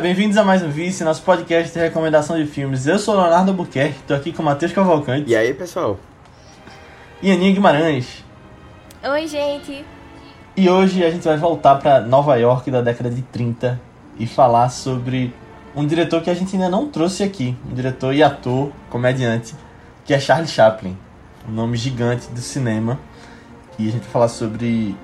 bem-vindos 0.00 0.36
a 0.38 0.44
mais 0.44 0.62
um 0.62 0.70
Vice, 0.70 1.04
nosso 1.04 1.22
podcast 1.22 1.72
de 1.72 1.78
recomendação 1.78 2.36
de 2.36 2.46
filmes. 2.46 2.86
Eu 2.86 2.98
sou 2.98 3.14
o 3.14 3.20
Leonardo 3.20 3.50
Albuquerque, 3.50 3.98
tô 4.06 4.14
aqui 4.14 4.32
com 4.32 4.42
o 4.42 4.44
Matheus 4.44 4.72
Cavalcante 4.72 5.30
E 5.30 5.36
aí, 5.36 5.52
pessoal? 5.52 5.98
e 7.22 7.30
Aninha 7.30 7.52
Guimarães. 7.52 8.24
Oi, 9.04 9.26
gente. 9.26 9.84
E 10.56 10.68
hoje 10.70 11.04
a 11.04 11.10
gente 11.10 11.24
vai 11.24 11.36
voltar 11.36 11.74
pra 11.76 12.00
Nova 12.00 12.36
York 12.36 12.70
da 12.70 12.80
década 12.80 13.10
de 13.10 13.20
30 13.22 13.78
e 14.18 14.26
falar 14.26 14.70
sobre 14.70 15.34
um 15.76 15.86
diretor 15.86 16.22
que 16.22 16.30
a 16.30 16.34
gente 16.34 16.56
ainda 16.56 16.68
não 16.70 16.88
trouxe 16.88 17.22
aqui, 17.22 17.54
um 17.70 17.74
diretor 17.74 18.14
e 18.14 18.22
ator, 18.22 18.72
comediante, 18.88 19.54
que 20.04 20.14
é 20.14 20.18
Charlie 20.18 20.48
Chaplin, 20.48 20.96
um 21.46 21.52
nome 21.52 21.76
gigante 21.76 22.26
do 22.30 22.40
cinema. 22.40 22.98
E 23.78 23.88
a 23.88 23.92
gente 23.92 24.02
vai 24.02 24.10
falar 24.10 24.28
sobre 24.28 24.96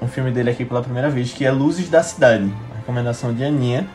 um 0.00 0.08
filme 0.08 0.30
dele 0.30 0.50
aqui 0.50 0.64
pela 0.64 0.82
primeira 0.82 1.08
vez, 1.08 1.32
que 1.32 1.44
é 1.44 1.50
Luzes 1.50 1.88
da 1.88 2.02
Cidade, 2.02 2.52
a 2.74 2.78
recomendação 2.78 3.32
de 3.34 3.42
Aninha, 3.44 3.88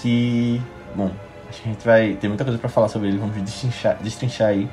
que, 0.00 0.60
bom, 0.94 1.10
acho 1.48 1.62
que 1.62 1.68
a 1.68 1.72
gente 1.72 1.84
vai 1.84 2.14
ter 2.14 2.28
muita 2.28 2.44
coisa 2.44 2.58
pra 2.58 2.68
falar 2.68 2.88
sobre 2.88 3.08
ele, 3.08 3.18
vamos 3.18 3.36
destrinchar, 3.42 3.98
destrinchar 4.02 4.48
aí. 4.48 4.68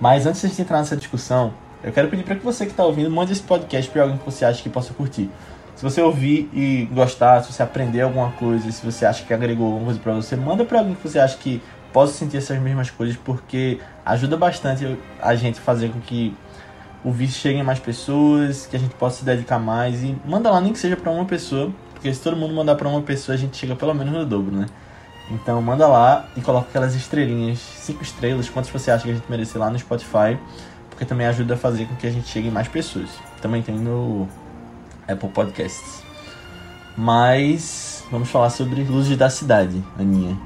Mas 0.00 0.26
antes 0.26 0.40
de 0.40 0.46
a 0.46 0.50
gente 0.50 0.62
entrar 0.62 0.78
nessa 0.78 0.96
discussão, 0.96 1.52
eu 1.82 1.92
quero 1.92 2.08
pedir 2.08 2.24
para 2.24 2.36
que 2.36 2.44
você 2.44 2.64
que 2.64 2.72
está 2.72 2.84
ouvindo 2.84 3.10
mande 3.10 3.32
esse 3.32 3.42
podcast 3.42 3.90
para 3.90 4.02
alguém 4.02 4.18
que 4.18 4.24
você 4.24 4.44
acha 4.44 4.62
que 4.62 4.68
possa 4.68 4.92
curtir. 4.92 5.30
Se 5.76 5.82
você 5.82 6.02
ouvir 6.02 6.50
e 6.52 6.86
gostar, 6.92 7.42
se 7.42 7.52
você 7.52 7.62
aprender 7.62 8.02
alguma 8.02 8.30
coisa, 8.32 8.70
se 8.70 8.84
você 8.84 9.06
acha 9.06 9.24
que 9.24 9.32
agregou 9.32 9.66
alguma 9.66 9.86
coisa 9.86 10.00
para 10.00 10.12
você, 10.12 10.36
manda 10.36 10.64
para 10.64 10.80
alguém 10.80 10.94
que 10.94 11.08
você 11.08 11.18
acha 11.18 11.38
que 11.38 11.62
possa 11.92 12.12
sentir 12.12 12.36
essas 12.36 12.58
mesmas 12.60 12.90
coisas, 12.90 13.16
porque 13.16 13.78
ajuda 14.04 14.36
bastante 14.36 14.98
a 15.20 15.34
gente 15.34 15.58
fazer 15.58 15.90
com 15.90 16.00
que 16.00 16.36
o 17.02 17.10
vídeo 17.10 17.32
chegue 17.32 17.58
em 17.58 17.62
mais 17.62 17.78
pessoas, 17.78 18.66
que 18.66 18.76
a 18.76 18.78
gente 18.78 18.94
possa 18.94 19.20
se 19.20 19.24
dedicar 19.24 19.58
mais 19.58 20.02
e 20.02 20.14
manda 20.24 20.50
lá 20.50 20.60
nem 20.60 20.72
que 20.72 20.78
seja 20.78 20.96
para 20.96 21.10
uma 21.10 21.24
pessoa, 21.24 21.72
porque 22.00 22.14
se 22.14 22.22
todo 22.22 22.34
mundo 22.34 22.54
mandar 22.54 22.76
para 22.76 22.88
uma 22.88 23.02
pessoa, 23.02 23.34
a 23.34 23.38
gente 23.38 23.58
chega 23.58 23.76
pelo 23.76 23.92
menos 23.92 24.10
no 24.10 24.24
dobro, 24.24 24.56
né? 24.56 24.64
Então 25.30 25.60
manda 25.60 25.86
lá 25.86 26.26
e 26.34 26.40
coloca 26.40 26.66
aquelas 26.70 26.94
estrelinhas, 26.94 27.58
cinco 27.58 28.02
estrelas, 28.02 28.48
quantas 28.48 28.70
você 28.70 28.90
acha 28.90 29.04
que 29.04 29.10
a 29.10 29.14
gente 29.14 29.26
merece 29.28 29.58
lá 29.58 29.68
no 29.68 29.78
Spotify, 29.78 30.38
porque 30.88 31.04
também 31.04 31.26
ajuda 31.26 31.54
a 31.54 31.56
fazer 31.58 31.84
com 31.84 31.94
que 31.96 32.06
a 32.06 32.10
gente 32.10 32.26
chegue 32.26 32.48
em 32.48 32.50
mais 32.50 32.68
pessoas. 32.68 33.10
Também 33.42 33.62
tem 33.62 33.74
no 33.74 34.26
Apple 35.06 35.28
Podcasts. 35.28 36.02
Mas 36.96 38.02
vamos 38.10 38.30
falar 38.30 38.48
sobre 38.48 38.82
Luzes 38.82 39.18
da 39.18 39.28
Cidade, 39.28 39.84
Aninha. 39.98 40.38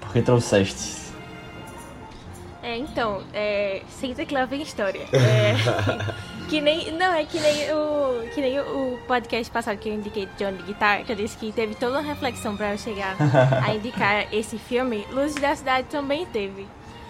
Por 0.00 0.10
que 0.10 0.22
trouxeste? 0.22 0.99
É, 2.62 2.76
então, 2.76 3.22
é, 3.32 3.82
senta 3.88 4.24
que 4.24 4.34
lá 4.34 4.44
vem 4.44 4.62
história. 4.62 5.02
É, 5.12 5.54
que 6.48 6.60
nem, 6.60 6.92
não, 6.92 7.12
é 7.12 7.24
que 7.24 7.38
nem 7.40 7.72
o, 7.72 8.28
que 8.34 8.40
nem 8.40 8.60
o 8.60 8.98
podcast 9.06 9.50
passado 9.50 9.78
que 9.78 9.88
eu 9.88 9.94
indiquei 9.94 10.26
de 10.26 10.32
Johnny 10.36 10.62
Guitar, 10.62 11.04
que 11.04 11.12
eu 11.12 11.16
disse 11.16 11.36
que 11.36 11.52
teve 11.52 11.74
toda 11.74 11.98
uma 11.98 12.06
reflexão 12.06 12.56
pra 12.56 12.72
eu 12.72 12.78
chegar 12.78 13.16
a 13.66 13.72
indicar 13.74 14.32
esse 14.32 14.58
filme. 14.58 15.06
Luzes 15.10 15.36
da 15.36 15.56
Cidade 15.56 15.88
também 15.88 16.26
teve. 16.26 16.66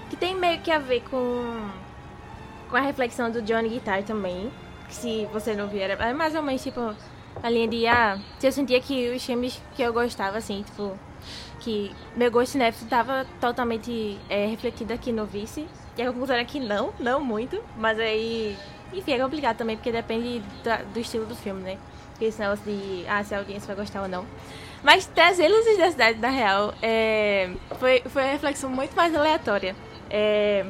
Que 0.09 0.17
tem 0.17 0.35
meio 0.35 0.61
que 0.61 0.71
a 0.71 0.79
ver 0.79 1.03
com, 1.11 1.69
com 2.69 2.77
a 2.77 2.81
reflexão 2.81 3.31
do 3.31 3.43
Johnny 3.43 3.69
Guitar 3.69 4.03
também. 4.05 4.51
Que 4.89 4.95
se 4.95 5.29
você 5.33 5.55
não 5.55 5.69
viu, 5.69 5.81
era 5.81 6.15
mais 6.15 6.35
ou 6.35 6.43
menos 6.43 6.63
tipo 6.63 6.95
a 7.43 7.49
linha 7.49 7.69
de, 7.69 7.87
ah, 7.87 8.19
se 8.39 8.47
eu 8.47 8.53
sentia 8.53 8.81
que 8.81 9.11
os 9.11 9.25
filmes 9.25 9.61
que 9.75 9.83
eu 9.83 9.93
gostava, 9.93 10.39
assim, 10.39 10.63
tipo, 10.63 10.99
que 11.61 11.95
meu 12.17 12.31
gosto 12.31 12.53
cinéfilo 12.53 12.85
estava 12.85 13.27
totalmente 13.41 14.19
é, 14.29 14.47
refletido 14.47 14.93
aqui 14.93 15.13
no 15.13 15.27
Vice. 15.27 15.67
E 15.97 16.03
a 16.03 16.07
conclusão 16.07 16.37
é 16.37 16.45
que 16.45 16.59
não, 16.59 16.93
não 16.99 17.21
muito. 17.21 17.63
Mas 17.77 17.99
aí, 17.99 18.57
enfim, 18.93 19.13
é 19.13 19.19
complicado 19.19 19.59
também, 19.59 19.77
porque 19.77 19.93
depende 19.93 20.43
do 20.93 21.01
estilo 21.01 21.27
do 21.27 21.37
filme, 21.37 21.63
né? 21.63 21.79
Esse 22.21 22.41
negócio 22.41 22.65
de, 22.65 23.05
ah, 23.09 23.23
se 23.23 23.35
a 23.35 23.39
audiência 23.39 23.67
vai 23.67 23.77
gostar 23.77 24.03
ou 24.03 24.09
não. 24.09 24.27
Mas 24.83 25.07
trazer 25.07 25.49
Luzes 25.49 25.79
da 25.79 25.91
Cidade, 25.91 26.19
na 26.19 26.31
real, 26.31 26.75
é, 26.83 27.51
foi, 27.79 28.03
foi 28.07 28.23
uma 28.23 28.33
reflexão 28.33 28.71
muito 28.71 28.95
mais 28.95 29.15
aleatória. 29.15 29.77
É, 30.09 30.65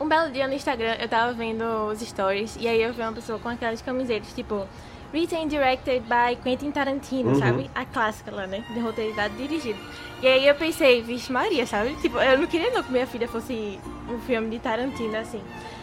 um 0.00 0.06
belo 0.06 0.30
dia 0.30 0.46
no 0.46 0.54
Instagram, 0.54 0.96
eu 1.00 1.08
tava 1.08 1.32
vendo 1.32 1.64
os 1.88 2.00
stories, 2.00 2.56
e 2.60 2.68
aí 2.68 2.80
eu 2.80 2.92
vi 2.92 3.02
uma 3.02 3.12
pessoa 3.12 3.38
com 3.38 3.48
aquelas 3.48 3.82
camisetas, 3.82 4.32
tipo, 4.32 4.66
written 5.12 5.44
and 5.44 5.48
directed 5.48 6.02
by 6.08 6.36
Quentin 6.42 6.70
Tarantino, 6.70 7.30
Uhum. 7.30 7.38
sabe? 7.38 7.70
A 7.74 7.84
clássica 7.84 8.30
lá, 8.30 8.46
né? 8.46 8.62
De 8.72 8.80
roteirizado 8.80 9.34
e 9.38 9.42
dirigido. 9.46 9.78
E 10.22 10.26
aí 10.26 10.46
eu 10.46 10.54
pensei, 10.54 11.00
vixe 11.02 11.30
Maria, 11.32 11.66
sabe? 11.66 11.94
Tipo, 12.02 12.18
eu 12.18 12.38
não 12.38 12.46
queria 12.46 12.70
não 12.70 12.82
que 12.82 12.90
minha 12.92 13.06
filha 13.06 13.28
fosse 13.28 13.78
um 14.08 14.18
filme 14.20 14.50
de 14.50 14.58
Tarantino, 14.58 15.16
assim. 15.16 15.40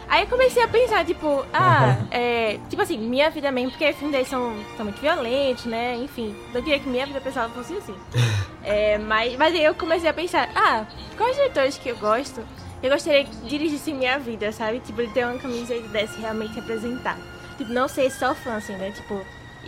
Aí 0.08 0.22
eu 0.22 0.28
comecei 0.28 0.62
a 0.62 0.68
pensar, 0.68 1.04
tipo, 1.04 1.44
ah, 1.52 1.96
é, 2.12 2.58
tipo 2.68 2.80
assim, 2.80 2.96
minha 2.96 3.28
vida 3.30 3.50
mesmo, 3.50 3.70
porque 3.72 3.88
os 3.90 3.96
filmes 3.96 4.12
deles 4.12 4.28
são, 4.28 4.54
são 4.76 4.84
muito 4.84 5.00
violentos, 5.00 5.64
né? 5.64 5.96
Enfim, 5.96 6.32
eu 6.54 6.62
queria 6.62 6.78
que 6.78 6.88
minha 6.88 7.04
vida 7.06 7.20
pessoal 7.20 7.48
fosse 7.50 7.74
assim. 7.76 7.94
É, 8.68 8.98
mas, 8.98 9.36
mas 9.36 9.54
aí 9.54 9.62
eu 9.62 9.76
comecei 9.76 10.10
a 10.10 10.12
pensar, 10.12 10.48
ah, 10.56 10.84
quais 11.16 11.36
diretores 11.36 11.78
que 11.78 11.88
eu 11.88 11.96
gosto, 11.98 12.40
eu 12.82 12.90
gostaria 12.90 13.22
que 13.24 13.36
dirigissem 13.46 13.94
minha 13.94 14.18
vida, 14.18 14.50
sabe? 14.50 14.80
Tipo, 14.80 15.06
de 15.06 15.12
ter 15.12 15.24
uma 15.24 15.38
camisa 15.38 15.72
e 15.72 15.82
pudesse 15.82 16.20
realmente 16.20 16.52
representar. 16.56 17.16
Tipo, 17.58 17.72
não 17.72 17.88
ser 17.88 18.10
só 18.10 18.34
fã, 18.34 18.56
assim, 18.56 18.74
né? 18.74 18.90
Tipo, 18.94 19.20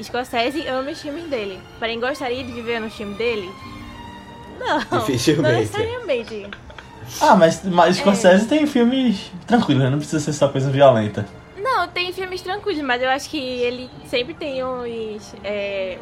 Scorsese 0.03 0.67
ama 0.69 0.91
os 0.91 1.01
filmes 1.01 1.25
dele. 1.25 1.61
Porém, 1.79 1.99
gostaria 1.99 2.45
de 2.45 2.53
viver 2.53 2.81
no 2.81 2.91
filme 2.91 3.15
dele? 3.15 3.51
Não, 4.61 4.99
Dificilmente. 5.01 5.43
não 5.53 5.61
necessariamente. 5.61 6.51
Ah, 7.21 7.35
mas, 7.37 7.65
mas 7.65 7.97
Scorsese 7.97 8.47
tem 8.47 8.67
filmes 8.67 9.31
tranquilos, 9.47 9.83
né? 9.83 9.91
Não 9.91 9.99
precisa 9.99 10.21
ser 10.21 10.33
só 10.33 10.49
coisa 10.49 10.71
violenta. 10.71 11.27
Não, 11.57 11.89
tem 11.89 12.13
filmes 12.13 12.43
tranquilos, 12.43 12.83
mas 12.83 13.01
eu 13.03 13.09
acho 13.09 13.31
que 13.31 13.39
ele 13.39 13.89
sempre 14.07 14.35
tem 14.35 14.63
uns. 14.65 15.35
é, 15.45 15.99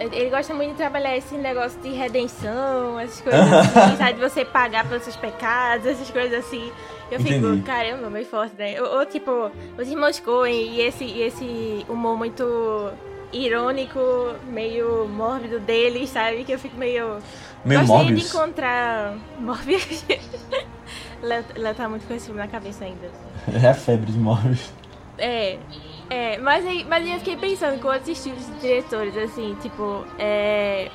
Ele 0.00 0.30
gosta 0.30 0.54
muito 0.54 0.70
de 0.70 0.76
trabalhar 0.76 1.16
esse 1.16 1.34
negócio 1.34 1.80
de 1.80 1.90
redenção, 1.90 2.98
essas 2.98 3.20
coisas 3.20 3.40
assim, 3.52 3.96
sabe? 3.96 4.12
De 4.14 4.20
você 4.20 4.44
pagar 4.44 4.88
pelos 4.88 5.04
seus 5.04 5.16
pecados, 5.16 5.86
essas 5.86 6.10
coisas 6.10 6.44
assim. 6.44 6.72
Eu 7.12 7.20
fico, 7.20 7.46
Entendi. 7.46 7.62
caramba, 7.62 8.08
meio 8.08 8.24
forte, 8.24 8.54
né? 8.56 8.80
Ou, 8.80 9.00
ou, 9.00 9.04
tipo, 9.04 9.50
os 9.76 9.86
irmãos 9.86 10.18
Coen 10.18 10.54
e 10.54 10.80
esse, 10.80 11.04
e 11.04 11.22
esse 11.22 11.84
humor 11.86 12.16
muito 12.16 12.90
irônico, 13.30 14.00
meio 14.48 15.06
mórbido 15.08 15.60
deles, 15.60 16.08
sabe? 16.08 16.42
Que 16.42 16.52
eu 16.52 16.58
fico 16.58 16.74
meio. 16.76 17.18
Meio 17.66 17.86
Morbius. 17.86 18.20
de 18.22 18.26
encontrar. 18.28 19.14
Morbius. 19.38 20.04
Léo 21.22 21.74
tá 21.74 21.86
muito 21.86 22.06
com 22.06 22.14
esse 22.14 22.26
filme 22.26 22.40
na 22.40 22.48
cabeça 22.48 22.84
ainda. 22.84 23.10
É 23.62 23.68
a 23.68 23.74
febre 23.74 24.10
de 24.10 24.18
Morbius. 24.18 24.72
É, 25.18 25.58
é, 26.08 26.38
mas 26.38 26.66
aí, 26.66 26.84
mas 26.84 27.04
aí 27.04 27.12
eu 27.12 27.18
fiquei 27.18 27.36
pensando 27.36 27.78
com 27.78 27.88
outros 27.88 28.08
estilos 28.08 28.46
de 28.46 28.52
diretores, 28.60 29.14
assim, 29.18 29.54
tipo, 29.60 30.04
é. 30.18 30.90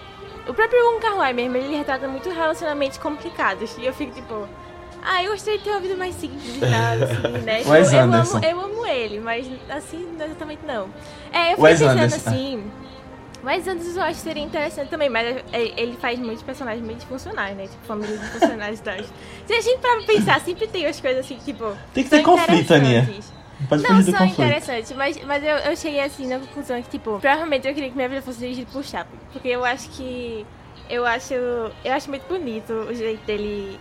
O 0.48 0.54
próprio 0.54 0.84
Wong 0.84 1.00
Kar 1.00 1.16
Wai 1.16 1.34
mesmo, 1.34 1.58
ele 1.58 1.78
retrata 1.78 2.08
muito 2.08 2.28
relacionamentos 2.30 2.98
complicados. 2.98 3.78
E 3.78 3.86
eu 3.86 3.94
fico 3.94 4.16
tipo, 4.16 4.48
ah, 5.10 5.24
eu 5.24 5.32
gostaria 5.32 5.58
de 5.58 5.64
ter 5.64 5.72
uma 5.72 5.80
vida 5.80 5.96
mais 5.96 6.16
simples 6.16 6.56
e 6.56 6.60
tal, 6.60 6.70
assim, 6.70 7.44
né? 7.46 7.58
Tipo, 7.60 7.70
Wes 7.72 7.94
eu, 7.94 8.00
amo, 8.00 8.16
eu 8.46 8.60
amo 8.62 8.86
ele, 8.86 9.20
mas 9.20 9.48
assim, 9.70 10.06
não 10.18 10.26
exatamente 10.26 10.66
não. 10.66 10.90
É, 11.32 11.54
eu 11.54 11.58
fiquei 11.58 11.64
Wes 11.64 11.80
pensando 11.80 12.00
Anderson. 12.00 12.30
assim. 12.30 12.72
Mas 13.44 13.68
antes 13.68 13.96
eu 13.96 14.04
acho 14.04 14.16
que 14.16 14.24
seria 14.24 14.44
interessante 14.44 14.90
também, 14.90 15.10
mas 15.10 15.38
é- 15.54 15.72
ele 15.78 15.96
faz 16.02 16.20
muitos 16.20 16.44
personagens 16.44 16.84
meio 16.86 16.98
disfuncionais, 16.98 17.56
né? 17.56 17.68
Tipo, 17.68 17.86
família 17.86 18.18
disfuncionais 18.18 18.80
e 18.80 18.84
tal. 18.84 18.96
Se 19.46 19.54
a 19.54 19.62
gente 19.62 19.80
parar 19.80 19.98
pra 19.98 20.06
pensar, 20.06 20.42
sempre 20.42 20.68
tem 20.68 20.86
as 20.86 21.00
coisas 21.00 21.24
assim, 21.26 21.38
tipo. 21.46 21.78
Tem 21.94 22.04
que 22.04 22.10
ter 22.10 22.24
conflito, 22.24 22.74
Aninha. 22.74 23.08
pode 23.70 23.84
Não, 23.84 24.02
são 24.02 24.26
interessantes, 24.26 24.92
mas, 24.94 25.24
mas 25.24 25.44
eu, 25.44 25.56
eu 25.56 25.78
cheguei 25.78 26.02
assim 26.02 26.28
na 26.28 26.40
conclusão 26.40 26.82
que, 26.82 26.90
tipo, 26.90 27.20
provavelmente 27.20 27.68
eu 27.68 27.74
queria 27.74 27.90
que 27.90 27.96
minha 27.96 28.10
vida 28.10 28.22
fosse 28.22 28.40
dirigida 28.40 28.68
por 28.74 28.84
Chaplin. 28.84 29.20
Porque 29.32 29.48
eu 29.48 29.64
acho 29.64 29.90
que. 29.92 30.46
Eu 30.90 31.06
acho. 31.06 31.34
Eu 31.34 31.94
acho 31.94 32.10
muito 32.10 32.28
bonito 32.28 32.74
o 32.74 32.94
jeito 32.94 33.24
dele 33.26 33.80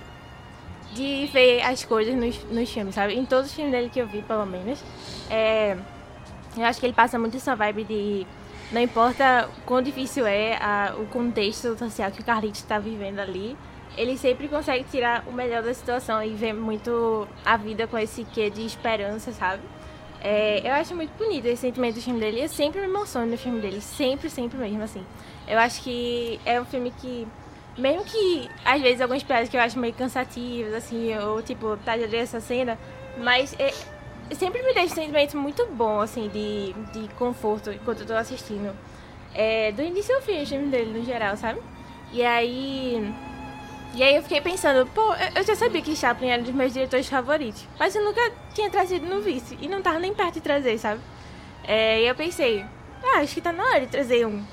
de 0.97 1.27
ver 1.33 1.63
as 1.63 1.85
coisas 1.85 2.15
nos, 2.15 2.43
nos 2.45 2.71
filmes, 2.71 2.95
sabe? 2.95 3.15
Em 3.15 3.25
todos 3.25 3.47
os 3.51 3.55
filmes 3.55 3.73
dele 3.73 3.91
que 3.91 4.01
eu 4.01 4.07
vi, 4.07 4.23
pelo 4.23 4.47
menos. 4.47 4.83
É, 5.31 5.77
eu 6.57 6.65
acho 6.65 6.81
que 6.81 6.87
ele 6.87 6.93
passa 6.93 7.19
muito 7.19 7.37
essa 7.37 7.55
vibe 7.55 7.85
de. 7.85 8.27
Não 8.73 8.81
importa 8.81 9.49
quão 9.65 9.81
difícil 9.81 10.27
é 10.27 10.57
a- 10.57 10.95
o 10.99 11.07
contexto 11.07 11.79
social 11.79 12.11
que 12.11 12.21
o 12.21 12.25
Carlitos 12.25 12.61
está 12.61 12.79
vivendo 12.81 13.21
ali, 13.21 13.57
ele 13.97 14.17
sempre 14.19 14.49
consegue 14.49 14.85
tirar 14.91 15.23
o 15.29 15.33
melhor 15.33 15.63
da 15.63 15.73
situação 15.73 16.23
e 16.23 16.31
ver 16.31 16.53
muito 16.53 17.29
a 17.45 17.57
vida 17.57 17.87
com 17.87 17.97
esse 17.97 18.25
quê 18.25 18.51
de 18.51 18.67
esperança, 18.67 19.31
sabe? 19.33 19.63
É, 20.21 20.63
eu 20.69 20.73
acho 20.75 20.97
muito 20.97 21.11
bonito 21.17 21.45
esse 21.47 21.63
sentimento 21.63 21.95
do 21.97 22.01
filme 22.01 22.19
dele. 22.19 22.43
Eu 22.43 22.49
sempre 22.49 22.81
me 22.81 22.87
emociono 22.89 23.27
no 23.31 23.39
filme 23.39 23.61
dele. 23.61 23.81
Sempre, 23.81 24.29
sempre 24.29 24.59
mesmo, 24.59 24.83
assim. 24.83 25.05
Eu 25.47 25.59
acho 25.59 25.83
que 25.83 26.41
é 26.45 26.61
um 26.61 26.65
filme 26.65 26.91
que. 27.01 27.27
Mesmo 27.77 28.05
que, 28.05 28.49
às 28.65 28.81
vezes, 28.81 29.01
algumas 29.01 29.23
piadas 29.23 29.49
que 29.49 29.57
eu 29.57 29.61
acho 29.61 29.79
meio 29.79 29.93
cansativas, 29.93 30.73
assim, 30.73 31.17
ou 31.19 31.43
tipo, 31.43 31.77
tá 31.85 31.99
já 31.99 32.17
essa 32.17 32.41
cena, 32.41 32.79
mas 33.19 33.55
é, 33.59 33.73
sempre 34.35 34.63
me 34.63 34.73
deixa 34.73 34.93
um 34.93 34.97
sentimento 34.97 35.37
muito 35.37 35.67
bom, 35.67 36.01
assim, 36.01 36.29
de, 36.29 36.73
de 36.93 37.09
conforto 37.15 37.71
enquanto 37.71 38.01
eu 38.01 38.07
tô 38.07 38.15
assistindo. 38.15 38.75
É, 39.35 39.73
do 39.73 39.83
início 39.83 40.15
ao 40.15 40.23
fim, 40.23 40.43
o 40.43 40.47
filme 40.47 40.69
dele, 40.69 40.99
no 40.99 41.05
geral, 41.05 41.37
sabe? 41.37 41.61
E 42.13 42.25
aí. 42.25 43.15
E 43.95 44.03
aí 44.03 44.17
eu 44.17 44.23
fiquei 44.23 44.41
pensando, 44.41 44.87
pô, 44.91 45.15
eu 45.35 45.43
já 45.43 45.55
sabia 45.55 45.81
que 45.81 45.97
Chaplin 45.97 46.29
era 46.29 46.43
um 46.43 46.45
dos 46.45 46.55
meus 46.55 46.73
diretores 46.73 47.09
favoritos, 47.09 47.67
mas 47.79 47.95
eu 47.95 48.05
nunca 48.05 48.21
tinha 48.53 48.69
trazido 48.69 49.07
no 49.07 49.21
vice, 49.21 49.57
e 49.61 49.69
não 49.69 49.81
tava 49.81 49.99
nem 49.99 50.13
perto 50.13 50.35
de 50.35 50.41
trazer, 50.41 50.79
sabe? 50.79 51.01
É, 51.65 52.03
e 52.03 52.07
eu 52.07 52.15
pensei, 52.15 52.65
ah, 53.03 53.21
acho 53.21 53.35
que 53.35 53.41
tá 53.41 53.53
na 53.53 53.65
hora 53.65 53.81
de 53.81 53.87
trazer 53.87 54.27
um. 54.27 54.45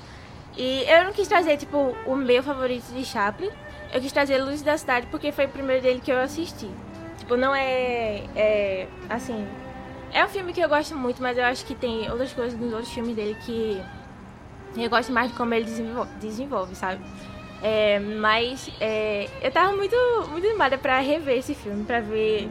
E 0.56 0.84
eu 0.88 1.04
não 1.04 1.12
quis 1.12 1.26
trazer, 1.26 1.56
tipo, 1.56 1.96
o 2.06 2.14
meu 2.14 2.42
favorito 2.42 2.84
de 2.92 3.04
Chaplin. 3.04 3.50
Eu 3.92 4.00
quis 4.00 4.12
trazer 4.12 4.38
Luz 4.38 4.62
da 4.62 4.76
Cidade 4.76 5.06
porque 5.10 5.32
foi 5.32 5.46
o 5.46 5.48
primeiro 5.48 5.82
dele 5.82 6.00
que 6.00 6.10
eu 6.10 6.18
assisti. 6.18 6.70
Tipo, 7.18 7.36
não 7.36 7.54
é, 7.54 8.22
é. 8.36 8.88
Assim. 9.08 9.46
É 10.12 10.24
um 10.24 10.28
filme 10.28 10.52
que 10.52 10.60
eu 10.60 10.68
gosto 10.68 10.96
muito, 10.96 11.20
mas 11.20 11.36
eu 11.36 11.44
acho 11.44 11.64
que 11.64 11.74
tem 11.74 12.08
outras 12.10 12.32
coisas 12.32 12.58
nos 12.58 12.72
outros 12.72 12.92
filmes 12.92 13.16
dele 13.16 13.36
que. 13.44 13.82
Eu 14.76 14.90
gosto 14.90 15.12
mais 15.12 15.30
de 15.30 15.36
como 15.36 15.54
ele 15.54 15.64
desenvolve, 15.64 16.10
desenvolve 16.20 16.74
sabe? 16.74 17.00
É, 17.62 17.98
mas 17.98 18.68
é, 18.80 19.28
eu 19.40 19.50
tava 19.50 19.74
muito, 19.74 19.96
muito 20.30 20.46
animada 20.46 20.76
pra 20.76 20.98
rever 21.00 21.38
esse 21.38 21.54
filme, 21.54 21.84
pra 21.84 22.00
ver. 22.00 22.48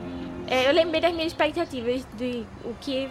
É, 0.47 0.67
eu 0.67 0.73
lembrei 0.73 0.99
das 0.99 1.13
minhas 1.13 1.27
expectativas 1.27 2.05
de 2.17 2.45
o 2.65 2.73
que. 2.81 3.09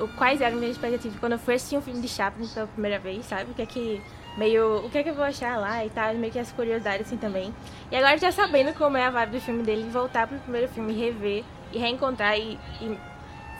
O, 0.00 0.08
quais 0.08 0.40
eram 0.40 0.54
as 0.54 0.60
minhas 0.60 0.76
expectativas 0.76 1.18
quando 1.20 1.32
eu 1.32 1.38
fui 1.38 1.54
assistir 1.54 1.76
um 1.76 1.82
filme 1.82 2.00
de 2.00 2.08
Chaplin 2.08 2.48
pela 2.48 2.66
primeira 2.66 2.98
vez, 2.98 3.26
sabe? 3.26 3.50
O 3.50 3.54
que 3.54 3.62
é 3.62 3.66
que 3.66 4.02
meio 4.36 4.84
o 4.84 4.90
que 4.90 4.98
é 4.98 5.02
que 5.02 5.10
eu 5.10 5.14
vou 5.14 5.24
achar 5.24 5.58
lá 5.58 5.84
e 5.84 5.90
tal, 5.90 6.14
meio 6.14 6.32
que 6.32 6.38
as 6.38 6.52
curiosidades 6.52 7.06
assim 7.06 7.16
também. 7.16 7.54
E 7.90 7.96
agora 7.96 8.16
já 8.18 8.32
sabendo 8.32 8.72
como 8.74 8.96
é 8.96 9.06
a 9.06 9.10
vibe 9.10 9.32
do 9.32 9.40
filme 9.40 9.62
dele, 9.62 9.88
voltar 9.90 10.26
pro 10.26 10.38
primeiro 10.38 10.68
filme, 10.68 10.92
rever 10.92 11.44
e 11.72 11.78
reencontrar 11.78 12.38
e, 12.38 12.58
e... 12.80 12.98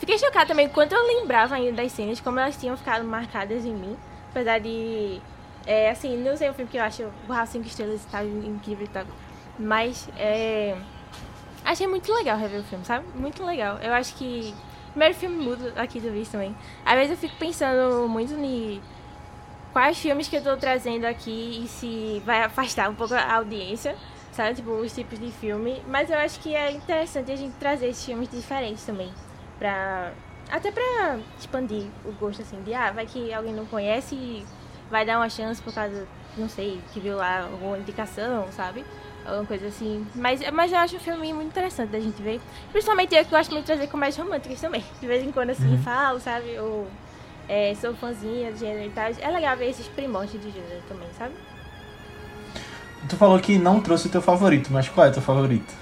fiquei 0.01 0.19
chocada 0.19 0.47
também 0.47 0.69
quanto 0.69 0.95
eu 0.95 1.07
lembrava 1.07 1.55
ainda 1.55 1.83
das 1.83 1.93
cenas, 1.93 2.21
como 2.21 2.39
elas 2.39 2.57
tinham 2.57 2.77
ficado 2.77 3.05
marcadas 3.05 3.65
em 3.65 3.75
mim, 3.75 3.97
apesar 4.31 4.59
de 4.59 5.21
é, 5.67 5.91
assim, 5.91 6.17
não 6.17 6.37
sei 6.37 6.51
o 6.51 6.55
filme 6.55 6.71
que 6.71 6.77
eu 6.77 6.83
acho 6.83 7.03
o 7.29 7.33
Raul 7.33 7.47
5 7.47 7.67
Estrelas 7.67 8.05
tá 8.07 8.25
incrível 8.25 8.85
e 8.85 8.89
tal, 8.89 9.05
mas 9.59 10.09
é 10.17 10.77
achei 11.65 11.87
muito 11.87 12.13
legal 12.13 12.37
rever 12.37 12.61
o 12.61 12.65
filme, 12.65 12.85
sabe? 12.85 13.07
Muito 13.15 13.45
legal. 13.45 13.79
Eu 13.79 13.93
acho 13.93 14.15
que 14.15 14.55
primeiro 14.91 15.15
filme 15.15 15.37
mudo 15.37 15.73
aqui 15.77 16.01
do 16.01 16.11
Visto 16.11 16.33
também. 16.33 16.55
Às 16.85 16.95
vezes 16.95 17.11
eu 17.13 17.17
fico 17.17 17.37
pensando 17.39 18.09
muito 18.09 18.35
em 18.35 18.81
quais 19.73 19.99
filmes 19.99 20.29
que 20.29 20.37
eu 20.37 20.43
tô 20.43 20.57
trazendo 20.57 21.05
aqui 21.05 21.63
e 21.65 21.69
se 21.69 22.23
vai 22.25 22.43
afastar 22.43 22.91
um 22.91 22.95
pouco 22.95 23.15
a 23.15 23.35
audiência, 23.35 23.97
sabe? 24.33 24.55
Tipo, 24.55 24.71
os 24.73 24.93
tipos 24.95 25.19
de 25.19 25.31
filme. 25.33 25.83
Mas 25.89 26.11
eu 26.11 26.19
acho 26.19 26.39
que 26.41 26.55
é 26.55 26.71
interessante 26.71 27.33
a 27.33 27.37
gente 27.37 27.55
trazer 27.55 27.89
esses 27.89 28.05
filmes 28.05 28.29
diferentes 28.31 28.85
também. 28.85 29.13
Pra. 29.59 30.13
Até 30.51 30.71
pra 30.71 31.19
expandir 31.39 31.87
o 32.05 32.13
gosto, 32.13 32.43
assim, 32.43 32.61
de 32.63 32.75
ah, 32.75 32.91
vai 32.93 33.07
que 33.07 33.33
alguém 33.33 33.55
não 33.55 33.65
conhece 33.65 34.15
e 34.15 34.45
vai 34.91 35.07
dar 35.07 35.17
uma 35.17 35.31
chance 35.31 35.63
por 35.63 35.73
causa, 35.73 36.07
não 36.37 36.47
sei, 36.47 36.79
que 36.93 37.01
viu 37.01 37.17
lá 37.17 37.45
alguma 37.45 37.79
indicação, 37.79 38.47
sabe? 38.53 38.85
Alguma 39.25 39.47
coisa 39.47 39.69
assim. 39.69 40.07
Mas, 40.15 40.43
mas 40.51 40.73
eu 40.73 40.79
acho 40.79 40.97
um 40.97 41.01
filme 41.01 41.33
muito 41.33 41.49
interessante 41.49 41.91
da 41.91 42.01
gente 42.01 42.21
ver. 42.21 42.39
Principalmente 42.71 43.15
eu 43.15 43.25
que 43.25 43.31
gosto 43.31 43.51
muito 43.53 43.65
de 43.65 43.73
trazer 43.73 43.87
comédias 43.87 44.19
românticas 44.23 44.61
também. 44.61 44.85
De 45.01 45.07
vez 45.07 45.25
em 45.25 45.33
quando 45.33 45.51
assim 45.51 45.75
uhum. 45.75 45.83
falo, 45.83 46.21
sabe? 46.21 46.59
Ou 46.59 46.87
é, 47.53 47.75
sou 47.75 47.95
fãzinha 47.95 48.51
de 48.51 48.61
gênero 48.61 48.87
e 48.87 48.91
tal. 48.91 49.05
É 49.21 49.31
legal 49.31 49.55
ver 49.59 49.69
esses 49.69 49.87
primórdios 49.87 50.43
de 50.43 50.51
gênero 50.51 50.81
também, 50.89 51.07
sabe? 51.19 51.35
Tu 53.07 53.15
falou 53.17 53.39
que 53.39 53.59
não 53.59 53.79
trouxe 53.79 54.07
o 54.07 54.11
teu 54.11 54.23
favorito, 54.23 54.73
mas 54.73 54.89
qual 54.89 55.07
é 55.07 55.11
o 55.11 55.13
teu 55.13 55.21
favorito? 55.21 55.75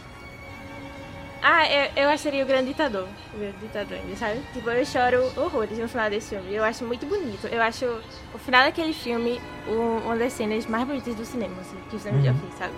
Ah, 1.40 1.70
eu, 1.70 1.90
eu 1.94 2.10
acharia 2.10 2.42
o 2.42 2.46
Grande 2.46 2.70
Ditador. 2.70 3.06
O 3.32 3.38
Grande 3.38 3.56
Ditador, 3.58 3.98
sabe? 4.18 4.40
Tipo, 4.52 4.68
eu 4.70 4.84
choro 4.84 5.22
horrores 5.40 5.78
no 5.78 5.88
final 5.88 6.10
desse 6.10 6.30
filme. 6.30 6.52
Eu 6.52 6.64
acho 6.64 6.84
muito 6.84 7.06
bonito. 7.06 7.46
Eu 7.46 7.62
acho 7.62 7.86
o 8.34 8.38
final 8.38 8.64
daquele 8.64 8.92
filme 8.92 9.40
uma 9.68 10.16
das 10.16 10.32
cenas 10.32 10.66
mais 10.66 10.84
bonitas 10.84 11.14
do 11.14 11.24
cinema, 11.24 11.54
assim, 11.60 11.76
que 11.88 11.94
o 11.94 12.00
cinema 12.00 12.18
uhum. 12.18 12.24
já 12.24 12.34
fez, 12.34 12.54
sabe? 12.54 12.74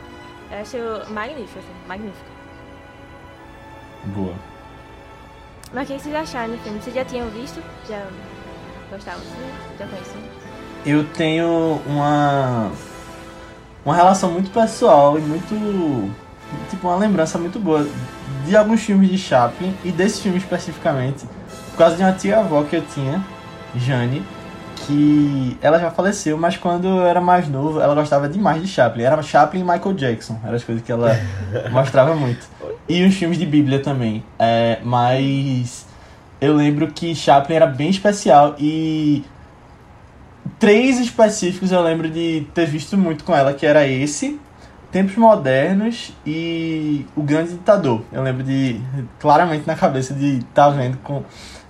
Eu 0.50 0.58
acho 0.58 1.12
magnífico, 1.12 1.58
assim, 1.58 1.88
magnífico. 1.88 2.30
Boa. 4.04 4.34
Mas 5.72 5.88
o 5.88 5.92
que 5.94 5.98
vocês 5.98 6.14
acharam 6.14 6.54
do 6.54 6.62
filme? 6.62 6.78
Vocês 6.78 6.94
já 6.94 7.04
tinham 7.06 7.30
visto? 7.30 7.62
Já 7.88 8.06
Gostava 8.92 9.20
Já 9.78 9.86
conhecia? 9.86 10.20
Eu 10.84 11.04
tenho 11.04 11.80
uma. 11.86 12.70
Uma 13.86 13.96
relação 13.96 14.30
muito 14.30 14.50
pessoal 14.50 15.18
e 15.18 15.22
muito. 15.22 16.12
Tipo, 16.68 16.88
uma 16.88 16.96
lembrança 16.96 17.38
muito 17.38 17.58
boa 17.58 17.88
de 18.44 18.54
alguns 18.54 18.82
filmes 18.82 19.08
de 19.08 19.16
Chaplin 19.16 19.74
e 19.82 19.90
desse 19.90 20.20
filme 20.20 20.36
especificamente, 20.36 21.24
por 21.70 21.78
causa 21.78 21.96
de 21.96 22.02
uma 22.02 22.12
tia-avó 22.12 22.64
que 22.64 22.76
eu 22.76 22.82
tinha, 22.82 23.24
Jane, 23.74 24.22
que 24.76 25.56
ela 25.62 25.78
já 25.78 25.90
faleceu, 25.90 26.36
mas 26.36 26.58
quando 26.58 26.86
eu 26.86 27.06
era 27.06 27.20
mais 27.20 27.48
novo, 27.48 27.80
ela 27.80 27.94
gostava 27.94 28.28
demais 28.28 28.60
de 28.60 28.68
Chaplin. 28.68 29.04
Era 29.04 29.22
Chaplin 29.22 29.60
e 29.60 29.64
Michael 29.64 29.94
Jackson, 29.94 30.38
eram 30.44 30.56
as 30.56 30.64
coisas 30.64 30.84
que 30.84 30.92
ela 30.92 31.18
mostrava 31.72 32.14
muito. 32.14 32.46
E 32.86 33.02
os 33.06 33.14
filmes 33.14 33.38
de 33.38 33.46
Bíblia 33.46 33.80
também. 33.80 34.22
É, 34.38 34.80
mas 34.84 35.86
eu 36.42 36.56
lembro 36.56 36.88
que 36.88 37.14
Chaplin 37.14 37.54
era 37.54 37.66
bem 37.68 37.88
especial 37.88 38.56
e 38.58 39.24
três 40.58 40.98
específicos 40.98 41.70
eu 41.70 41.80
lembro 41.80 42.10
de 42.10 42.48
ter 42.52 42.66
visto 42.66 42.98
muito 42.98 43.22
com 43.22 43.32
ela, 43.32 43.54
que 43.54 43.64
era 43.64 43.86
esse, 43.86 44.40
Tempos 44.90 45.14
Modernos 45.14 46.12
e 46.26 47.06
O 47.14 47.22
Grande 47.22 47.52
Ditador. 47.52 48.02
Eu 48.10 48.24
lembro 48.24 48.42
de 48.42 48.80
claramente 49.20 49.64
na 49.68 49.76
cabeça 49.76 50.12
de 50.12 50.38
estar 50.38 50.66
tá 50.66 50.70
vendo 50.70 50.98
com, 50.98 51.22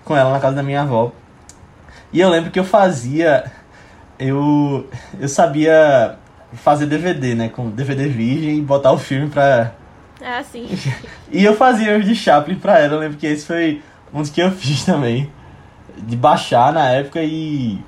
com 0.06 0.16
ela 0.16 0.32
na 0.32 0.40
casa 0.40 0.56
da 0.56 0.62
minha 0.62 0.80
avó. 0.80 1.12
E 2.10 2.18
eu 2.18 2.30
lembro 2.30 2.50
que 2.50 2.58
eu 2.58 2.64
fazia 2.64 3.52
eu 4.18 4.88
eu 5.20 5.28
sabia 5.28 6.16
fazer 6.54 6.86
DVD, 6.86 7.34
né, 7.34 7.50
com 7.50 7.68
DVD 7.68 8.08
virgem 8.08 8.56
e 8.56 8.62
botar 8.62 8.92
o 8.92 8.98
filme 8.98 9.28
pra 9.28 9.72
Ah, 10.22 10.42
sim. 10.42 10.66
e 11.30 11.44
eu 11.44 11.54
fazia 11.54 11.98
os 11.98 12.06
de 12.06 12.14
Chaplin 12.14 12.54
pra 12.54 12.78
ela. 12.78 12.94
Eu 12.94 13.00
lembro 13.00 13.18
que 13.18 13.26
esse 13.26 13.44
foi 13.44 13.82
um 14.12 14.20
dos 14.20 14.30
que 14.30 14.40
eu 14.40 14.50
fiz 14.50 14.84
também. 14.84 15.30
De 15.96 16.16
baixar 16.16 16.72
na 16.72 16.88
época 16.88 17.22
e. 17.22 17.78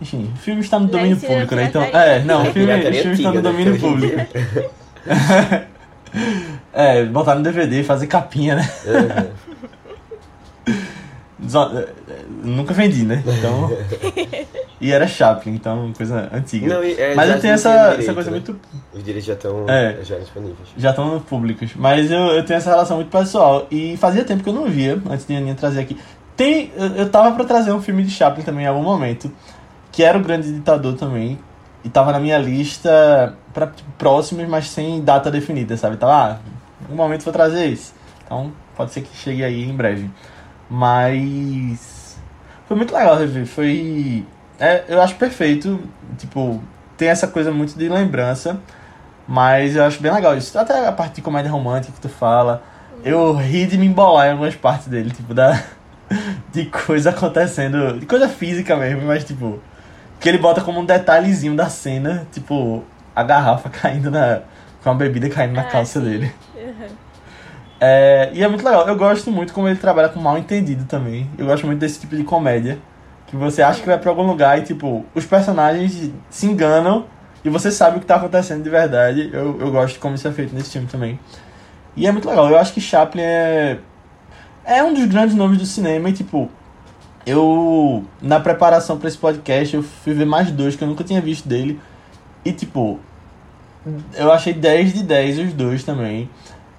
Enfim, 0.00 0.30
o 0.34 0.38
filme 0.38 0.60
está 0.60 0.78
no 0.78 0.86
domínio 0.86 1.16
público, 1.16 1.54
né? 1.54 1.64
Então. 1.64 1.82
É, 1.82 2.22
não, 2.22 2.42
o 2.42 2.52
filme, 2.52 2.72
o 2.72 2.92
filme 2.92 3.12
está 3.12 3.32
no 3.32 3.42
domínio 3.42 3.72
né? 3.72 3.78
público. 3.78 4.16
é, 6.72 7.04
botar 7.04 7.34
no 7.34 7.42
DVD, 7.42 7.82
fazer 7.82 8.06
capinha, 8.06 8.56
né? 8.56 8.70
Uhum. 10.66 10.86
Nunca 12.44 12.74
vendi, 12.74 13.04
né? 13.04 13.22
Então. 13.26 13.70
e 14.78 14.92
era 14.92 15.06
Chaplin, 15.06 15.54
então 15.54 15.90
coisa 15.96 16.28
antiga. 16.32 16.68
Não, 16.68 16.82
é, 16.82 17.14
Mas 17.14 17.30
eu 17.30 17.40
tenho 17.40 17.54
essa, 17.54 17.72
direito, 17.72 18.00
essa 18.00 18.14
coisa 18.14 18.30
né? 18.30 18.36
muito. 18.36 18.60
Os 18.92 19.02
direitos 19.02 19.26
já 19.26 19.32
estão 19.32 19.64
é, 19.68 19.98
já 20.02 20.18
disponíveis. 20.18 20.68
Já 20.76 20.90
estão 20.90 21.18
públicos. 21.20 21.72
Mas 21.74 22.10
eu, 22.10 22.18
eu 22.18 22.44
tenho 22.44 22.58
essa 22.58 22.70
relação 22.70 22.96
muito 22.96 23.10
pessoal. 23.10 23.66
E 23.70 23.96
fazia 23.96 24.22
tempo 24.22 24.42
que 24.42 24.48
eu 24.50 24.52
não 24.52 24.68
via, 24.68 25.00
antes 25.08 25.26
de 25.26 25.34
a 25.34 25.38
Aninha 25.38 25.54
trazer 25.54 25.80
aqui. 25.80 25.96
Tem, 26.36 26.70
eu, 26.76 27.08
tava 27.08 27.32
pra 27.32 27.44
trazer 27.44 27.72
um 27.72 27.80
filme 27.80 28.02
de 28.02 28.10
Chaplin 28.10 28.44
também 28.44 28.64
em 28.64 28.68
algum 28.68 28.82
momento. 28.82 29.32
Que 29.90 30.02
era 30.02 30.18
o 30.18 30.20
Grande 30.20 30.52
Ditador 30.52 30.94
também. 30.94 31.38
E 31.82 31.88
tava 31.88 32.12
na 32.12 32.20
minha 32.20 32.36
lista 32.36 33.34
para 33.54 33.68
tipo, 33.68 33.90
próximos, 33.92 34.46
mas 34.46 34.68
sem 34.68 35.02
data 35.02 35.30
definida, 35.30 35.74
sabe? 35.78 35.96
Tava, 35.96 36.12
ah, 36.12 36.38
um 36.90 36.94
momento 36.94 37.22
vou 37.22 37.32
trazer 37.32 37.66
isso. 37.66 37.94
Então 38.24 38.52
pode 38.76 38.92
ser 38.92 39.00
que 39.00 39.16
chegue 39.16 39.42
aí 39.42 39.64
em 39.64 39.74
breve. 39.74 40.10
Mas. 40.68 42.18
Foi 42.66 42.76
muito 42.76 42.94
legal 42.94 43.16
rever. 43.16 43.46
Foi 43.46 44.26
é, 44.58 44.84
eu 44.88 45.00
acho 45.00 45.14
perfeito. 45.16 45.80
Tipo, 46.18 46.62
tem 46.96 47.08
essa 47.08 47.26
coisa 47.26 47.50
muito 47.50 47.76
de 47.76 47.88
lembrança. 47.88 48.58
Mas 49.26 49.74
eu 49.74 49.84
acho 49.84 50.00
bem 50.00 50.12
legal 50.12 50.36
isso. 50.36 50.56
Até 50.58 50.86
a 50.86 50.92
parte 50.92 51.16
de 51.16 51.22
comédia 51.22 51.50
romântica 51.50 51.92
que 51.92 52.00
tu 52.00 52.08
fala. 52.08 52.62
Eu 53.04 53.34
ri 53.34 53.66
de 53.66 53.76
me 53.76 53.86
embolar 53.86 54.28
em 54.28 54.30
algumas 54.32 54.54
partes 54.54 54.88
dele, 54.88 55.10
tipo, 55.10 55.34
da. 55.34 55.62
De 56.52 56.66
coisa 56.66 57.10
acontecendo. 57.10 57.98
De 57.98 58.06
coisa 58.06 58.28
física 58.28 58.76
mesmo, 58.76 59.02
mas 59.02 59.24
tipo. 59.24 59.60
Que 60.20 60.28
ele 60.28 60.38
bota 60.38 60.60
como 60.60 60.80
um 60.80 60.84
detalhezinho 60.84 61.54
da 61.54 61.68
cena, 61.68 62.26
tipo, 62.32 62.82
a 63.14 63.22
garrafa 63.22 63.68
caindo 63.70 64.10
na. 64.10 64.42
Com 64.82 64.90
a 64.90 64.94
bebida 64.94 65.28
caindo 65.28 65.52
na 65.52 65.62
ah, 65.62 65.64
calça 65.64 66.00
sim. 66.00 66.06
dele. 66.06 66.32
Uhum. 66.54 66.88
É, 67.80 68.30
e 68.32 68.42
é 68.42 68.48
muito 68.48 68.64
legal. 68.64 68.86
Eu 68.86 68.96
gosto 68.96 69.30
muito 69.32 69.52
como 69.52 69.68
ele 69.68 69.76
trabalha 69.76 70.08
com 70.08 70.20
mal 70.20 70.38
entendido 70.38 70.84
também. 70.84 71.28
Eu 71.36 71.46
gosto 71.46 71.66
muito 71.66 71.80
desse 71.80 72.00
tipo 72.00 72.16
de 72.16 72.22
comédia 72.22 72.78
que 73.26 73.36
você 73.36 73.62
acha 73.62 73.80
que 73.80 73.86
vai 73.86 73.98
pra 73.98 74.10
algum 74.10 74.22
lugar 74.22 74.58
e, 74.58 74.62
tipo, 74.62 75.04
os 75.14 75.24
personagens 75.24 76.10
se 76.30 76.46
enganam 76.46 77.06
e 77.44 77.48
você 77.48 77.70
sabe 77.70 77.96
o 77.96 78.00
que 78.00 78.06
tá 78.06 78.16
acontecendo 78.16 78.62
de 78.62 78.70
verdade. 78.70 79.30
Eu, 79.32 79.60
eu 79.60 79.70
gosto 79.70 79.94
de 79.94 80.00
como 80.00 80.14
isso 80.14 80.26
é 80.26 80.32
feito 80.32 80.54
nesse 80.54 80.70
filme 80.70 80.86
também. 80.86 81.18
E 81.96 82.06
é 82.06 82.12
muito 82.12 82.28
legal. 82.28 82.48
Eu 82.48 82.58
acho 82.58 82.72
que 82.72 82.80
Chaplin 82.80 83.22
é. 83.22 83.78
É 84.64 84.82
um 84.82 84.92
dos 84.92 85.06
grandes 85.06 85.34
nomes 85.34 85.58
do 85.58 85.66
cinema 85.66 86.08
e, 86.10 86.12
tipo. 86.12 86.50
Eu. 87.24 88.04
Na 88.20 88.40
preparação 88.40 88.98
para 88.98 89.08
esse 89.08 89.18
podcast, 89.18 89.76
eu 89.76 89.82
fui 89.82 90.12
ver 90.12 90.26
mais 90.26 90.50
dois 90.50 90.76
que 90.76 90.82
eu 90.82 90.88
nunca 90.88 91.04
tinha 91.04 91.20
visto 91.20 91.48
dele. 91.48 91.80
E, 92.44 92.52
tipo. 92.52 93.00
Eu 94.14 94.32
achei 94.32 94.52
10 94.52 94.94
de 94.94 95.02
10 95.04 95.38
os 95.38 95.52
dois 95.52 95.84
também. 95.84 96.28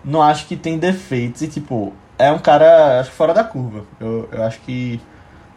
Não 0.04 0.22
acho 0.22 0.46
que 0.48 0.56
tem 0.56 0.78
defeitos 0.78 1.42
e, 1.42 1.48
tipo. 1.48 1.94
É 2.20 2.32
um 2.32 2.40
cara, 2.40 3.00
acho 3.00 3.12
fora 3.12 3.34
da 3.34 3.44
curva. 3.44 3.86
Eu, 4.00 4.28
eu 4.32 4.44
acho 4.44 4.60
que 4.62 5.00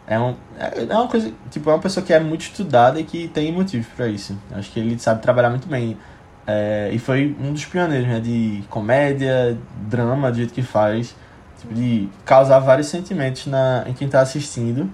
é, 0.07 0.19
um, 0.19 0.35
é, 0.57 0.83
é 0.89 0.95
uma 0.95 1.07
coisa, 1.07 1.31
tipo, 1.49 1.69
é 1.69 1.73
uma 1.73 1.79
pessoa 1.79 2.05
que 2.05 2.13
é 2.13 2.19
muito 2.19 2.41
estudada 2.41 2.99
e 2.99 3.03
que 3.03 3.27
tem 3.27 3.51
motivo 3.51 3.87
para 3.95 4.07
isso. 4.07 4.37
Acho 4.51 4.71
que 4.71 4.79
ele 4.79 4.97
sabe 4.99 5.21
trabalhar 5.21 5.49
muito 5.49 5.67
bem. 5.67 5.97
É, 6.45 6.89
e 6.91 6.99
foi 6.99 7.35
um 7.39 7.53
dos 7.53 7.65
pioneiros, 7.65 8.07
né, 8.07 8.19
de 8.19 8.63
comédia, 8.69 9.57
drama, 9.87 10.31
do 10.31 10.37
jeito 10.37 10.53
que 10.53 10.63
faz, 10.63 11.15
tipo, 11.59 11.73
de 11.73 12.09
causar 12.25 12.59
vários 12.59 12.87
sentimentos 12.87 13.45
na, 13.45 13.85
em 13.87 13.93
quem 13.93 14.07
tá 14.09 14.21
assistindo. 14.21 14.89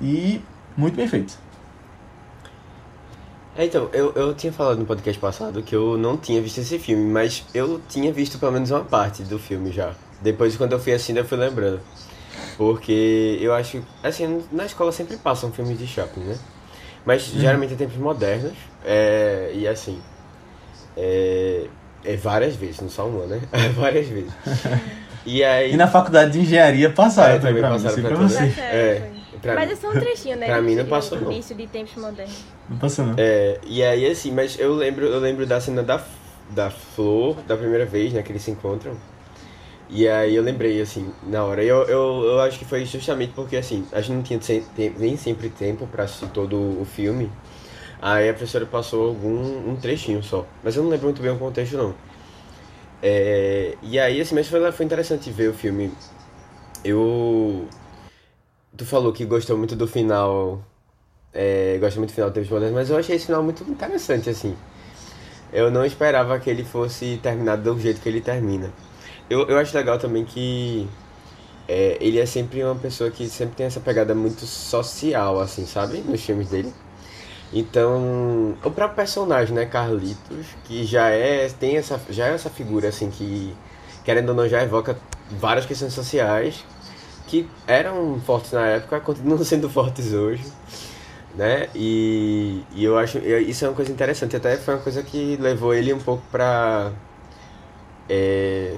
E 0.00 0.42
muito 0.76 0.96
bem 0.96 1.08
feito. 1.08 1.38
É, 3.56 3.64
então, 3.64 3.88
eu, 3.92 4.12
eu 4.14 4.34
tinha 4.34 4.52
falado 4.52 4.78
no 4.78 4.86
podcast 4.86 5.20
passado 5.20 5.62
que 5.62 5.74
eu 5.74 5.98
não 5.98 6.16
tinha 6.16 6.40
visto 6.40 6.58
esse 6.58 6.78
filme, 6.78 7.10
mas 7.10 7.44
eu 7.52 7.80
tinha 7.88 8.12
visto 8.12 8.38
pelo 8.38 8.52
menos 8.52 8.70
uma 8.70 8.84
parte 8.84 9.24
do 9.24 9.38
filme 9.38 9.72
já. 9.72 9.94
Depois, 10.20 10.56
quando 10.56 10.72
eu 10.72 10.78
fui 10.78 10.92
assistindo, 10.92 11.16
eu 11.16 11.24
fui 11.24 11.36
lembrando. 11.36 11.80
Porque 12.56 13.38
eu 13.40 13.54
acho, 13.54 13.82
assim, 14.02 14.42
na 14.50 14.66
escola 14.66 14.92
sempre 14.92 15.16
passam 15.16 15.52
filmes 15.52 15.78
de 15.78 15.86
Chaplin, 15.86 16.24
né? 16.24 16.38
Mas 17.04 17.32
uhum. 17.32 17.40
geralmente 17.40 17.74
em 17.74 17.76
tempos 17.76 17.96
modernos, 17.96 18.52
é, 18.84 19.52
e 19.54 19.66
assim, 19.66 20.00
é, 20.96 21.66
é 22.04 22.16
várias 22.16 22.56
vezes, 22.56 22.80
não 22.80 22.90
só 22.90 23.06
uma, 23.06 23.26
né? 23.26 23.40
várias 23.76 24.08
vezes. 24.08 24.32
E 25.24 25.42
aí... 25.44 25.72
E 25.72 25.76
na 25.76 25.86
faculdade 25.86 26.32
de 26.32 26.40
engenharia 26.40 26.90
passaram 26.90 27.36
é, 27.36 27.38
também, 27.38 27.62
passaram 27.62 27.96
mim, 27.96 28.02
pra, 28.02 28.16
pra 28.16 28.26
você. 28.26 28.60
É, 28.60 29.10
Pra 29.40 29.54
mas 29.54 29.70
é 29.70 29.76
só 29.76 29.90
um 29.90 29.92
trechinho, 29.92 30.36
né? 30.36 30.46
pra 30.50 30.60
mim 30.60 30.74
não 30.74 30.86
passou, 30.86 31.20
não. 31.20 31.30
Início 31.32 31.54
de 31.54 31.66
tempos 31.66 31.94
modernos. 31.96 32.44
Não 32.68 32.78
passou, 32.78 33.06
não. 33.06 33.14
É, 33.16 33.58
e 33.64 33.82
aí, 33.82 34.06
assim, 34.06 34.32
mas 34.32 34.58
eu 34.58 34.74
lembro, 34.74 35.06
eu 35.06 35.20
lembro 35.20 35.46
da 35.46 35.60
cena 35.60 35.82
da, 35.82 36.02
da 36.50 36.70
Flor, 36.70 37.36
da 37.46 37.56
primeira 37.56 37.84
vez, 37.84 38.12
né, 38.12 38.22
que 38.22 38.32
eles 38.32 38.42
se 38.42 38.50
encontram. 38.50 38.96
E 39.88 40.06
aí 40.06 40.34
eu 40.36 40.42
lembrei, 40.42 40.80
assim, 40.80 41.10
na 41.26 41.44
hora. 41.44 41.62
Eu, 41.64 41.82
eu, 41.84 42.22
eu 42.24 42.40
acho 42.40 42.58
que 42.58 42.64
foi 42.64 42.84
justamente 42.84 43.32
porque, 43.34 43.56
assim, 43.56 43.86
a 43.92 44.00
gente 44.00 44.14
não 44.14 44.22
tinha 44.22 44.40
nem 44.98 45.16
sempre 45.16 45.48
tempo 45.48 45.86
pra 45.86 46.04
assistir 46.04 46.28
todo 46.28 46.56
o 46.56 46.84
filme. 46.84 47.30
Aí 48.00 48.28
a 48.28 48.34
professora 48.34 48.66
passou 48.66 49.08
algum 49.08 49.70
um 49.70 49.76
trechinho 49.76 50.22
só. 50.22 50.46
Mas 50.62 50.76
eu 50.76 50.82
não 50.82 50.90
lembro 50.90 51.06
muito 51.06 51.22
bem 51.22 51.32
o 51.32 51.38
contexto, 51.38 51.76
não. 51.76 51.94
É, 53.02 53.76
e 53.82 53.98
aí, 53.98 54.20
assim, 54.20 54.34
mas 54.34 54.48
foi, 54.48 54.72
foi 54.72 54.86
interessante 54.86 55.30
ver 55.30 55.50
o 55.50 55.54
filme. 55.54 55.92
Eu 56.84 57.66
Tu 58.76 58.86
falou 58.86 59.12
que 59.12 59.24
gostou 59.24 59.58
muito 59.58 59.74
do 59.74 59.88
final. 59.88 60.62
É, 61.34 61.78
gosta 61.80 61.98
muito 61.98 62.10
do 62.10 62.14
final 62.14 62.30
do 62.30 62.34
Tempos 62.34 62.48
Modernos, 62.50 62.74
mas 62.76 62.90
eu 62.90 62.96
achei 62.96 63.16
esse 63.16 63.26
final 63.26 63.42
muito 63.42 63.64
interessante, 63.64 64.30
assim. 64.30 64.56
Eu 65.52 65.70
não 65.70 65.84
esperava 65.84 66.38
que 66.38 66.48
ele 66.48 66.64
fosse 66.64 67.18
terminado 67.22 67.62
do 67.62 67.80
jeito 67.80 68.00
que 68.00 68.08
ele 68.08 68.20
termina. 68.20 68.72
Eu, 69.30 69.46
eu 69.48 69.58
acho 69.58 69.76
legal 69.76 69.98
também 69.98 70.24
que 70.24 70.88
é, 71.68 71.98
ele 72.00 72.18
é 72.18 72.26
sempre 72.26 72.64
uma 72.64 72.74
pessoa 72.74 73.10
que 73.10 73.28
sempre 73.28 73.56
tem 73.56 73.66
essa 73.66 73.80
pegada 73.80 74.14
muito 74.14 74.46
social, 74.46 75.38
assim, 75.40 75.66
sabe? 75.66 75.98
Nos 75.98 76.24
filmes 76.24 76.48
dele. 76.48 76.72
Então, 77.52 78.56
o 78.64 78.70
próprio 78.70 78.96
personagem, 78.96 79.54
né, 79.54 79.66
Carlitos, 79.66 80.46
que 80.64 80.84
já 80.84 81.08
é 81.10 81.48
tem 81.48 81.76
essa 81.76 82.00
já 82.10 82.26
é 82.28 82.34
essa 82.34 82.50
figura 82.50 82.88
assim 82.88 83.10
que 83.10 83.54
querendo 84.04 84.30
ou 84.30 84.34
não 84.34 84.48
já 84.48 84.62
evoca 84.62 84.98
várias 85.30 85.66
questões 85.66 85.92
sociais 85.94 86.64
que 87.26 87.48
eram 87.66 88.20
fortes 88.20 88.52
na 88.52 88.66
época, 88.66 89.00
continuam 89.00 89.38
sendo 89.44 89.68
fortes 89.68 90.12
hoje, 90.12 90.44
né? 91.36 91.68
E, 91.74 92.62
e 92.74 92.84
eu 92.84 92.98
acho 92.98 93.18
isso 93.18 93.64
é 93.64 93.68
uma 93.68 93.74
coisa 93.74 93.92
interessante, 93.92 94.36
até 94.36 94.56
foi 94.56 94.74
uma 94.74 94.82
coisa 94.82 95.02
que 95.02 95.36
levou 95.36 95.74
ele 95.74 95.92
um 95.92 96.00
pouco 96.00 96.22
para 96.30 96.92
é, 98.08 98.76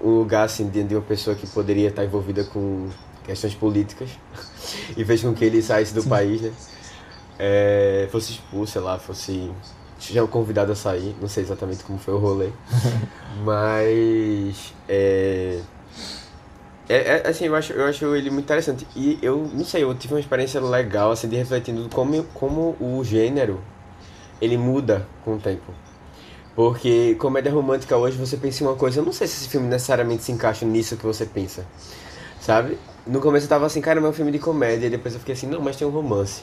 um 0.00 0.10
lugar 0.18 0.44
assim 0.44 0.68
de, 0.68 0.82
de 0.82 0.94
uma 0.94 1.02
pessoa 1.02 1.34
que 1.36 1.46
poderia 1.46 1.88
estar 1.88 2.04
envolvida 2.04 2.44
com 2.44 2.88
questões 3.24 3.54
políticas 3.54 4.10
e 4.96 5.04
fez 5.04 5.22
com 5.22 5.34
que 5.34 5.44
ele 5.44 5.62
saísse 5.62 5.94
do 5.94 6.02
Sim. 6.02 6.08
país, 6.08 6.40
né? 6.42 6.52
É, 7.38 8.08
fosse 8.10 8.32
expulso, 8.32 8.72
sei 8.72 8.80
lá, 8.80 8.98
fosse 8.98 9.50
já 10.00 10.26
convidado 10.26 10.72
a 10.72 10.74
sair, 10.74 11.14
não 11.20 11.28
sei 11.28 11.42
exatamente 11.42 11.84
como 11.84 11.98
foi 11.98 12.14
o 12.14 12.18
rolê, 12.18 12.50
mas 13.44 14.72
é, 14.88 15.60
é, 16.88 16.96
é, 16.96 17.28
assim, 17.28 17.44
eu 17.44 17.54
acho, 17.54 17.72
eu 17.74 17.84
acho 17.84 18.14
ele 18.16 18.30
muito 18.30 18.46
interessante. 18.46 18.86
E 18.96 19.18
eu, 19.20 19.50
não 19.52 19.64
sei, 19.64 19.82
eu 19.82 19.94
tive 19.94 20.14
uma 20.14 20.20
experiência 20.20 20.60
legal, 20.60 21.10
assim, 21.10 21.28
de 21.28 21.36
refletindo 21.36 21.86
como, 21.90 22.24
como 22.32 22.76
o 22.80 23.04
gênero, 23.04 23.60
ele 24.40 24.56
muda 24.56 25.06
com 25.22 25.34
o 25.34 25.38
tempo. 25.38 25.72
Porque 26.58 27.14
comédia 27.20 27.52
romântica 27.52 27.96
hoje 27.96 28.16
você 28.16 28.36
pensa 28.36 28.64
em 28.64 28.66
uma 28.66 28.74
coisa, 28.74 28.98
eu 28.98 29.04
não 29.04 29.12
sei 29.12 29.28
se 29.28 29.42
esse 29.42 29.48
filme 29.48 29.68
necessariamente 29.68 30.24
se 30.24 30.32
encaixa 30.32 30.66
nisso 30.66 30.96
que 30.96 31.06
você 31.06 31.24
pensa, 31.24 31.64
sabe? 32.40 32.76
No 33.06 33.20
começo 33.20 33.46
eu 33.46 33.48
tava 33.48 33.64
assim, 33.64 33.80
cara, 33.80 34.00
é 34.00 34.02
um 34.02 34.12
filme 34.12 34.32
de 34.32 34.40
comédia, 34.40 34.88
e 34.88 34.90
depois 34.90 35.14
eu 35.14 35.20
fiquei 35.20 35.34
assim, 35.34 35.46
não, 35.46 35.60
mas 35.60 35.76
tem 35.76 35.86
um 35.86 35.90
romance. 35.92 36.42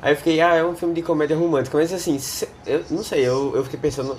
Aí 0.00 0.12
eu 0.12 0.16
fiquei, 0.16 0.40
ah, 0.40 0.54
é 0.54 0.64
um 0.64 0.76
filme 0.76 0.94
de 0.94 1.02
comédia 1.02 1.36
romântica, 1.36 1.76
mas 1.76 1.92
assim, 1.92 2.20
eu 2.64 2.84
não 2.88 3.02
sei, 3.02 3.26
eu, 3.26 3.56
eu 3.56 3.64
fiquei 3.64 3.80
pensando, 3.80 4.16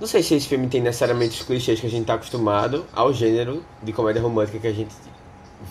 não 0.00 0.06
sei 0.06 0.22
se 0.22 0.36
esse 0.36 0.46
filme 0.46 0.68
tem 0.68 0.80
necessariamente 0.80 1.40
os 1.40 1.44
clichês 1.44 1.80
que 1.80 1.86
a 1.88 1.90
gente 1.90 2.06
tá 2.06 2.14
acostumado 2.14 2.86
ao 2.92 3.12
gênero 3.12 3.64
de 3.82 3.92
comédia 3.92 4.22
romântica 4.22 4.60
que 4.60 4.68
a 4.68 4.72
gente 4.72 4.94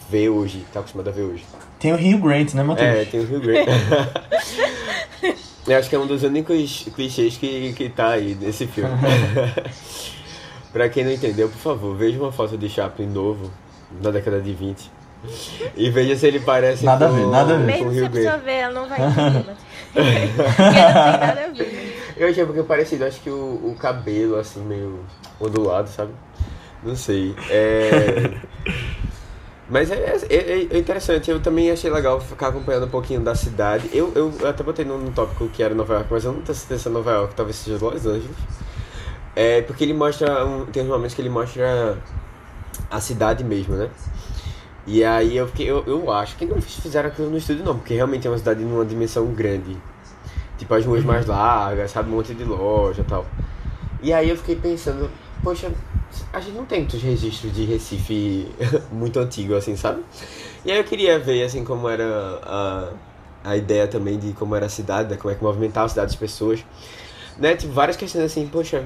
vê 0.09 0.27
hoje, 0.27 0.65
tá 0.73 0.81
acostumado 0.81 1.07
a 1.07 1.13
ver 1.13 1.21
hoje. 1.21 1.45
Tem 1.79 1.93
o 1.93 1.95
Rio 1.95 2.17
Grant, 2.17 2.53
né, 2.53 2.63
Matheus? 2.63 2.89
É, 2.89 3.05
tem 3.05 3.21
o 3.21 3.25
Rio 3.25 3.39
Grant. 3.39 3.65
Eu 5.67 5.77
acho 5.77 5.89
que 5.89 5.95
é 5.95 5.99
um 5.99 6.05
dos 6.05 6.23
únicos 6.23 6.85
clichês 6.95 7.37
que, 7.37 7.73
que 7.73 7.89
tá 7.89 8.09
aí 8.09 8.37
nesse 8.39 8.67
filme. 8.67 8.91
pra 10.71 10.87
quem 10.89 11.03
não 11.03 11.11
entendeu, 11.11 11.49
por 11.49 11.57
favor, 11.57 11.95
veja 11.95 12.19
uma 12.19 12.31
foto 12.31 12.57
de 12.57 12.69
Chaplin 12.69 13.07
novo, 13.07 13.51
da 14.01 14.11
década 14.11 14.39
de 14.39 14.53
20. 14.53 14.91
E 15.75 15.89
veja 15.89 16.15
se 16.15 16.27
ele 16.27 16.39
parece 16.39 16.85
nada 16.85 17.07
com, 17.07 17.13
a 17.13 17.17
ver, 17.17 17.27
nada 17.27 17.53
a 17.55 17.57
ver. 17.57 17.65
Mesmo 17.65 17.93
se 17.93 18.05
a 18.05 18.09
pessoa 18.09 18.37
ver, 18.37 18.51
ela 18.53 18.73
não 18.73 18.87
vai 18.87 18.99
entender. 19.01 19.55
Nada 20.59 21.45
a 21.45 21.53
ver. 21.53 22.13
Eu 22.17 22.29
achei 22.29 22.45
porque 22.45 22.59
é 22.59 22.63
parecido, 22.63 23.05
acho 23.05 23.21
que 23.21 23.29
o, 23.29 23.71
o 23.71 23.75
cabelo, 23.79 24.37
assim, 24.37 24.59
meio 24.61 24.99
ondulado, 25.39 25.89
sabe? 25.89 26.11
Não 26.83 26.95
sei. 26.95 27.33
É... 27.49 28.37
Mas 29.67 29.89
é, 29.89 29.95
é, 29.95 30.35
é, 30.35 30.67
é, 30.71 30.77
interessante, 30.77 31.31
eu 31.31 31.39
também 31.39 31.71
achei 31.71 31.89
legal 31.89 32.21
ficar 32.21 32.49
acompanhando 32.49 32.85
um 32.85 32.89
pouquinho 32.89 33.21
da 33.21 33.33
cidade. 33.33 33.89
Eu, 33.91 34.11
eu 34.15 34.47
até 34.47 34.63
botei 34.63 34.85
num, 34.85 35.11
tópico 35.11 35.47
que 35.47 35.63
era 35.63 35.73
Nova 35.73 35.95
York, 35.95 36.07
mas 36.11 36.23
eu 36.23 36.33
não 36.33 36.41
tenho 36.41 36.55
certeza 36.55 36.83
se 36.83 36.89
é 36.89 36.91
Nova 36.91 37.11
York, 37.11 37.33
talvez 37.33 37.57
seja 37.57 37.83
Los 37.83 38.05
Angeles. 38.05 38.37
É, 39.35 39.61
porque 39.63 39.83
ele 39.83 39.93
mostra, 39.93 40.45
um, 40.45 40.65
tem 40.67 40.83
uns 40.83 40.89
momentos 40.89 41.15
que 41.15 41.21
ele 41.21 41.29
mostra 41.29 41.97
a 42.91 43.01
cidade 43.01 43.43
mesmo, 43.43 43.75
né? 43.75 43.89
E 44.87 45.03
aí 45.03 45.35
eu 45.35 45.47
fiquei, 45.47 45.69
eu, 45.69 45.83
eu 45.87 46.11
acho 46.11 46.35
que 46.35 46.45
não 46.45 46.61
fizeram 46.61 47.09
aquilo 47.09 47.29
no 47.31 47.37
estúdio 47.37 47.65
não, 47.65 47.75
porque 47.75 47.95
realmente 47.95 48.27
é 48.27 48.29
uma 48.29 48.37
cidade 48.37 48.63
numa 48.63 48.85
dimensão 48.85 49.25
grande. 49.33 49.75
Tipo, 50.59 50.75
as 50.75 50.85
ruas 50.85 51.03
mais 51.03 51.25
largas, 51.25 51.89
sabe? 51.89 52.09
Um 52.09 52.17
monte 52.17 52.35
de 52.35 52.43
loja 52.43 53.01
e 53.01 53.05
tal. 53.05 53.25
E 54.01 54.13
aí 54.13 54.29
eu 54.29 54.37
fiquei 54.37 54.55
pensando, 54.55 55.09
poxa, 55.43 55.71
a 56.31 56.39
gente 56.39 56.55
não 56.55 56.65
tem 56.65 56.79
muitos 56.79 57.01
registros 57.01 57.53
de 57.53 57.65
Recife 57.65 58.47
muito 58.91 59.19
antigo, 59.19 59.55
assim, 59.55 59.75
sabe? 59.75 60.03
E 60.65 60.71
aí 60.71 60.77
eu 60.77 60.83
queria 60.83 61.19
ver, 61.19 61.43
assim, 61.43 61.63
como 61.63 61.89
era 61.89 62.39
a, 62.43 62.89
a 63.43 63.57
ideia 63.57 63.87
também 63.87 64.17
de 64.17 64.33
como 64.33 64.55
era 64.55 64.65
a 64.65 64.69
cidade, 64.69 65.09
né? 65.09 65.17
como 65.17 65.31
é 65.31 65.35
que 65.35 65.43
movimentava 65.43 65.85
a 65.85 65.89
cidade 65.89 66.07
das 66.07 66.15
pessoas. 66.15 66.63
Né? 67.37 67.55
Tipo, 67.55 67.73
várias 67.73 67.97
questões 67.97 68.25
assim, 68.25 68.47
poxa, 68.47 68.85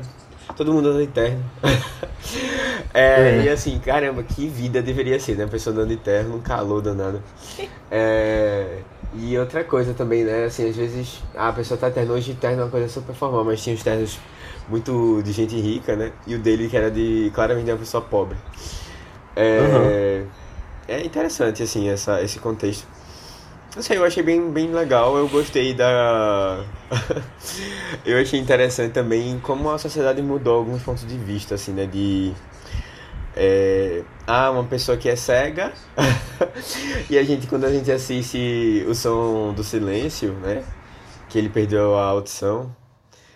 todo 0.56 0.74
mundo 0.74 0.90
anda 0.90 1.00
de 1.00 1.08
terno. 1.08 1.44
é, 2.94 3.40
é, 3.40 3.44
E 3.44 3.50
assim, 3.50 3.80
caramba, 3.80 4.24
que 4.24 4.48
vida 4.48 4.82
deveria 4.82 5.20
ser, 5.20 5.36
né? 5.36 5.46
A 5.46 5.48
pessoa 5.48 5.74
andando 5.74 5.90
de 5.90 5.98
terno, 5.98 6.36
um 6.36 6.42
calor 6.42 6.82
danado. 6.82 7.22
É, 7.92 8.82
e 9.16 9.36
outra 9.36 9.64
coisa 9.64 9.96
também, 9.96 10.24
né? 10.24 10.46
Assim, 10.46 10.70
às 10.70 10.76
vezes 10.76 11.24
a 11.36 11.52
pessoa 11.52 11.76
tá 11.76 11.90
terno 11.90 12.14
hoje, 12.14 12.36
terno 12.36 12.62
é 12.62 12.64
uma 12.66 12.70
coisa 12.70 12.88
super 12.88 13.16
formal, 13.16 13.44
mas 13.44 13.64
tinha 13.64 13.76
os 13.76 13.82
ternos 13.82 14.20
muito 14.70 15.22
de 15.24 15.32
gente 15.32 15.60
rica, 15.60 15.96
né? 15.96 16.12
E 16.28 16.36
o 16.36 16.40
dele 16.40 16.70
que 16.70 16.78
era 16.78 16.92
de 16.92 17.32
claramente 17.34 17.66
de 17.66 17.72
uma 17.72 17.78
pessoa 17.78 18.02
pobre. 18.02 18.38
É, 19.36 19.60
uhum. 19.60 20.28
é 20.88 21.06
interessante, 21.06 21.64
assim, 21.64 21.90
essa, 21.90 22.22
esse 22.22 22.40
contexto. 22.40 22.88
Não 23.76 23.84
sei, 23.84 23.98
eu 23.98 24.04
achei 24.04 24.24
bem, 24.24 24.52
bem 24.52 24.72
legal, 24.74 25.16
eu 25.16 25.30
gostei 25.30 25.74
da. 25.74 26.66
eu 28.04 28.20
achei 28.20 28.40
interessante 28.40 28.94
também 28.94 29.40
como 29.40 29.70
a 29.70 29.78
sociedade 29.78 30.22
mudou 30.22 30.58
alguns 30.58 30.82
pontos 30.82 31.06
de 31.06 31.18
vista, 31.18 31.56
assim, 31.56 31.72
né? 31.72 31.86
De. 31.86 32.34
É, 33.36 34.02
ah, 34.26 34.50
uma 34.50 34.64
pessoa 34.64 34.98
que 34.98 35.08
é 35.08 35.16
cega. 35.16 35.72
e 37.10 37.18
a 37.18 37.24
gente, 37.24 37.46
quando 37.46 37.66
a 37.66 37.72
gente 37.72 37.92
assiste 37.92 38.84
o 38.88 38.96
som 38.96 39.54
do 39.54 39.64
silêncio, 39.64 40.34
né? 40.42 40.64
Que 41.30 41.38
ele 41.38 41.50
perdeu 41.50 41.96
a 41.96 42.06
audição. 42.06 42.76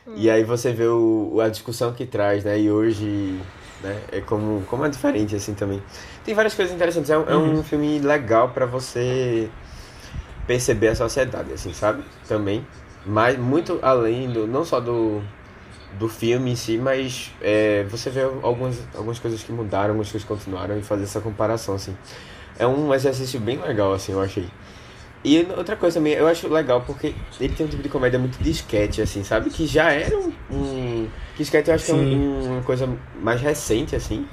Hum. 0.08 0.14
E 0.16 0.30
aí 0.30 0.44
você 0.44 0.72
vê 0.72 0.88
o, 0.88 1.40
a 1.42 1.50
discussão 1.50 1.94
que 1.94 2.06
traz, 2.06 2.44
né? 2.44 2.60
E 2.60 2.72
hoje, 2.72 3.40
né? 3.82 4.00
É 4.12 4.22
como, 4.22 4.64
como 4.68 4.86
é 4.86 4.90
diferente, 4.90 5.36
assim, 5.36 5.54
também. 5.54 5.82
Tem 6.24 6.34
várias 6.34 6.54
coisas 6.54 6.74
interessantes. 6.74 7.10
É 7.10 7.18
um, 7.18 7.30
é 7.30 7.36
um 7.36 7.56
uhum. 7.56 7.64
filme 7.64 8.00
legal 8.00 8.50
para 8.50 8.66
você 8.66 9.50
perceber 10.48 10.90
a 10.90 10.96
sociedade, 10.96 11.54
assim, 11.54 11.74
sabe? 11.74 12.04
Também. 12.28 12.66
Mas 13.06 13.38
muito 13.38 13.80
além 13.82 14.30
do... 14.30 14.48
Não 14.48 14.64
só 14.66 14.80
do, 14.80 15.22
do 15.98 16.08
filme 16.08 16.52
em 16.52 16.56
si, 16.56 16.78
mas 16.78 17.32
é, 17.42 17.84
você 17.90 18.10
vê 18.10 18.22
algumas, 18.22 18.82
algumas 18.96 19.20
coisas 19.20 19.44
que 19.44 19.52
mudaram, 19.52 19.90
algumas 19.90 20.12
coisas 20.12 20.28
que 20.28 20.34
continuaram 20.34 20.78
e 20.78 20.82
fazer 20.82 21.04
essa 21.04 21.22
comparação, 21.22 21.76
assim. 21.76 21.96
É 22.58 22.68
um 22.68 22.94
exercício 22.94 23.40
bem 23.40 23.58
legal, 23.60 23.94
assim, 23.94 24.12
eu 24.12 24.22
achei. 24.22 24.48
E 25.24 25.48
outra 25.56 25.78
coisa 25.78 26.00
também, 26.00 26.14
eu 26.14 26.28
acho 26.28 26.50
legal 26.50 26.82
porque 26.82 27.16
ele 27.40 27.54
tem 27.54 27.66
um 27.66 27.70
tipo 27.70 27.82
de 27.82 27.88
comédia 27.88 28.20
muito 28.20 28.38
de 28.44 28.52
sketch, 28.52 29.00
assim, 29.00 29.24
sabe? 29.24 29.50
Que 29.50 29.66
já 29.66 29.92
era 29.92 30.18
um. 30.18 30.34
um 30.52 31.08
que 31.36 31.44
sketch 31.44 31.70
eu 31.70 31.76
acho 31.76 31.86
Sim. 31.86 31.94
que 31.94 32.14
é 32.14 32.18
um, 32.18 32.54
uma 32.54 32.62
coisa 32.64 32.90
mais 33.22 33.40
recente, 33.40 33.96
assim. 33.96 34.28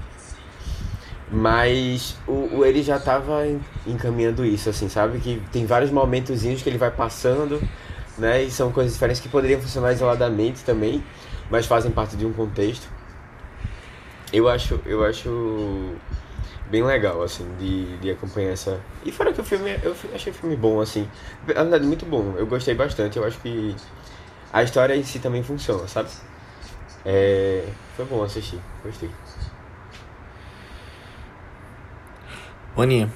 Mas 1.31 2.17
o, 2.27 2.57
o, 2.57 2.65
ele 2.67 2.83
já 2.83 2.99
tava 2.99 3.47
encaminhando 3.87 4.45
isso, 4.45 4.69
assim, 4.69 4.89
sabe? 4.89 5.21
Que 5.21 5.41
tem 5.53 5.65
vários 5.65 5.93
momentozinhos 5.93 6.61
que 6.61 6.69
ele 6.69 6.79
vai 6.79 6.91
passando, 6.91 7.63
né? 8.19 8.43
E 8.43 8.51
são 8.51 8.73
coisas 8.73 8.93
diferentes 8.93 9.21
que 9.21 9.29
poderiam 9.29 9.61
funcionar 9.61 9.93
isoladamente 9.93 10.65
também, 10.65 11.05
mas 11.49 11.67
fazem 11.67 11.93
parte 11.93 12.17
de 12.17 12.27
um 12.27 12.33
contexto. 12.33 12.89
Eu 14.33 14.49
acho, 14.49 14.81
eu 14.85 15.05
acho 15.05 15.95
bem 16.71 16.83
legal, 16.85 17.23
assim, 17.23 17.47
de, 17.59 17.97
de 17.99 18.11
acompanhar 18.11 18.53
essa. 18.53 18.81
E 19.05 19.11
fora 19.11 19.33
que 19.33 19.41
o 19.41 19.45
filme, 19.45 19.79
eu 19.83 19.95
achei 20.15 20.33
o 20.33 20.35
filme 20.35 20.57
bom, 20.57 20.81
assim. 20.81 21.09
Na 21.47 21.63
verdade, 21.63 21.85
muito 21.85 22.07
bom. 22.07 22.35
Eu 22.37 22.47
gostei 22.47 22.75
bastante. 22.75 23.19
Eu 23.19 23.25
acho 23.25 23.39
que 23.41 23.75
a 24.53 24.63
história 24.63 24.95
em 24.95 25.03
si 25.03 25.19
também 25.19 25.43
funciona, 25.43 25.87
sabe? 25.89 26.09
É... 27.05 27.67
Foi 27.97 28.05
bom 28.05 28.23
assistir. 28.23 28.61
Gostei. 28.83 29.11
Boninha. 32.75 33.11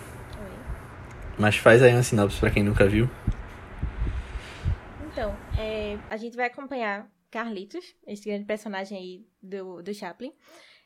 Mas 1.38 1.56
faz 1.56 1.82
aí 1.82 1.92
uma 1.92 2.02
sinopse 2.02 2.38
pra 2.38 2.50
quem 2.50 2.62
nunca 2.62 2.86
viu. 2.86 3.08
Então, 5.06 5.34
é, 5.58 5.96
a 6.10 6.16
gente 6.16 6.36
vai 6.36 6.46
acompanhar 6.46 7.08
Carlitos, 7.30 7.84
esse 8.06 8.28
grande 8.28 8.44
personagem 8.44 8.98
aí 8.98 9.26
do, 9.42 9.82
do 9.82 9.94
Chaplin. 9.94 10.32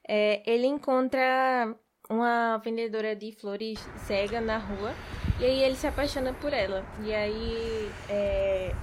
É, 0.06 0.42
ele 0.50 0.66
encontra 0.66 1.74
uma 2.08 2.56
vendedora 2.58 3.14
de 3.14 3.32
flores 3.32 3.78
cega 3.96 4.40
na 4.40 4.56
rua 4.58 4.94
e 5.38 5.44
aí 5.44 5.62
ele 5.62 5.76
se 5.76 5.86
apaixona 5.86 6.32
por 6.32 6.52
ela. 6.52 6.84
E 7.02 7.14
aí 7.14 7.90
é, 8.08 8.74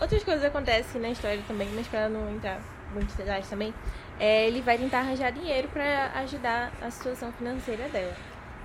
outras 0.00 0.22
coisas 0.22 0.44
acontecem 0.44 1.00
na 1.00 1.10
história 1.10 1.42
também, 1.46 1.68
mas 1.74 1.86
para 1.88 2.08
não 2.08 2.30
entrar 2.30 2.60
muito 2.92 3.14
detalhes 3.16 3.48
também, 3.48 3.74
é, 4.18 4.46
ele 4.46 4.60
vai 4.62 4.78
tentar 4.78 5.00
arranjar 5.00 5.30
dinheiro 5.30 5.68
para 5.68 6.12
ajudar 6.20 6.72
a 6.80 6.90
situação 6.90 7.32
financeira 7.32 7.88
dela. 7.88 8.14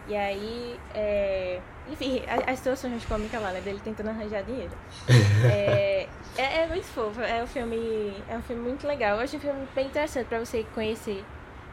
E 0.07 0.15
aí, 0.15 0.77
é... 0.93 1.61
enfim, 1.89 2.21
as 2.45 2.59
situações 2.59 3.05
cômicas 3.05 3.41
lá, 3.41 3.51
né? 3.51 3.61
Dele 3.61 3.79
tentando 3.81 4.09
arranjar 4.09 4.43
dinheiro. 4.43 4.71
é... 5.49 6.07
É, 6.35 6.63
é, 6.63 6.67
muito 6.67 6.85
fofo, 6.85 7.21
é 7.21 7.43
um 7.43 7.47
filme. 7.47 8.13
É 8.27 8.35
um 8.35 8.41
filme 8.41 8.61
muito 8.61 8.87
legal. 8.87 9.17
Eu 9.17 9.23
acho 9.23 9.37
um 9.37 9.39
filme 9.39 9.67
bem 9.75 9.85
interessante 9.85 10.25
pra 10.25 10.39
você 10.39 10.65
conhecer 10.73 11.23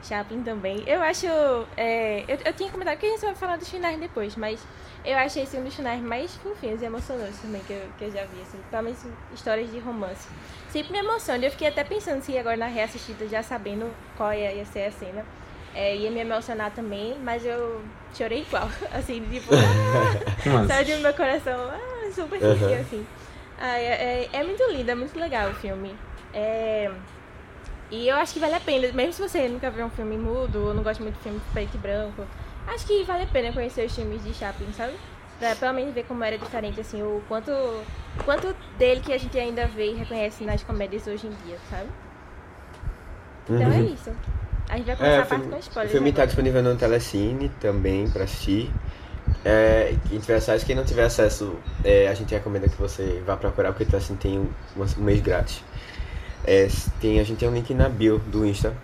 Chaplin 0.02 0.42
também. 0.42 0.82
Eu 0.86 1.02
acho. 1.02 1.26
É... 1.76 2.24
Eu, 2.28 2.38
eu 2.44 2.52
tinha 2.52 2.70
comentado 2.70 2.98
que 2.98 3.06
a 3.06 3.10
gente 3.10 3.20
vai 3.20 3.34
falar 3.34 3.56
dos 3.56 3.68
finais 3.68 3.98
depois, 3.98 4.36
mas 4.36 4.60
eu 5.04 5.16
achei 5.16 5.44
esse 5.44 5.56
um 5.56 5.64
dos 5.64 5.74
finais 5.74 6.00
mais 6.00 6.34
fofinhos 6.36 6.82
e 6.82 6.84
emocionantes 6.84 7.38
também 7.40 7.62
que 7.62 7.72
eu, 7.72 7.82
que 7.98 8.04
eu 8.04 8.10
já 8.10 8.24
vi, 8.24 8.40
assim. 8.42 8.58
Principalmente 8.58 8.98
histórias 9.34 9.70
de 9.70 9.78
romance. 9.78 10.28
Sempre 10.70 10.92
me 10.92 10.98
emociona. 10.98 11.44
Eu 11.44 11.50
fiquei 11.50 11.68
até 11.68 11.84
pensando 11.84 12.22
se 12.22 12.36
agora 12.36 12.56
na 12.56 12.66
reassistida, 12.66 13.26
já 13.28 13.42
sabendo 13.42 13.90
qual 14.16 14.32
ia, 14.32 14.52
ia 14.52 14.64
ser 14.64 14.84
a 14.84 14.92
cena 14.92 15.24
é, 15.74 15.96
ia 15.96 16.10
me 16.10 16.20
emocionar 16.20 16.70
também, 16.72 17.16
mas 17.22 17.44
eu 17.44 17.82
chorei 18.14 18.42
igual. 18.42 18.68
Assim, 18.92 19.22
tipo, 19.30 19.52
ah, 19.54 20.66
saiu 20.66 20.96
do 20.96 21.02
meu 21.02 21.14
coração, 21.14 21.70
ah, 21.70 22.10
super 22.12 22.42
uhum. 22.42 22.80
assim. 22.80 23.06
Ah, 23.58 23.78
é, 23.78 23.84
é, 23.84 24.28
é, 24.32 24.42
muito 24.42 24.62
lindo, 24.70 24.90
é 24.90 24.94
muito 24.94 25.18
legal 25.18 25.50
o 25.50 25.54
filme. 25.54 25.94
É... 26.32 26.90
E 27.90 28.08
eu 28.08 28.16
acho 28.16 28.32
que 28.32 28.40
vale 28.40 28.54
a 28.54 28.60
pena, 28.60 28.92
mesmo 28.92 29.12
se 29.12 29.22
você 29.22 29.48
nunca 29.48 29.70
viu 29.70 29.84
um 29.84 29.90
filme 29.90 30.16
mudo, 30.16 30.66
ou 30.66 30.74
não 30.74 30.82
gosta 30.82 31.02
muito 31.02 31.16
de 31.16 31.22
filme 31.22 31.40
preto 31.52 31.74
e 31.74 31.78
branco, 31.78 32.24
acho 32.68 32.86
que 32.86 33.02
vale 33.02 33.24
a 33.24 33.26
pena 33.26 33.52
conhecer 33.52 33.84
os 33.84 33.94
filmes 33.94 34.22
de 34.22 34.32
Chaplin, 34.32 34.72
sabe? 34.72 34.94
Pra 35.38 35.56
pelo 35.56 35.72
menos 35.74 35.94
ver 35.94 36.04
como 36.04 36.22
era 36.22 36.38
diferente, 36.38 36.80
assim, 36.80 37.02
o 37.02 37.22
quanto, 37.26 37.50
quanto 38.24 38.54
dele 38.78 39.00
que 39.00 39.12
a 39.12 39.18
gente 39.18 39.36
ainda 39.38 39.66
vê 39.66 39.92
e 39.92 39.94
reconhece 39.94 40.44
nas 40.44 40.62
comédias 40.62 41.06
hoje 41.06 41.26
em 41.26 41.30
dia, 41.44 41.56
sabe? 41.68 41.88
Então 43.48 43.62
é 43.62 43.66
uhum. 43.66 43.72
é 43.72 43.80
isso. 43.80 44.12
A 44.68 44.76
gente 44.76 44.86
vai 44.86 44.96
começar 44.96 45.16
é, 45.16 45.20
a 45.20 45.26
parte 45.26 45.48
com 45.48 45.58
spoilers. 45.58 45.90
O 45.90 45.96
filme 45.96 46.10
está 46.10 46.26
disponível 46.26 46.62
no 46.62 46.76
Telecine 46.76 47.48
também 47.60 48.08
para 48.08 48.22
assistir. 48.24 48.70
É, 49.44 49.94
quem 50.08 50.20
tiver 50.20 50.36
acesso, 50.36 50.64
quem 50.64 50.76
não 50.76 50.84
tiver 50.84 51.04
acesso, 51.04 51.56
é, 51.82 52.06
a 52.06 52.14
gente 52.14 52.32
recomenda 52.32 52.68
que 52.68 52.76
você 52.76 53.20
vá 53.26 53.36
procurar, 53.36 53.72
porque 53.72 53.84
o 53.84 53.86
Telecine 53.86 54.18
tem 54.18 54.38
um, 54.38 54.48
um 54.76 55.02
mês 55.02 55.20
grátis. 55.20 55.64
É, 56.44 56.68
tem, 57.00 57.20
a 57.20 57.24
gente 57.24 57.38
tem 57.38 57.48
um 57.48 57.54
link 57.54 57.72
na 57.74 57.88
bio 57.88 58.18
do 58.18 58.46
Insta, 58.46 58.74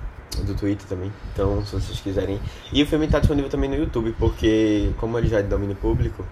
do 0.44 0.54
Twitter 0.54 0.86
também, 0.86 1.10
então 1.32 1.64
se 1.64 1.72
vocês 1.72 2.00
quiserem. 2.00 2.40
E 2.72 2.82
o 2.82 2.86
filme 2.86 3.06
está 3.06 3.18
disponível 3.18 3.50
também 3.50 3.70
no 3.70 3.76
YouTube, 3.76 4.14
porque 4.18 4.90
como 4.98 5.18
ele 5.18 5.28
já 5.28 5.38
é 5.38 5.42
de 5.42 5.48
domínio 5.48 5.76
público, 5.76 6.24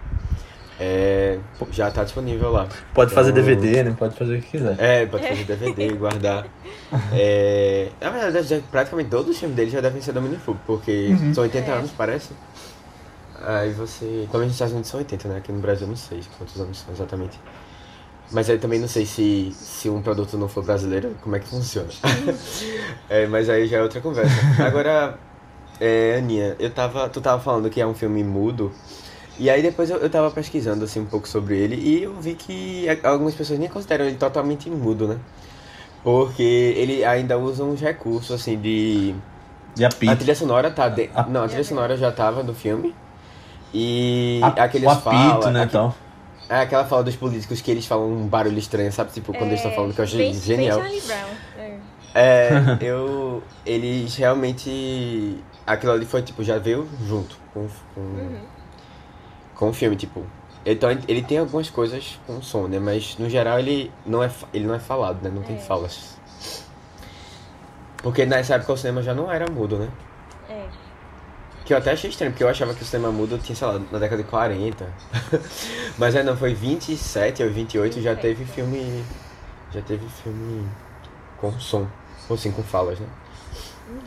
é, 0.78 1.38
já 1.70 1.88
está 1.88 2.02
disponível 2.02 2.50
lá. 2.50 2.68
Pode 2.92 3.12
então, 3.12 3.22
fazer 3.22 3.32
DVD, 3.32 3.84
né? 3.84 3.94
Pode 3.96 4.16
fazer 4.16 4.38
o 4.38 4.42
que 4.42 4.50
quiser. 4.50 4.76
É, 4.78 5.06
pode 5.06 5.26
fazer 5.26 5.44
DVD, 5.44 5.88
guardar. 5.94 6.46
É, 7.12 7.88
na 8.00 8.10
verdade, 8.10 8.46
já, 8.46 8.60
praticamente 8.70 9.10
todos 9.10 9.30
os 9.30 9.38
filmes 9.38 9.56
dele 9.56 9.70
já 9.70 9.80
devem 9.80 10.02
ser 10.02 10.12
domínio 10.12 10.38
público, 10.40 10.64
porque 10.66 11.08
uhum. 11.10 11.32
são 11.32 11.44
80 11.44 11.70
é. 11.70 11.74
anos, 11.74 11.90
parece. 11.96 12.30
Aí 13.40 13.72
você. 13.72 14.26
Pelo 14.30 14.40
menos 14.40 14.46
nos 14.46 14.52
Estados 14.52 14.72
Unidos 14.72 14.90
são 14.90 14.98
80, 14.98 15.28
né? 15.28 15.37
Aqui 15.37 15.52
no 15.52 15.60
Brasil 15.60 15.87
não 15.87 15.96
sei 15.96 16.20
quantos 16.38 16.60
anos 16.60 16.78
são 16.78 16.92
exatamente. 16.92 17.38
Mas 18.32 18.48
aí 18.50 18.58
também 18.58 18.78
não 18.78 18.88
sei 18.88 19.06
se, 19.06 19.52
se 19.52 19.88
um 19.88 20.02
produto 20.02 20.37
não 20.37 20.48
for 20.48 20.64
brasileiro, 20.64 21.14
como 21.22 21.37
é 21.37 21.38
que 21.38 21.48
funciona. 21.48 21.88
é, 23.08 23.26
mas 23.26 23.48
aí 23.48 23.66
já 23.66 23.78
é 23.78 23.82
outra 23.82 24.00
conversa. 24.00 24.34
Agora, 24.64 25.18
é, 25.80 26.16
Aninha, 26.18 26.56
eu 26.58 26.70
tava, 26.70 27.08
tu 27.08 27.20
tava 27.20 27.40
falando 27.40 27.68
que 27.70 27.80
é 27.80 27.87
um 27.87 27.94
filme 27.94 28.24
mudo. 28.24 28.72
E 29.38 29.50
aí 29.50 29.62
depois 29.62 29.90
eu, 29.90 29.98
eu 29.98 30.08
tava 30.08 30.30
pesquisando 30.30 30.84
assim 30.84 31.00
um 31.00 31.06
pouco 31.06 31.28
sobre 31.28 31.56
ele 31.58 31.74
e 31.76 32.04
eu 32.04 32.14
vi 32.14 32.34
que 32.34 32.87
algumas 33.02 33.34
pessoas 33.34 33.58
nem 33.58 33.68
consideram 33.68 34.04
ele 34.04 34.16
totalmente 34.16 34.70
mudo, 34.70 35.08
né? 35.08 35.18
Porque 36.04 36.42
ele 36.42 37.04
ainda 37.04 37.38
usa 37.38 37.64
uns 37.64 37.80
recursos 37.80 38.30
assim 38.30 38.60
de. 38.60 39.14
De 39.74 39.84
apito. 39.84 40.12
A 40.12 40.16
trilha 40.16 40.34
sonora 40.34 40.70
tá. 40.70 40.88
De... 40.88 41.10
Não, 41.28 41.42
a 41.42 41.48
trilha 41.48 41.64
sonora 41.64 41.96
já 41.96 42.12
tava 42.12 42.42
no 42.42 42.54
filme. 42.54 42.94
E 43.72 44.38
a, 44.42 44.64
aqueles 44.64 44.87
o 44.87 44.90
apito, 44.90 45.10
fala, 45.10 45.50
né, 45.50 45.64
então. 45.64 45.92
É 46.48 46.61
aquela 46.61 46.85
fala 46.85 47.02
dos 47.02 47.16
políticos 47.16 47.61
que 47.61 47.70
eles 47.70 47.87
falam 47.87 48.12
um 48.12 48.26
barulho 48.26 48.59
estranho, 48.59 48.92
sabe? 48.92 49.11
Tipo, 49.12 49.33
quando 49.33 49.44
é, 49.44 49.46
eles 49.48 49.61
estão 49.61 49.72
falando 49.72 49.94
que 49.94 50.00
eu 50.00 50.04
achei 50.04 50.18
bem, 50.18 50.35
genial. 50.35 50.80
Bem 50.80 51.00
Brown. 51.00 51.28
É. 51.57 51.78
é, 52.14 52.78
eu. 52.83 53.42
Eles 53.64 54.14
realmente. 54.16 55.38
Aquilo 55.66 55.92
ali 55.92 56.04
foi, 56.04 56.22
tipo, 56.22 56.44
já 56.44 56.59
veio 56.59 56.87
junto 57.07 57.38
com, 57.54 57.66
com, 57.94 58.00
uhum. 58.00 58.40
com 59.54 59.68
o 59.70 59.72
filme, 59.72 59.96
tipo. 59.96 60.24
Então 60.66 60.90
ele 61.09 61.22
tem 61.22 61.38
algumas 61.38 61.68
coisas 61.68 62.18
com 62.26 62.40
som, 62.40 62.66
né? 62.66 62.78
Mas 62.78 63.16
no 63.18 63.28
geral 63.28 63.59
ele 63.59 63.90
não 64.07 64.22
é, 64.22 64.30
ele 64.52 64.66
não 64.66 64.74
é 64.74 64.78
falado, 64.78 65.22
né? 65.22 65.30
Não 65.35 65.42
tem 65.42 65.57
é. 65.57 65.61
falas. 65.61 66.18
Porque 68.02 68.26
nessa 68.26 68.54
época 68.57 68.72
o 68.72 68.76
cinema 68.76 69.02
já 69.02 69.14
não 69.14 69.30
era 69.33 69.50
mudo, 69.50 69.78
né? 69.78 69.88
Que 71.64 71.72
eu 71.72 71.79
até 71.79 71.92
achei 71.92 72.11
estranho, 72.11 72.33
porque 72.33 72.44
eu 72.44 72.48
achava 72.48 72.74
que 72.74 72.83
o 72.83 72.85
cinema 72.85 73.11
mudo 73.11 73.38
tinha, 73.38 73.57
sei 73.57 73.66
lá, 73.66 73.81
na 73.90 73.98
década 73.98 74.22
de 74.22 74.29
40. 74.29 74.87
Mas 75.96 76.14
é, 76.14 76.22
não, 76.22 76.37
foi 76.37 76.55
27 76.55 77.42
ou 77.42 77.50
28 77.50 78.03
já 78.03 78.14
teve 78.14 78.44
filme. 78.44 79.05
Já 79.72 79.81
teve 79.83 80.07
filme 80.22 80.68
com 81.38 81.53
som. 81.59 81.88
Ou 82.29 82.35
assim, 82.37 82.53
com 82.53 82.62
falas, 82.62 82.98
né? 83.00 83.07
Uhum. 83.88 84.00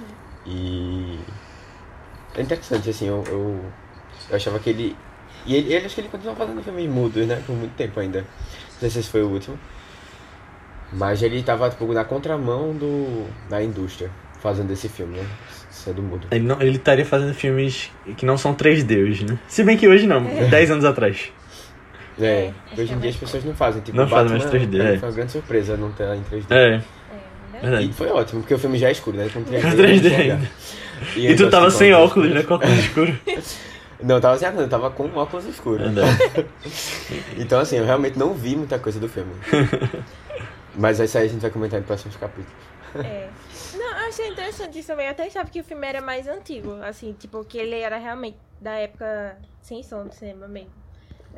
E. 0.46 1.20
É 2.36 2.41
interessante, 2.41 2.89
assim, 2.89 3.08
eu, 3.08 3.24
eu, 3.28 3.65
eu 4.30 4.36
achava 4.36 4.60
que 4.60 4.70
ele 4.70 4.96
e 5.48 5.56
ele, 5.56 5.74
ele 5.74 5.86
acho 5.86 5.96
que 5.96 6.02
ele 6.02 6.10
continua 6.10 6.36
fazendo 6.36 6.62
filmes 6.62 6.89
mudos, 6.89 7.26
né? 7.26 7.41
Por 7.46 7.56
muito 7.56 7.74
tempo 7.76 8.00
ainda. 8.00 8.22
Não 8.22 8.80
sei 8.80 8.89
se 8.89 9.00
esse 9.00 9.10
foi 9.10 9.24
o 9.24 9.30
último. 9.30 9.58
Mas 10.91 11.22
ele 11.22 11.41
tava, 11.41 11.70
tipo, 11.70 11.91
na 11.93 12.04
contramão 12.04 12.74
do, 12.74 13.28
da 13.50 13.63
indústria, 13.63 14.12
fazendo 14.41 14.72
esse 14.72 14.89
filme, 14.89 15.17
né? 15.17 15.28
Sendo 15.84 16.02
mudo. 16.02 16.28
Ele, 16.32 16.46
não, 16.46 16.60
ele 16.62 16.78
estaria 16.78 17.06
fazendo 17.06 17.34
filmes 17.34 17.92
que 18.18 18.26
não 18.26 18.38
são 18.38 18.54
3D 18.54 19.08
hoje, 19.08 19.26
né? 19.26 19.38
Se 19.48 19.63
bem 19.63 19.78
que 19.78 19.88
hoje 19.88 20.08
não, 20.08 20.28
é. 20.28 20.46
10 20.46 20.72
anos 20.72 20.86
atrás. 20.86 21.32
É, 22.20 22.52
é 22.76 22.82
hoje 22.82 22.94
em 22.94 23.00
dia 23.00 23.12
as 23.12 23.16
pessoas 23.16 23.44
não 23.44 23.54
fazem. 23.54 23.82
Tipo, 23.82 23.96
não 23.96 24.08
fazem 24.08 24.38
mais 24.38 24.46
3D. 24.52 24.80
É. 24.80 24.98
Foi 24.98 25.10
uma 25.10 25.16
grande 25.16 25.32
surpresa 25.32 25.78
não 25.78 25.92
ter 25.92 26.08
em 26.16 26.24
3D. 26.24 26.46
É. 26.52 26.82
é 27.62 27.82
e 27.84 27.94
foi 27.94 28.10
ótimo, 28.10 28.42
porque 28.42 28.56
o 28.56 28.60
filme 28.60 28.78
já 28.78 28.90
é 28.90 28.92
escuro, 28.92 29.18
né? 29.18 29.30
Com 29.32 29.44
3D. 29.44 29.76
3D 29.76 30.16
ainda. 30.16 30.52
E, 31.16 31.28
e 31.28 31.36
tu 31.36 31.50
tava 31.50 31.70
sem 31.70 31.94
óculos, 31.94 32.32
né? 32.32 32.42
Com 32.42 32.56
óculos 32.56 32.80
escuro. 32.80 33.18
Não, 34.02 34.16
eu 34.16 34.22
tava 34.22 34.38
sem 34.38 34.48
eu 34.48 34.70
tava 34.70 34.92
com 34.92 35.06
óculos 35.16 35.46
escuros. 35.46 35.88
então, 37.38 37.60
assim, 37.60 37.78
eu 37.78 37.86
realmente 37.86 38.18
não 38.18 38.34
vi 38.34 38.56
muita 38.56 38.78
coisa 38.78 39.00
do 39.00 39.10
filme. 39.10 39.32
Mas 40.76 41.00
isso 41.00 41.18
aí 41.18 41.26
a 41.26 41.28
gente 41.28 41.42
vai 41.42 41.50
comentar 41.50 41.80
em 41.80 41.84
próximos 41.84 42.16
capítulos. 42.16 42.52
É. 42.96 43.28
Eu 44.08 44.10
achei 44.10 44.30
interessante 44.30 44.80
isso 44.80 44.88
também. 44.88 45.06
Eu 45.06 45.12
até 45.12 45.26
achava 45.26 45.50
que 45.50 45.60
o 45.60 45.63
filme 45.63 45.86
era 45.86 46.02
mais 46.02 46.30
antigo, 46.30 46.72
assim, 46.82 47.12
tipo, 47.12 47.43
que 47.43 47.58
ele 47.58 47.78
era 47.78 47.98
realmente 47.98 48.38
da 48.62 48.72
época 48.72 49.38
sem 49.62 49.84
som 49.84 50.06
do 50.08 50.13
cinema 50.13 50.48
mesmo. 50.48 50.72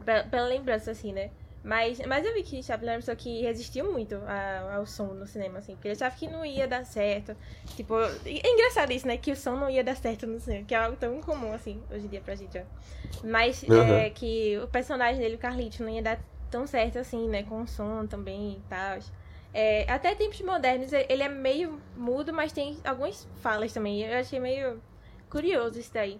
Pela, 0.05 0.23
pela 0.25 0.47
lembrança, 0.47 0.91
assim, 0.91 1.11
né? 1.11 1.31
Mas, 1.63 1.99
mas 2.05 2.23
eu 2.23 2.33
vi 2.33 2.43
que 2.43 2.61
Chaplin 2.61 2.89
era 2.89 2.95
uma 2.97 2.99
pessoa 2.99 3.15
que 3.15 3.41
resistiu 3.41 3.91
muito 3.91 4.15
ao, 4.15 4.77
ao 4.77 4.85
som 4.85 5.07
no 5.07 5.25
cinema, 5.25 5.59
assim, 5.59 5.73
porque 5.73 5.87
ele 5.87 5.95
achava 5.95 6.15
que 6.15 6.27
não 6.27 6.45
ia 6.45 6.67
dar 6.67 6.85
certo. 6.85 7.35
Tipo, 7.75 7.95
é 8.23 8.53
engraçado 8.53 8.91
isso, 8.91 9.07
né? 9.07 9.17
Que 9.17 9.31
o 9.31 9.35
som 9.35 9.55
não 9.55 9.69
ia 9.69 9.83
dar 9.83 9.95
certo 9.95 10.27
no 10.27 10.39
cinema, 10.39 10.63
que 10.63 10.75
é 10.75 10.77
algo 10.77 10.95
tão 10.95 11.17
incomum, 11.17 11.51
assim, 11.51 11.81
hoje 11.91 12.05
em 12.05 12.09
dia 12.09 12.21
pra 12.21 12.35
gente, 12.35 12.55
ó. 12.55 12.61
Mas 13.23 13.63
uhum. 13.63 13.95
é, 13.95 14.11
que 14.11 14.59
o 14.63 14.67
personagem 14.67 15.19
dele, 15.19 15.35
o 15.35 15.39
Carlito, 15.39 15.81
não 15.81 15.89
ia 15.89 16.03
dar 16.03 16.19
tão 16.51 16.67
certo 16.67 16.99
assim, 16.99 17.27
né? 17.27 17.41
Com 17.41 17.63
o 17.63 17.67
som 17.67 18.05
também 18.05 18.53
e 18.53 18.61
tal. 18.69 18.99
É, 19.53 19.89
até 19.91 20.13
tempos 20.13 20.39
modernos, 20.41 20.93
ele 20.93 21.23
é 21.23 21.29
meio 21.29 21.81
mudo, 21.95 22.31
mas 22.31 22.51
tem 22.51 22.77
algumas 22.83 23.27
falas 23.41 23.73
também. 23.73 24.01
Eu 24.03 24.19
achei 24.19 24.39
meio 24.39 24.81
curioso 25.29 25.79
isso 25.79 25.93
daí. 25.93 26.19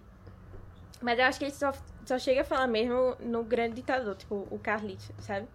Mas 1.00 1.18
eu 1.18 1.24
acho 1.24 1.38
que 1.38 1.44
ele 1.46 1.52
só, 1.52 1.72
só 2.04 2.18
chega 2.18 2.42
a 2.42 2.44
falar 2.44 2.66
mesmo 2.66 3.16
no 3.20 3.42
grande 3.44 3.76
ditador, 3.76 4.14
tipo, 4.16 4.46
o 4.50 4.58
Carlito, 4.58 5.14
sabe? 5.20 5.46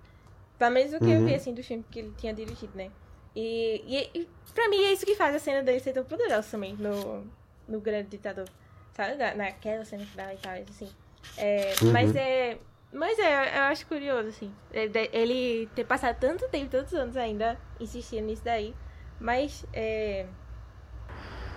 Pelo 0.58 0.72
menos 0.72 0.94
o 0.94 1.00
que 1.00 1.06
eu 1.06 1.20
Uhum. 1.20 1.26
vi, 1.26 1.36
assim, 1.36 1.54
do 1.54 1.62
filme 1.62 1.84
que 1.92 2.00
ele 2.00 2.14
tinha 2.18 2.34
dirigido, 2.34 2.76
né? 2.78 2.90
E, 3.36 3.84
e, 3.86 4.20
e 4.22 4.30
pra 4.54 4.70
mim 4.70 4.84
é 4.86 4.94
isso 4.94 5.06
que 5.06 5.14
faz 5.16 5.36
a 5.36 5.40
cena 5.40 5.62
dele 5.62 5.82
ser 5.82 5.92
tão 5.94 6.06
poderosa 6.06 6.48
também, 6.50 6.74
no, 6.76 7.28
no 7.68 7.82
Grande 7.82 8.08
Ditador. 8.10 8.48
Sabe? 8.94 9.16
Na, 9.16 9.36
naquela 9.36 9.84
cena 9.84 10.06
final 10.06 10.32
e 10.34 10.38
tal, 10.38 10.54
assim. 10.54 10.90
É, 11.38 11.74
Uhum. 11.82 11.92
Mas 11.92 12.16
é... 12.16 12.58
Mas 12.96 13.20
é, 13.20 13.58
eu 13.60 13.64
acho 13.64 13.86
curioso, 13.88 14.30
assim. 14.30 14.50
é, 14.74 14.90
Ele 15.12 15.68
ter 15.76 15.84
passado 15.84 16.16
tanto 16.18 16.48
tempo, 16.48 16.70
tantos 16.72 16.94
anos 16.94 17.18
ainda, 17.18 17.58
insistindo 17.80 18.26
nisso 18.26 18.42
daí. 18.44 18.74
Mas, 19.20 19.66
é... 19.74 20.26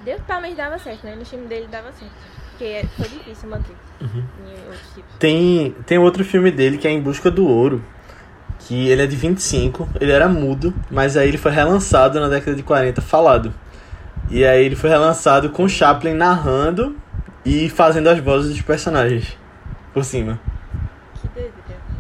Deus 0.05 0.21
pelo 0.23 0.41
menos 0.41 0.57
dava 0.57 0.79
certo, 0.79 1.05
né? 1.05 1.15
No 1.15 1.25
time 1.25 1.47
dele 1.47 1.69
dava 1.69 1.93
certo. 1.93 2.13
Porque 2.51 2.65
é- 2.65 2.85
foi 2.97 3.09
difícil 3.09 3.49
manter 3.49 3.75
Uhum. 4.01 4.25
Tem, 5.19 5.75
tem 5.87 5.99
outro 5.99 6.25
filme 6.25 6.51
dele 6.51 6.79
que 6.79 6.87
é 6.87 6.91
Em 6.91 7.01
Busca 7.01 7.31
do 7.31 7.47
Ouro. 7.47 7.85
Que 8.61 8.89
ele 8.89 9.03
é 9.03 9.07
de 9.07 9.15
25, 9.17 9.89
ele 10.01 10.11
era 10.11 10.29
mudo, 10.29 10.75
mas 10.91 11.17
aí 11.17 11.29
ele 11.29 11.39
foi 11.39 11.53
relançado 11.53 12.19
na 12.21 12.29
década 12.29 12.57
de 12.57 12.63
40 12.65 13.01
falado. 13.01 13.55
E 14.29 14.45
aí 14.45 14.65
ele 14.65 14.75
foi 14.75 14.91
relançado 14.91 15.51
com 15.51 15.69
Chaplin 15.69 16.15
narrando 16.15 16.97
e 17.45 17.69
fazendo 17.71 18.09
as 18.09 18.19
vozes 18.19 18.51
dos 18.51 18.63
personagens 18.63 19.37
por 19.95 20.05
cima. 20.05 20.41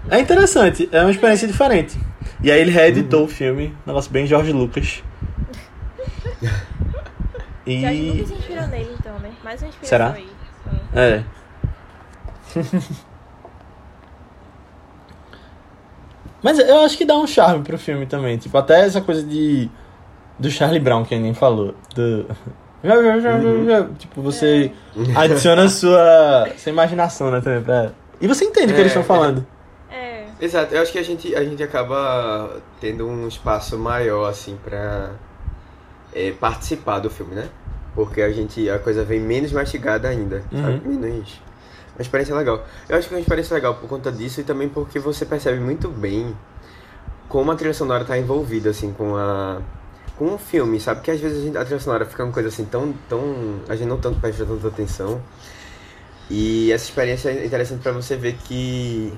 Que. 0.09 0.15
É 0.15 0.21
interessante, 0.21 0.89
é 0.93 1.01
uma 1.03 1.11
experiência 1.11 1.47
diferente. 1.49 1.99
E 2.43 2.51
aí 2.51 2.61
ele 2.61 2.71
reeditou 2.71 3.25
o 3.25 3.29
filme, 3.29 3.69
um 3.69 3.89
negócio 3.89 4.11
bem 4.11 4.27
George 4.27 4.53
Lucas. 4.53 5.03
E. 7.67 7.83
Jorge 7.83 8.11
Lucas 8.13 8.29
se 8.29 8.35
inspirou 8.35 8.67
nele, 8.69 8.97
então, 8.99 9.19
né? 9.19 9.31
Mais 9.45 9.61
uma 9.61 9.69
inspiração 9.69 9.89
Será? 9.99 10.13
aí. 10.13 10.29
Então, 10.91 11.03
É. 11.03 11.23
Mas 16.43 16.59
eu 16.59 16.81
acho 16.81 16.97
que 16.97 17.05
dá 17.05 17.17
um 17.17 17.27
charme 17.27 17.63
pro 17.65 17.77
filme 17.79 18.07
também. 18.07 18.39
Tipo, 18.39 18.57
até 18.59 18.81
essa 18.87 19.01
coisa 19.01 19.23
de. 19.23 19.69
Do 20.39 20.49
Charlie 20.51 20.79
Brown, 20.81 21.05
que 21.05 21.15
a 21.15 21.19
nem 21.19 21.35
falou. 21.35 21.75
Do. 21.95 22.27
Tipo, 23.99 24.23
você 24.23 24.71
adiciona 25.17 25.69
sua, 25.69 26.49
sua 26.57 26.71
imaginação, 26.71 27.31
né, 27.31 27.41
também 27.41 27.61
pra. 27.61 27.91
E 28.21 28.29
você 28.29 28.45
entende 28.45 28.67
o 28.73 28.75
que 28.75 28.77
É. 28.77 28.81
eles 28.81 28.93
estão 28.93 29.03
falando. 29.03 29.41
É, 29.41 29.58
Exato, 30.41 30.75
eu 30.75 30.81
acho 30.81 30.93
que 30.93 30.99
a 30.99 31.03
gente, 31.03 31.35
a 31.35 31.43
gente 31.43 31.63
acaba 31.63 32.61
tendo 32.81 33.07
um 33.07 33.27
espaço 33.27 33.77
maior, 33.77 34.29
assim, 34.29 34.57
pra 34.65 35.11
é, 36.13 36.31
participar 36.33 37.01
do 37.01 37.11
filme, 37.11 37.35
né? 37.35 37.49
Porque 37.95 38.23
a 38.23 38.31
gente, 38.31 38.71
a 38.71 38.79
coisa 38.79 39.05
vem 39.05 39.19
menos 39.21 39.51
mastigada 39.53 40.09
ainda, 40.09 40.45
sabe? 40.53 40.81
Menos... 40.89 41.41
Uma 41.97 42.03
experiência 42.03 42.33
legal. 42.37 42.65
Eu 42.89 42.97
acho 42.97 43.09
que 43.09 43.15
é 43.15 43.17
uma 43.17 43.21
experiência 43.21 43.55
legal 43.55 43.75
por 43.75 43.89
conta 43.89 44.13
disso 44.13 44.41
e 44.41 44.45
também 44.45 44.69
porque 44.69 45.01
você 45.01 45.27
percebe 45.27 45.59
muito 45.59 45.89
bem 45.89 46.37
como 47.29 47.51
a 47.51 47.57
trilha 47.57 47.75
sonora 47.75 48.05
tá 48.05 48.17
envolvida, 48.17 48.71
assim, 48.71 48.93
com 48.93 49.17
a... 49.17 49.61
Com 50.17 50.35
o 50.35 50.39
filme, 50.39 50.79
sabe? 50.79 51.01
Que 51.01 51.11
às 51.11 51.19
vezes 51.21 51.43
a, 51.43 51.47
gente- 51.47 51.59
a 51.59 51.65
trilha 51.65 51.81
sonora 51.81 52.05
fica 52.05 52.23
uma 52.23 52.33
coisa 52.33 52.49
assim 52.49 52.65
tão, 52.65 52.95
tão... 53.09 53.61
A 53.69 53.75
gente 53.75 53.89
não 53.89 53.99
tanto 53.99 54.21
presta 54.21 54.47
tanta 54.47 54.69
atenção. 54.69 55.21
E 56.31 56.71
essa 56.71 56.85
experiência 56.85 57.31
é 57.31 57.45
interessante 57.45 57.83
pra 57.83 57.91
você 57.91 58.15
ver 58.17 58.35
que 58.45 59.13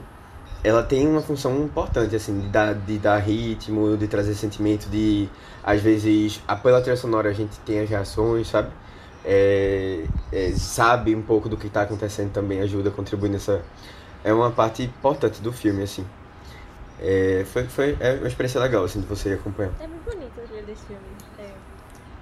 ela 0.63 0.83
tem 0.83 1.07
uma 1.07 1.23
função 1.23 1.65
importante, 1.65 2.15
assim, 2.15 2.39
de 2.41 2.49
dar, 2.49 2.75
de 2.75 2.99
dar 2.99 3.19
ritmo, 3.19 3.97
de 3.97 4.07
trazer 4.09 4.35
sentimento, 4.35 4.89
de, 4.89 5.29
às 5.63 5.81
vezes, 5.81 6.41
a- 6.47 6.57
pela 6.57 6.81
trilha 6.81 6.97
sonora 6.97 7.31
a 7.31 7.33
gente 7.33 7.59
tem 7.61 7.81
as 7.81 7.89
reações, 7.89 8.49
sabe? 8.49 8.71
É, 9.25 10.05
é, 10.33 10.53
sabe 10.53 11.15
um 11.15 11.23
pouco 11.23 11.49
do 11.49 11.57
que 11.57 11.67
está 11.67 11.83
acontecendo 11.83 12.33
também, 12.33 12.61
ajuda, 12.61 12.91
contribui 12.91 13.29
nessa... 13.29 13.63
É 14.23 14.33
uma 14.33 14.51
parte 14.51 14.83
importante 14.83 15.41
do 15.41 15.51
filme, 15.53 15.83
assim. 15.83 16.05
É, 17.01 17.45
foi, 17.51 17.65
foi 17.65 17.97
é 18.01 18.15
uma 18.15 18.29
experiência 18.29 18.61
legal, 18.61 18.85
assim, 18.85 19.01
de 19.01 19.07
você 19.07 19.33
acompanhar. 19.33 19.73
é 19.81 19.87
muito 19.87 20.05
bonito 20.05 20.33
a 20.39 20.47
trilha 20.47 20.63
desse 20.63 20.85
filme. 20.85 21.03
É. 21.39 21.51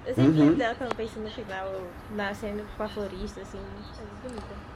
Eu 0.05 0.15
sempre 0.15 0.31
Uhum. 0.31 0.39
lembro 0.39 0.55
dela 0.55 0.75
quando 0.75 0.95
penso 0.95 1.19
no 1.19 1.29
final, 1.29 1.71
na 2.15 2.33
cena 2.33 2.63
com 2.77 2.83
a 2.83 2.87
florista, 2.89 3.41
assim. 3.41 3.57
É 3.57 4.01
muito 4.01 4.21
bonita. 4.23 4.68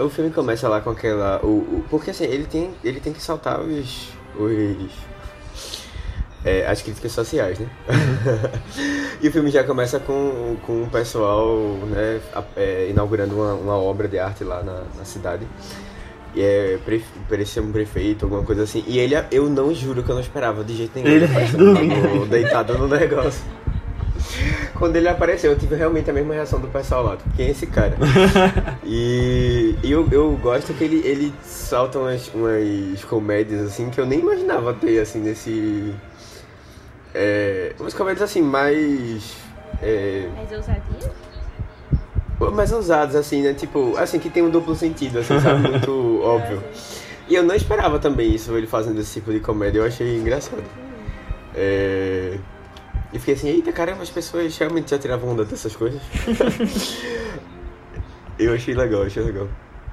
O 0.00 0.10
filme 0.10 0.30
começa 0.30 0.68
lá 0.68 0.80
com 0.80 0.90
aquela. 0.90 1.40
O, 1.44 1.48
o- 1.48 1.84
porque 1.90 2.10
assim, 2.10 2.24
ele 2.24 2.44
tem, 2.46 2.70
ele 2.84 3.00
tem 3.00 3.12
que 3.12 3.22
saltar 3.22 3.60
os. 3.60 4.08
os 4.38 4.90
é, 6.44 6.66
as 6.66 6.80
críticas 6.80 7.12
sociais, 7.12 7.58
né? 7.58 7.66
e 9.20 9.28
o 9.28 9.32
filme 9.32 9.50
já 9.50 9.62
começa 9.62 10.00
com, 10.00 10.56
com 10.64 10.84
o 10.84 10.86
pessoal 10.90 11.54
né, 11.86 12.18
é, 12.56 12.88
inaugurando 12.88 13.34
uma, 13.34 13.52
uma 13.54 13.76
obra 13.76 14.08
de 14.08 14.18
arte 14.18 14.42
lá 14.42 14.62
na, 14.62 14.84
na 14.96 15.04
cidade. 15.04 15.46
E 16.34 16.40
é, 16.40 16.78
pre- 16.84 17.04
parecia 17.28 17.60
um 17.62 17.70
prefeito, 17.70 18.24
alguma 18.24 18.42
coisa 18.42 18.62
assim. 18.62 18.82
E 18.86 18.98
ele, 18.98 19.14
eu 19.30 19.50
não 19.50 19.74
juro 19.74 20.02
que 20.02 20.08
eu 20.10 20.14
não 20.14 20.22
esperava 20.22 20.64
de 20.64 20.76
jeito 20.76 20.92
nenhum. 20.98 21.08
Ele 21.10 21.26
dormindo. 21.52 22.22
um 22.22 22.26
deitado 22.26 22.78
no 22.78 22.88
negócio. 22.88 23.42
Quando 24.74 24.96
ele 24.96 25.08
apareceu, 25.08 25.52
eu 25.52 25.58
tive 25.58 25.74
realmente 25.74 26.10
a 26.10 26.12
mesma 26.12 26.34
reação 26.34 26.60
do 26.60 26.68
pessoal 26.68 27.04
lá. 27.04 27.18
Quem 27.36 27.46
é 27.46 27.50
esse 27.50 27.66
cara? 27.66 27.96
E, 28.84 29.76
e 29.84 29.92
eu, 29.92 30.08
eu 30.10 30.36
gosto 30.42 30.74
que 30.74 30.82
ele, 30.82 31.06
ele 31.06 31.34
solta 31.44 31.98
umas, 31.98 32.28
umas 32.34 33.04
comédias 33.04 33.60
assim 33.60 33.88
que 33.88 34.00
eu 34.00 34.06
nem 34.06 34.18
imaginava 34.18 34.74
ter 34.74 34.98
assim 34.98 35.20
nesse. 35.20 35.94
É, 37.14 37.72
umas 37.78 37.94
comédias 37.94 38.22
assim 38.22 38.42
mais. 38.42 39.36
É, 39.80 40.28
Mas 40.34 40.50
ousadia? 40.50 41.12
mais 42.48 42.72
ousadas 42.72 43.14
assim, 43.14 43.42
né? 43.42 43.52
Tipo, 43.52 43.96
assim, 43.98 44.18
que 44.18 44.30
tem 44.30 44.42
um 44.42 44.48
duplo 44.48 44.74
sentido, 44.74 45.18
assim, 45.18 45.38
sabe? 45.40 45.60
Muito 45.68 46.22
óbvio. 46.22 46.62
E 47.28 47.34
eu 47.34 47.42
não 47.42 47.54
esperava 47.54 47.98
também 47.98 48.34
isso, 48.34 48.56
ele 48.56 48.66
fazendo 48.66 48.98
esse 49.00 49.14
tipo 49.14 49.30
de 49.30 49.40
comédia, 49.40 49.80
eu 49.80 49.84
achei 49.84 50.16
engraçado. 50.16 50.64
É... 51.54 52.38
E 53.12 53.18
fiquei 53.18 53.34
assim, 53.34 53.48
eita 53.48 53.72
caramba, 53.72 54.02
as 54.02 54.10
pessoas 54.10 54.56
realmente 54.56 54.90
já 54.90 54.98
tiravam 54.98 55.30
onda 55.30 55.44
dessas 55.44 55.74
coisas. 55.74 56.00
eu 58.38 58.54
achei 58.54 58.74
legal, 58.74 59.02
achei 59.02 59.22
legal. 59.22 59.48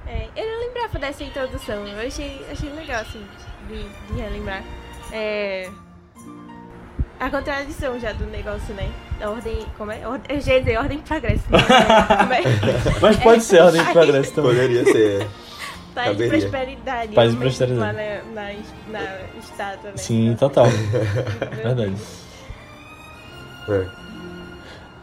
É, 0.06 0.28
eu 0.36 0.46
não 0.46 0.68
lembrava 0.68 1.00
dessa 1.00 1.24
introdução. 1.24 1.86
Eu 1.88 2.08
achei, 2.08 2.46
achei 2.52 2.70
legal, 2.70 3.02
assim, 3.02 3.24
de, 3.68 3.84
de 4.14 4.22
relembrar. 4.22 4.64
É. 5.12 5.70
A 7.20 7.30
contradição 7.32 8.00
já 8.00 8.14
do 8.14 8.26
negócio, 8.28 8.74
né? 8.76 8.92
Da 9.20 9.32
ordem. 9.32 9.66
Como 9.78 9.92
é? 9.92 10.08
Ordem, 10.08 10.38
eu 10.38 10.42
já 10.42 10.54
ia 10.54 10.60
dizer 10.60 10.78
ordem 10.78 11.00
e 11.00 11.02
progresso. 11.02 11.44
né? 11.52 11.58
É? 12.44 12.90
Mas 13.02 13.18
pode 13.18 13.44
ser 13.44 13.62
ordem 13.62 13.84
de 13.84 13.90
progresso 13.92 14.34
também. 14.34 14.52
Poderia 14.52 14.86
ser. 14.86 15.28
Paz 15.96 16.20
e 16.20 16.28
prosperidade. 16.28 17.16
Paz 17.16 17.34
e 17.34 17.36
prosperidade. 17.36 17.80
Lá 17.80 17.94
na, 18.36 18.44
na, 18.44 18.54
na 18.88 19.04
estátua, 19.40 19.90
né? 19.90 19.98
Sim, 19.98 20.36
total. 20.40 20.68
Verdade. 21.56 21.96
É. 23.70 23.86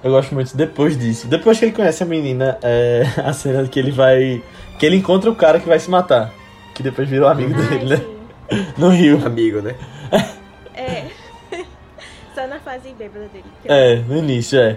Eu 0.03 0.11
gosto 0.11 0.35
muito 0.35 0.57
depois 0.57 0.99
disso. 0.99 1.27
Depois 1.27 1.59
que 1.59 1.65
ele 1.65 1.73
conhece 1.73 2.03
a 2.03 2.07
menina, 2.07 2.59
é 2.63 3.03
a 3.25 3.33
cena 3.33 3.67
que 3.69 3.79
ele 3.79 3.91
vai. 3.91 4.43
Que 4.79 4.87
ele 4.87 4.97
encontra 4.97 5.31
o 5.31 5.35
cara 5.37 5.59
que 5.61 5.69
vai 5.69 5.79
se 5.79 5.91
matar. 5.91 6.33
Que 6.75 6.83
depois 6.83 7.09
virou 7.09 7.29
amigo 7.29 7.55
Ai, 7.57 7.69
dele, 7.79 7.85
né? 7.91 7.97
sim. 7.97 8.67
No 8.77 8.89
Rio. 8.91 9.25
Amigo, 9.25 9.61
né? 9.63 9.75
É. 10.77 11.05
Só 12.35 12.47
na 12.49 12.59
fase 12.59 12.93
bêbada 12.99 13.29
dele. 13.33 13.45
É, 13.65 13.95
no 14.09 14.17
início, 14.19 14.59
é. 14.59 14.77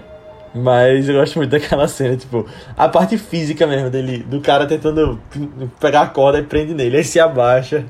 Mas 0.54 1.10
eu 1.10 1.16
gosto 1.16 1.36
muito 1.38 1.50
daquela 1.50 1.88
cena, 1.88 2.16
tipo, 2.16 2.46
a 2.78 2.88
parte 2.88 3.18
física 3.18 3.66
mesmo 3.68 3.90
dele, 3.90 4.20
do 4.20 4.40
cara 4.40 4.66
tentando 4.68 5.20
pegar 5.80 6.02
a 6.02 6.08
corda 6.08 6.38
e 6.40 6.44
prende 6.44 6.74
nele, 6.76 6.98
aí 6.98 7.04
se 7.04 7.20
abaixa, 7.20 7.84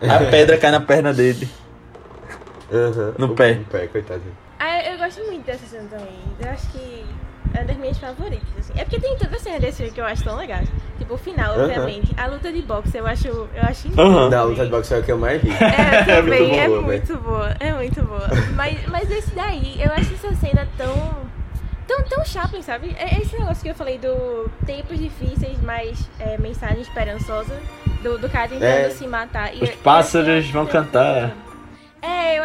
a 0.00 0.18
pedra 0.30 0.56
cai 0.56 0.70
na 0.70 0.80
perna 0.80 1.12
dele. 1.12 1.48
Aham. 2.72 3.14
No 3.18 3.26
O- 3.26 3.34
pé. 3.34 3.54
No 3.54 3.64
pé, 3.64 3.86
coitado. 3.88 4.22
Ah, 4.60 4.82
eu 4.92 4.98
gosto 4.98 5.24
muito 5.24 5.44
dessa 5.44 5.66
cena 5.66 5.88
também. 5.88 6.20
Eu 6.38 6.50
acho 6.50 6.66
que 6.70 7.04
é 7.54 7.58
uma 7.58 7.64
das 7.64 7.76
minhas 7.78 7.98
favoritas, 7.98 8.46
assim. 8.58 8.72
É 8.76 8.84
porque 8.84 9.00
tem 9.00 9.16
toda 9.16 9.34
a 9.34 9.38
cena 9.40 9.58
desse 9.58 9.78
filme 9.78 9.92
que 9.92 10.00
eu 10.00 10.04
acho 10.04 10.22
tão 10.22 10.36
legal. 10.36 10.60
Tipo, 10.98 11.14
o 11.14 11.18
final, 11.18 11.54
Aham. 11.54 11.64
obviamente. 11.64 12.12
A 12.16 12.26
luta 12.26 12.52
de 12.52 12.60
boxe 12.62 12.96
eu 12.98 13.06
acho, 13.06 13.26
eu 13.28 13.48
acho 13.62 13.88
incrível. 13.88 14.04
Aham. 14.12 14.28
Da 14.30 14.42
luta 14.44 14.64
de 14.64 14.70
boxe 14.70 14.94
é 14.94 14.98
o 14.98 15.02
que 15.02 15.12
eu 15.12 15.18
mais 15.18 15.42
vi. 15.42 15.50
É, 15.50 16.04
também, 16.04 16.58
é 16.60 16.68
muito 16.68 16.78
boa, 16.78 16.82
muito 16.82 17.16
boa, 17.16 17.56
é 17.58 17.72
muito 17.72 18.02
boa. 18.04 18.28
Mas, 18.54 18.86
mas 18.86 19.10
esse 19.10 19.30
daí, 19.34 19.80
eu 19.82 19.90
acho 19.92 20.12
essa 20.14 20.34
cena 20.36 20.68
tão. 20.76 21.30
Tão, 21.88 22.04
tão 22.04 22.24
Chaplin, 22.24 22.62
sabe? 22.62 22.94
É 22.96 23.20
esse 23.20 23.36
negócio 23.36 23.64
que 23.64 23.68
eu 23.70 23.74
falei 23.74 23.98
do 23.98 24.48
tempos 24.64 24.96
difíceis, 24.96 25.58
mas 25.60 25.98
é, 26.20 26.38
mensagem 26.38 26.82
esperançosa. 26.82 27.52
Do, 28.02 28.16
do 28.16 28.28
cara 28.30 28.46
tentando 28.48 28.64
É. 28.64 28.90
se 28.90 29.06
matar. 29.08 29.52
E 29.54 29.62
Os 29.64 29.70
eu- 29.70 29.76
pássaros 29.78 30.28
eu 30.28 30.38
acho 30.38 30.52
vão 30.52 30.66
tão- 30.66 30.84
cantar. 30.84 31.32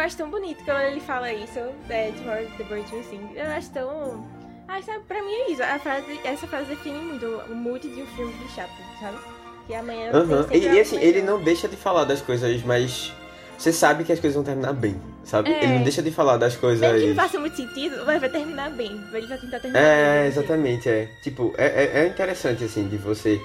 É, 0.06 0.08
eu 0.08 0.08
acho 0.08 0.16
tão 0.16 0.30
bonito 0.30 0.64
quando 0.64 0.80
ele 0.82 1.00
fala 1.00 1.32
isso. 1.32 1.58
É, 1.88 2.12
Tomorrow 2.12 2.46
the 2.56 2.64
Birds 2.64 2.92
Will 2.92 3.04
Sing. 3.04 3.28
Eu 3.34 3.46
acho 3.50 3.70
tão. 3.70 4.26
Ah, 4.68 4.80
sabe, 4.82 5.00
pra 5.06 5.22
mim 5.22 5.32
é 5.32 5.50
isso. 5.50 5.62
Frase, 5.82 6.20
essa 6.24 6.46
frase 6.46 6.66
define 6.66 6.98
muito 6.98 7.26
o 7.26 7.54
mood 7.54 7.88
de 7.88 8.02
um 8.02 8.06
filme 8.06 8.32
de 8.32 8.48
Chaplin, 8.54 8.84
sabe? 9.00 9.18
Que 9.66 9.74
amanhã 9.74 10.12
sempre 10.12 10.58
E, 10.58 10.68
e 10.74 10.80
assim, 10.80 10.98
ele 10.98 11.22
não 11.22 11.42
deixa 11.42 11.68
de 11.68 11.76
falar 11.76 12.04
das 12.04 12.20
coisas 12.20 12.62
mais 12.62 13.12
você 13.58 13.72
sabe 13.72 14.04
que 14.04 14.12
as 14.12 14.20
coisas 14.20 14.34
vão 14.34 14.44
terminar 14.44 14.74
bem, 14.74 15.00
sabe? 15.24 15.50
É. 15.50 15.64
Ele 15.64 15.74
não 15.74 15.82
deixa 15.82 16.02
de 16.02 16.10
falar 16.10 16.36
das 16.36 16.56
coisas. 16.56 16.80
Mesmo 16.80 16.98
que 16.98 17.14
não 17.14 17.16
faça 17.16 17.38
muito 17.40 17.56
sentido, 17.56 18.04
mas 18.04 18.20
vai 18.20 18.28
terminar 18.28 18.70
bem. 18.70 19.00
Ele 19.12 19.26
vai 19.26 19.38
tentar 19.38 19.60
terminar 19.60 19.80
É, 19.80 20.18
bem. 20.20 20.28
exatamente, 20.28 20.88
é. 20.88 21.08
Tipo, 21.22 21.54
é, 21.56 21.66
é, 21.66 22.04
é 22.04 22.06
interessante, 22.06 22.64
assim, 22.64 22.86
de 22.86 22.98
você. 22.98 23.40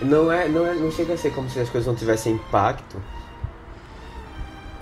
Não 0.00 0.32
é, 0.32 0.48
não 0.48 0.66
é. 0.66 0.74
Não 0.74 0.90
chega 0.90 1.14
a 1.14 1.16
ser 1.16 1.32
como 1.34 1.50
se 1.50 1.60
as 1.60 1.68
coisas 1.68 1.86
não 1.86 1.94
tivessem 1.94 2.34
impacto. 2.34 2.96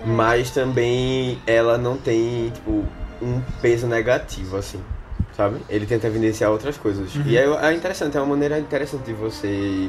Mas 0.05 0.51
também 0.51 1.39
ela 1.47 1.77
não 1.77 1.97
tem, 1.97 2.51
tipo, 2.51 2.85
um 3.21 3.41
peso 3.61 3.87
negativo, 3.87 4.57
assim. 4.57 4.81
Sabe? 5.37 5.57
Ele 5.69 5.87
tenta 5.87 6.07
evidenciar 6.07 6.51
outras 6.51 6.77
coisas. 6.77 7.13
E 7.27 7.37
é, 7.37 7.45
é 7.45 7.73
interessante, 7.73 8.17
é 8.17 8.21
uma 8.21 8.27
maneira 8.31 8.59
interessante 8.59 9.05
de 9.05 9.13
você 9.13 9.89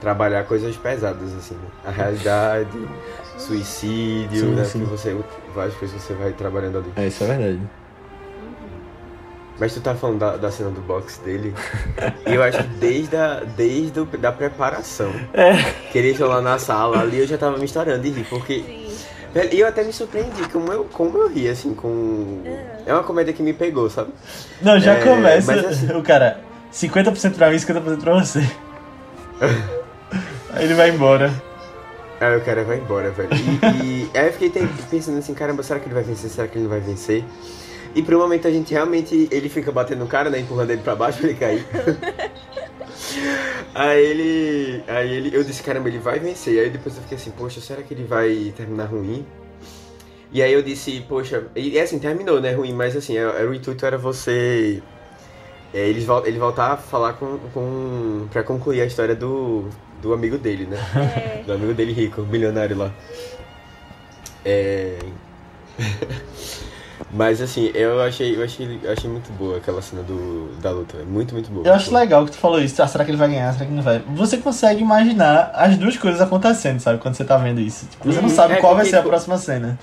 trabalhar 0.00 0.44
coisas 0.44 0.76
pesadas, 0.76 1.34
assim, 1.34 1.54
né? 1.54 1.68
A 1.84 1.90
realidade, 1.90 2.88
suicídio, 3.38 4.40
Sim, 4.40 4.54
né? 4.54 4.64
sim. 4.64 4.80
Que 4.80 4.86
você. 4.86 5.16
Várias 5.54 5.74
coisas 5.74 6.00
que 6.00 6.06
você 6.06 6.14
vai 6.14 6.32
trabalhando 6.32 6.78
ali. 6.78 6.92
É, 6.96 7.06
isso 7.06 7.24
é 7.24 7.26
verdade. 7.26 7.60
Mas 9.60 9.74
tu 9.74 9.80
tá 9.80 9.92
falando 9.92 10.20
da, 10.20 10.36
da 10.36 10.52
cena 10.52 10.70
do 10.70 10.80
box 10.80 11.18
dele. 11.18 11.52
E 12.24 12.32
eu 12.32 12.42
acho 12.42 12.58
que 12.58 12.68
desde 12.74 13.16
a 13.16 13.40
desde 13.40 14.00
o, 14.00 14.04
da 14.04 14.30
preparação. 14.30 15.12
É. 15.32 15.52
Que 15.90 15.98
ele 15.98 16.12
entrou 16.12 16.28
lá 16.28 16.40
na 16.40 16.58
sala, 16.58 17.00
ali 17.00 17.18
eu 17.18 17.26
já 17.26 17.36
tava 17.36 17.58
me 17.58 17.64
estourando 17.64 18.02
de 18.02 18.10
rir, 18.10 18.26
porque. 18.28 18.62
Sim. 18.62 19.07
Velho, 19.34 19.54
E 19.54 19.60
eu 19.60 19.66
até 19.68 19.82
me 19.84 19.92
surpreendi 19.92 20.48
como 20.52 20.72
eu, 20.72 20.84
como 20.84 21.18
eu 21.18 21.28
ri, 21.28 21.48
assim, 21.48 21.74
com. 21.74 22.42
É 22.86 22.92
uma 22.92 23.02
comédia 23.02 23.32
que 23.32 23.42
me 23.42 23.52
pegou, 23.52 23.88
sabe? 23.90 24.10
Não, 24.62 24.78
já 24.78 24.94
É, 24.94 25.04
começa 25.04 25.52
mas 25.54 25.64
assim- 25.64 25.92
o 25.96 26.02
cara, 26.02 26.40
50% 26.72 27.34
pra 27.36 27.50
mim, 27.50 27.58
50% 27.58 28.00
pra 28.00 28.14
você. 28.14 28.40
Aí 30.54 30.64
ele 30.64 30.74
vai 30.74 30.90
embora. 30.90 31.30
Aí 32.20 32.36
o 32.36 32.40
cara 32.40 32.64
vai 32.64 32.78
embora, 32.78 33.10
velho. 33.10 33.28
E, 33.32 33.86
e 33.86 34.10
aí 34.18 34.26
eu 34.26 34.32
fiquei 34.32 34.50
pensando 34.90 35.18
assim, 35.18 35.34
caramba, 35.34 35.62
será 35.62 35.78
que 35.78 35.86
ele 35.86 35.94
vai 35.94 36.02
vencer? 36.02 36.28
Será 36.30 36.48
que 36.48 36.56
ele 36.56 36.64
não 36.64 36.70
vai 36.70 36.80
vencer? 36.80 37.22
E 37.94 38.02
por 38.02 38.14
um 38.14 38.18
momento 38.18 38.48
a 38.48 38.50
gente 38.50 38.72
realmente. 38.72 39.28
Ele 39.30 39.48
fica 39.48 39.70
batendo 39.70 40.00
no 40.00 40.06
cara, 40.06 40.28
né? 40.28 40.40
Empurrando 40.40 40.70
ele 40.70 40.82
pra 40.82 40.96
baixo 40.96 41.18
pra 41.18 41.28
ele 41.28 41.38
cair. 41.38 41.64
aí 43.74 44.04
ele. 44.04 44.84
Aí 44.88 45.12
ele. 45.12 45.36
Eu 45.36 45.44
disse, 45.44 45.62
caramba, 45.62 45.88
ele 45.88 45.98
vai 45.98 46.18
vencer. 46.18 46.60
Aí 46.62 46.70
depois 46.70 46.96
eu 46.96 47.02
fiquei 47.02 47.16
assim, 47.16 47.30
poxa, 47.30 47.60
será 47.60 47.82
que 47.82 47.92
ele 47.94 48.04
vai 48.04 48.52
terminar 48.56 48.86
ruim? 48.86 49.24
E 50.30 50.42
aí 50.42 50.52
eu 50.52 50.62
disse, 50.62 51.00
poxa, 51.08 51.46
e 51.56 51.78
é 51.78 51.82
assim, 51.82 51.98
terminou, 51.98 52.38
né, 52.40 52.52
ruim, 52.52 52.72
mas 52.74 52.94
assim, 52.94 53.16
era- 53.16 53.32
era 53.32 53.48
o 53.48 53.54
intuito 53.54 53.84
era 53.86 53.96
você. 53.96 54.82
É, 55.72 55.86
eles 55.88 56.04
vol- 56.04 56.26
ele 56.26 56.38
voltar 56.38 56.72
a 56.72 56.76
falar 56.76 57.14
com, 57.14 57.38
com. 57.52 58.26
pra 58.30 58.42
concluir 58.42 58.80
a 58.82 58.86
história 58.86 59.14
do, 59.14 59.68
do 60.02 60.12
amigo 60.12 60.36
dele, 60.38 60.66
né? 60.66 60.78
É. 61.40 61.42
Do 61.48 61.52
amigo 61.54 61.72
dele 61.74 61.92
rico, 61.92 62.22
milionário 62.22 62.76
lá. 62.76 62.92
É. 64.44 64.98
Mas 67.10 67.40
assim, 67.40 67.70
eu 67.74 68.02
achei, 68.02 68.36
eu 68.36 68.44
achei, 68.44 68.78
eu 68.82 68.92
achei 68.92 69.08
muito 69.10 69.32
boa 69.32 69.56
aquela 69.56 69.80
cena 69.80 70.02
do, 70.02 70.50
da 70.60 70.70
luta. 70.70 70.98
Muito, 71.06 71.32
muito 71.32 71.50
boa. 71.50 71.66
Eu 71.66 71.72
acho 71.72 71.92
legal 71.94 72.24
que 72.26 72.32
tu 72.32 72.36
falou 72.36 72.60
isso. 72.60 72.82
Ah, 72.82 72.86
será 72.86 73.02
que 73.04 73.10
ele 73.10 73.16
vai 73.16 73.28
ganhar? 73.28 73.50
Será 73.54 73.64
que 73.64 73.72
não 73.72 73.82
vai? 73.82 74.00
Você 74.14 74.36
consegue 74.36 74.82
imaginar 74.82 75.50
as 75.54 75.76
duas 75.78 75.96
coisas 75.96 76.20
acontecendo, 76.20 76.80
sabe? 76.80 76.98
Quando 76.98 77.14
você 77.14 77.24
tá 77.24 77.38
vendo 77.38 77.60
isso. 77.60 77.86
Tipo, 77.86 78.04
você 78.12 78.20
não 78.20 78.28
Uhum, 78.28 78.34
sabe 78.34 78.54
é 78.54 78.56
qual 78.60 78.76
vai 78.76 78.84
ser 78.84 78.96
a 78.96 79.02
próxima 79.02 79.38
cena. 79.38 79.78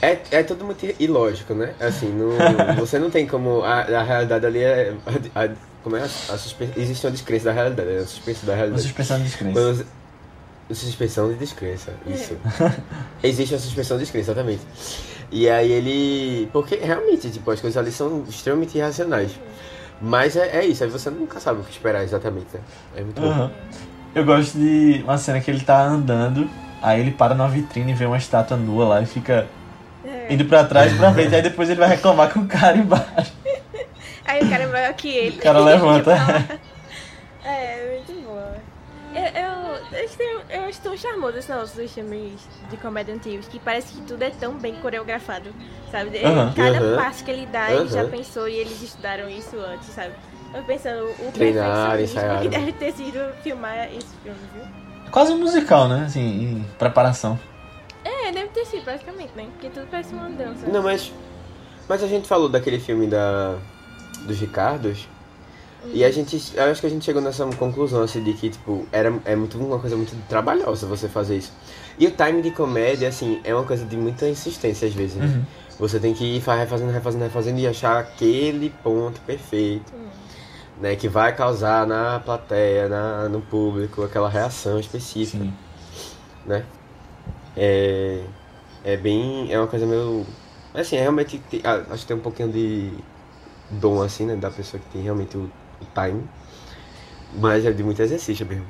É, 0.00 0.16
é 0.30 0.42
tudo 0.44 0.64
muito 0.64 0.86
ilógico, 1.00 1.54
né? 1.54 1.74
Assim, 1.80 2.06
não, 2.12 2.30
você 2.78 3.00
não 3.00 3.10
tem 3.10 3.26
como. 3.26 3.62
A, 3.64 3.80
a 3.80 4.02
realidade 4.04 4.46
ali 4.46 4.60
é. 4.62 4.94
a- 5.34 5.44
a- 5.44 5.48
como 5.82 5.96
é? 5.96 6.02
A, 6.02 6.04
a 6.04 6.38
suspe- 6.38 6.70
existe 6.76 7.04
uma 7.04 7.10
descrença 7.10 7.46
da 7.46 7.52
realidade, 7.52 7.88
né? 7.88 7.98
A 7.98 8.06
suspensão 8.06 8.46
da 8.46 8.52
Uma 8.52 8.56
realidade. 8.58 8.82
suspensão 8.82 9.16
de 9.18 9.24
descrença. 9.24 9.86
Suspensão 10.70 11.28
de 11.30 11.34
descrença, 11.36 11.92
isso. 12.06 12.36
Existe 13.24 13.54
a 13.54 13.58
suspensão 13.58 13.96
de 13.96 14.02
descrença, 14.04 14.32
exatamente. 14.32 14.60
E 15.30 15.48
aí 15.48 15.70
ele. 15.70 16.48
Porque 16.52 16.76
realmente, 16.76 17.30
tipo, 17.30 17.50
as 17.50 17.60
coisas 17.60 17.76
ali 17.76 17.92
são 17.92 18.24
extremamente 18.28 18.76
irracionais. 18.78 19.32
Mas 20.00 20.36
é, 20.36 20.58
é 20.58 20.64
isso, 20.64 20.84
aí 20.84 20.90
você 20.90 21.10
nunca 21.10 21.40
sabe 21.40 21.60
o 21.60 21.64
que 21.64 21.70
esperar 21.72 22.02
exatamente, 22.04 22.46
né? 22.54 22.60
É 22.96 23.00
muito 23.02 23.20
bom. 23.20 23.26
Uhum. 23.28 23.50
Eu 24.14 24.24
gosto 24.24 24.56
de 24.56 25.02
uma 25.04 25.18
cena 25.18 25.40
que 25.40 25.50
ele 25.50 25.60
tá 25.60 25.82
andando, 25.82 26.48
aí 26.80 27.00
ele 27.00 27.10
para 27.10 27.34
numa 27.34 27.48
vitrine 27.48 27.92
e 27.92 27.94
vê 27.94 28.06
uma 28.06 28.16
estátua 28.16 28.56
nua 28.56 28.86
lá 28.86 29.02
e 29.02 29.06
fica 29.06 29.46
É. 30.04 30.32
indo 30.32 30.44
pra 30.44 30.64
trás 30.64 30.92
e 30.92 30.96
pra 30.96 31.12
frente. 31.12 31.34
Aí 31.34 31.42
depois 31.42 31.68
ele 31.68 31.80
vai 31.80 31.88
reclamar 31.88 32.32
com 32.32 32.40
o 32.40 32.46
cara 32.46 32.76
embaixo. 32.76 33.32
Aí 34.24 34.42
o 34.44 34.48
cara 34.50 34.64
é 34.64 34.66
maior 34.66 34.92
que 34.94 35.08
ele. 35.08 35.38
O 35.38 35.42
cara 35.42 35.58
levanta. 35.58 36.14
É, 37.44 37.94
muito 38.06 38.24
boa. 38.26 38.56
Eu, 39.14 39.22
eu, 39.42 39.57
eu, 40.50 40.62
acho 40.64 40.80
tão- 40.80 40.96
charmoso 40.96 41.38
esse 41.38 41.50
negócio 41.50 41.80
dos 41.82 41.92
filmes 41.92 42.40
de 42.70 42.76
comédia 42.76 43.14
antigos, 43.14 43.46
que 43.48 43.58
parece 43.58 43.94
que 43.94 44.02
tudo 44.02 44.22
é 44.22 44.30
tão 44.30 44.54
bem 44.54 44.74
coreografado, 44.76 45.50
sabe? 45.90 46.16
Ele- 46.16 46.26
Aham. 46.26 46.52
Cada 46.54 46.96
passo 46.96 47.24
que 47.24 47.30
ele 47.30 47.46
dá, 47.46 47.72
ele 47.72 47.88
já 47.88 48.00
Aham. 48.02 48.10
pensou 48.10 48.48
e 48.48 48.54
eles 48.54 48.82
estudaram 48.82 49.28
isso 49.28 49.56
antes, 49.58 49.88
sabe? 49.88 50.14
Eu 50.54 50.62
pensando, 50.64 51.04
o 51.10 51.32
perfeccionismo 51.32 52.40
que 52.42 52.48
deve 52.48 52.72
ter 52.72 52.92
sido 52.92 53.18
filmar 53.42 53.86
esse 53.92 54.14
filme, 54.22 54.38
viu? 54.54 54.64
Quase 55.10 55.32
um 55.32 55.38
musical, 55.38 55.88
né? 55.88 56.04
Assim, 56.06 56.20
em 56.20 56.66
preparação. 56.78 57.38
É, 58.04 58.32
deve 58.32 58.48
ter 58.48 58.64
sido, 58.66 58.84
praticamente, 58.84 59.32
né? 59.34 59.46
Porque 59.52 59.68
tudo 59.68 59.86
parece 59.90 60.12
uma 60.14 60.28
dança. 60.30 60.66
Não, 60.66 60.82
mas. 60.82 61.12
Mas 61.88 62.02
a 62.02 62.06
gente 62.06 62.28
falou 62.28 62.48
daquele 62.48 62.78
filme 62.78 63.06
da. 63.06 63.56
dos 64.22 64.38
Ricardos. 64.38 65.06
E 65.86 66.04
a 66.04 66.10
gente. 66.10 66.52
Eu 66.54 66.64
acho 66.64 66.80
que 66.80 66.86
a 66.86 66.90
gente 66.90 67.04
chegou 67.04 67.22
nessa 67.22 67.46
conclusão 67.56 68.02
assim 68.02 68.22
de 68.22 68.32
que, 68.34 68.50
tipo, 68.50 68.86
era, 68.92 69.12
é 69.24 69.34
muito, 69.36 69.58
uma 69.58 69.78
coisa 69.78 69.96
muito 69.96 70.14
trabalhosa 70.28 70.86
você 70.86 71.08
fazer 71.08 71.38
isso. 71.38 71.52
E 71.98 72.06
o 72.06 72.10
time 72.10 72.42
de 72.42 72.50
comédia, 72.50 73.08
assim, 73.08 73.40
é 73.44 73.54
uma 73.54 73.64
coisa 73.64 73.84
de 73.84 73.96
muita 73.96 74.28
insistência 74.28 74.86
às 74.88 74.94
vezes, 74.94 75.16
né? 75.16 75.26
Uhum. 75.26 75.44
Você 75.78 76.00
tem 76.00 76.12
que 76.12 76.24
ir 76.24 76.40
fa- 76.40 76.56
refazendo, 76.56 76.90
refazendo, 76.90 77.22
refazendo 77.24 77.60
e 77.60 77.66
achar 77.66 77.98
aquele 77.98 78.70
ponto 78.82 79.20
perfeito. 79.22 79.92
Né, 80.80 80.94
que 80.94 81.08
vai 81.08 81.34
causar 81.34 81.84
na 81.88 82.20
plateia, 82.20 82.88
na, 82.88 83.28
no 83.28 83.40
público, 83.40 84.04
aquela 84.04 84.28
reação 84.28 84.78
específica, 84.78 85.42
Sim. 85.42 85.52
né? 86.46 86.64
É, 87.56 88.22
é 88.84 88.96
bem. 88.96 89.52
É 89.52 89.58
uma 89.58 89.66
coisa 89.66 89.84
meio. 89.84 90.24
Assim, 90.72 90.94
é 90.96 91.00
realmente. 91.00 91.42
acho 91.90 92.02
que 92.02 92.06
tem 92.06 92.16
um 92.16 92.20
pouquinho 92.20 92.52
de 92.52 92.92
dom, 93.70 94.02
assim, 94.02 94.24
né? 94.24 94.36
Da 94.36 94.52
pessoa 94.52 94.80
que 94.80 94.88
tem 94.90 95.02
realmente 95.02 95.36
o 95.36 95.50
time. 95.86 96.24
Mas 97.34 97.64
é 97.64 97.70
de 97.70 97.82
muito 97.82 98.00
exercício 98.00 98.46
mesmo. 98.46 98.66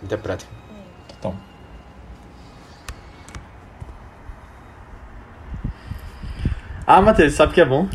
Muita 0.00 0.18
prática. 0.18 0.50
Então. 1.18 1.36
Ah, 6.86 7.00
Matheus, 7.00 7.34
sabe 7.34 7.52
o 7.52 7.54
que 7.54 7.60
é 7.60 7.64
bom? 7.64 7.88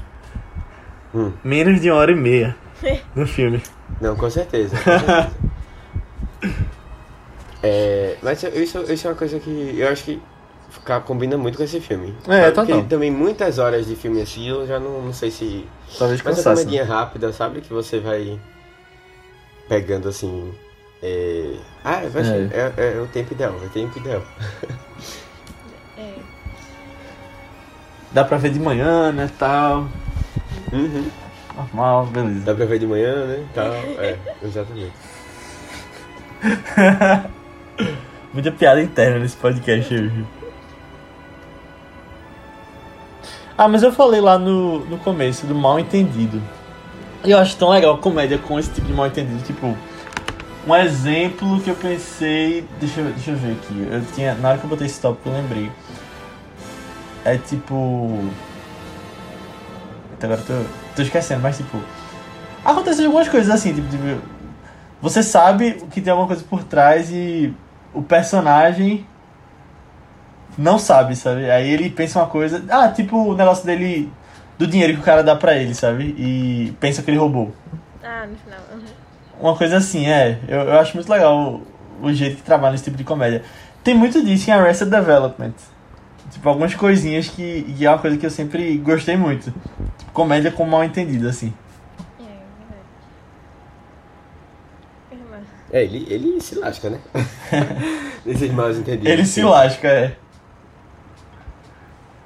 Hum. 1.14 1.34
Menos 1.44 1.82
de 1.82 1.92
uma 1.92 2.00
hora 2.00 2.12
e 2.12 2.16
meia 2.16 2.56
no 3.16 3.28
filme. 3.28 3.62
Não, 4.00 4.16
com 4.16 4.30
certeza. 4.30 4.78
com 4.78 4.84
certeza. 4.84 5.32
é, 7.64 8.18
mas 8.22 8.44
isso, 8.44 8.80
isso 8.92 9.08
é 9.08 9.10
uma 9.10 9.16
coisa 9.16 9.40
que 9.40 9.76
eu 9.78 9.90
acho 9.90 10.04
que 10.04 10.22
fica- 10.70 11.00
combina 11.02 11.38
muito 11.38 11.58
com 11.58 11.64
esse 11.64 11.80
filme. 11.80 12.16
É, 12.28 12.52
total. 12.52 12.66
Porque 12.66 12.90
também 12.90 13.12
muitas 13.12 13.58
horas 13.60 13.86
de 13.88 13.96
filme 13.96 14.22
assim, 14.22 14.48
eu 14.50 14.66
já 14.68 14.80
não, 14.80 15.02
não 15.04 15.14
sei 15.14 15.32
se. 15.32 15.66
Talvez 15.98 16.22
Mas 16.22 16.34
é 16.34 16.36
cansasse. 16.38 16.62
comedinha 16.64 16.86
rápida, 16.86 17.32
sabe? 17.34 17.62
Que 17.62 17.74
você 17.74 18.00
vai 18.00 18.40
pegando 19.70 20.10
assim. 20.10 20.54
É... 21.02 21.54
Ah, 21.84 22.02
vai 22.12 22.24
ser- 22.24 22.52
é. 22.52 22.74
É, 22.98 23.00
o 23.02 23.08
tempo 23.08 23.34
ideal, 23.34 23.54
é 23.62 23.66
o 23.66 23.70
tempo 23.70 23.98
ideal. 24.00 24.24
É. 25.98 26.14
Dá 28.12 28.24
pra 28.24 28.38
ver 28.38 28.52
de 28.52 28.60
manhã, 28.60 29.12
né, 29.12 29.30
tal. 29.38 29.88
Uhum. 30.74 31.10
Normal, 31.56 32.06
beleza. 32.08 32.40
Dá 32.46 32.54
pra 32.56 32.66
ver 32.66 32.80
de 32.80 32.86
manhã, 32.88 33.26
né? 33.26 33.46
Tal. 33.54 33.74
É, 33.74 34.18
exatamente. 34.44 34.94
Muita 38.34 38.52
piada 38.52 38.82
interna 38.82 39.20
nesse 39.20 39.36
podcast 39.38 39.94
hoje. 39.94 40.26
Ah, 43.58 43.68
mas 43.68 43.82
eu 43.82 43.92
falei 43.92 44.22
lá 44.22 44.38
no, 44.38 44.86
no 44.86 45.00
começo 45.00 45.48
do 45.48 45.56
mal 45.56 45.80
entendido. 45.80 46.40
E 47.26 47.32
eu 47.32 47.40
acho 47.40 47.58
tão 47.58 47.70
legal 47.70 47.98
comédia 47.98 48.38
com 48.38 48.60
esse 48.60 48.70
tipo 48.70 48.86
de 48.86 48.94
mal 48.94 49.08
entendido. 49.08 49.42
Tipo, 49.44 49.76
um 50.68 50.76
exemplo 50.76 51.60
que 51.62 51.70
eu 51.72 51.76
pensei. 51.76 52.68
Deixa 52.80 53.02
deixa 53.02 53.32
eu 53.32 53.38
ver 53.38 53.54
aqui. 53.54 53.88
Eu 53.92 54.06
tinha, 54.14 54.36
na 54.36 54.50
hora 54.50 54.58
que 54.60 54.64
eu 54.64 54.70
botei 54.70 54.86
esse 54.86 55.02
tópico, 55.02 55.30
eu 55.30 55.34
lembrei. 55.34 55.72
É 57.26 57.38
tipo. 57.38 58.30
Até 60.14 60.28
agora 60.28 60.42
eu 60.42 60.46
tô, 60.46 60.70
tô 60.96 61.02
esquecendo, 61.02 61.42
mas 61.42 61.58
tipo. 61.58 61.82
Acontecem 62.64 63.06
algumas 63.06 63.28
coisas 63.28 63.50
assim, 63.50 63.74
tipo, 63.74 63.88
tipo, 63.90 64.22
Você 65.02 65.24
sabe 65.24 65.84
que 65.90 66.00
tem 66.00 66.12
alguma 66.12 66.28
coisa 66.28 66.44
por 66.44 66.64
trás 66.64 67.10
e 67.12 67.54
o 67.94 68.04
personagem 68.04 69.06
não 70.58 70.80
sabe, 70.80 71.16
sabe? 71.16 71.50
Aí 71.50 71.70
ele 71.70 71.90
pensa 71.90 72.20
uma 72.20 72.28
coisa. 72.28 72.64
Ah, 72.70 72.90
tipo 72.90 73.18
o 73.18 73.36
negócio 73.36 73.66
dele. 73.66 74.12
Do 74.58 74.66
dinheiro 74.66 74.94
que 74.94 75.00
o 75.00 75.04
cara 75.04 75.22
dá 75.22 75.36
pra 75.36 75.56
ele, 75.56 75.76
sabe? 75.76 76.16
E 76.18 76.74
pensa 76.80 77.04
que 77.04 77.12
ele 77.12 77.20
roubou. 77.20 77.54
Ah, 78.04 78.26
no 78.26 78.36
final. 78.38 78.60
uhum. 78.74 78.82
Uma 79.40 79.56
coisa 79.56 79.78
assim, 79.78 80.08
é. 80.08 80.40
Eu, 80.48 80.62
eu 80.62 80.80
acho 80.80 80.96
muito 80.96 81.12
legal 81.12 81.62
o, 82.02 82.08
o 82.08 82.12
jeito 82.12 82.38
que 82.38 82.42
trabalha 82.42 82.72
nesse 82.72 82.86
tipo 82.86 82.98
de 82.98 83.04
comédia. 83.04 83.44
Tem 83.84 83.94
muito 83.94 84.24
disso 84.26 84.50
em 84.50 84.54
Arrested 84.54 84.90
Development. 84.90 85.54
Tipo, 86.32 86.50
algumas 86.50 86.74
coisinhas 86.74 87.28
que, 87.28 87.62
que 87.78 87.86
é 87.86 87.90
uma 87.90 88.00
coisa 88.00 88.18
que 88.18 88.26
eu 88.26 88.32
sempre 88.32 88.76
gostei 88.80 89.16
muito. 89.16 89.54
Tipo, 89.98 90.12
comédia 90.12 90.52
com 90.52 90.66
mal 90.66 90.84
entendido, 90.84 91.28
assim. 91.30 91.54
É, 92.20 92.24
verdade. 95.16 95.46
É, 95.72 95.84
ele, 95.84 96.08
ele 96.10 96.42
se 96.42 96.56
lasca, 96.56 96.90
né? 96.90 97.00
Nesses 98.26 98.52
mal 98.52 98.72
entendidos. 98.72 99.08
Ele 99.08 99.26
se 99.26 99.44
lasca, 99.44 99.88
é. 99.88 100.16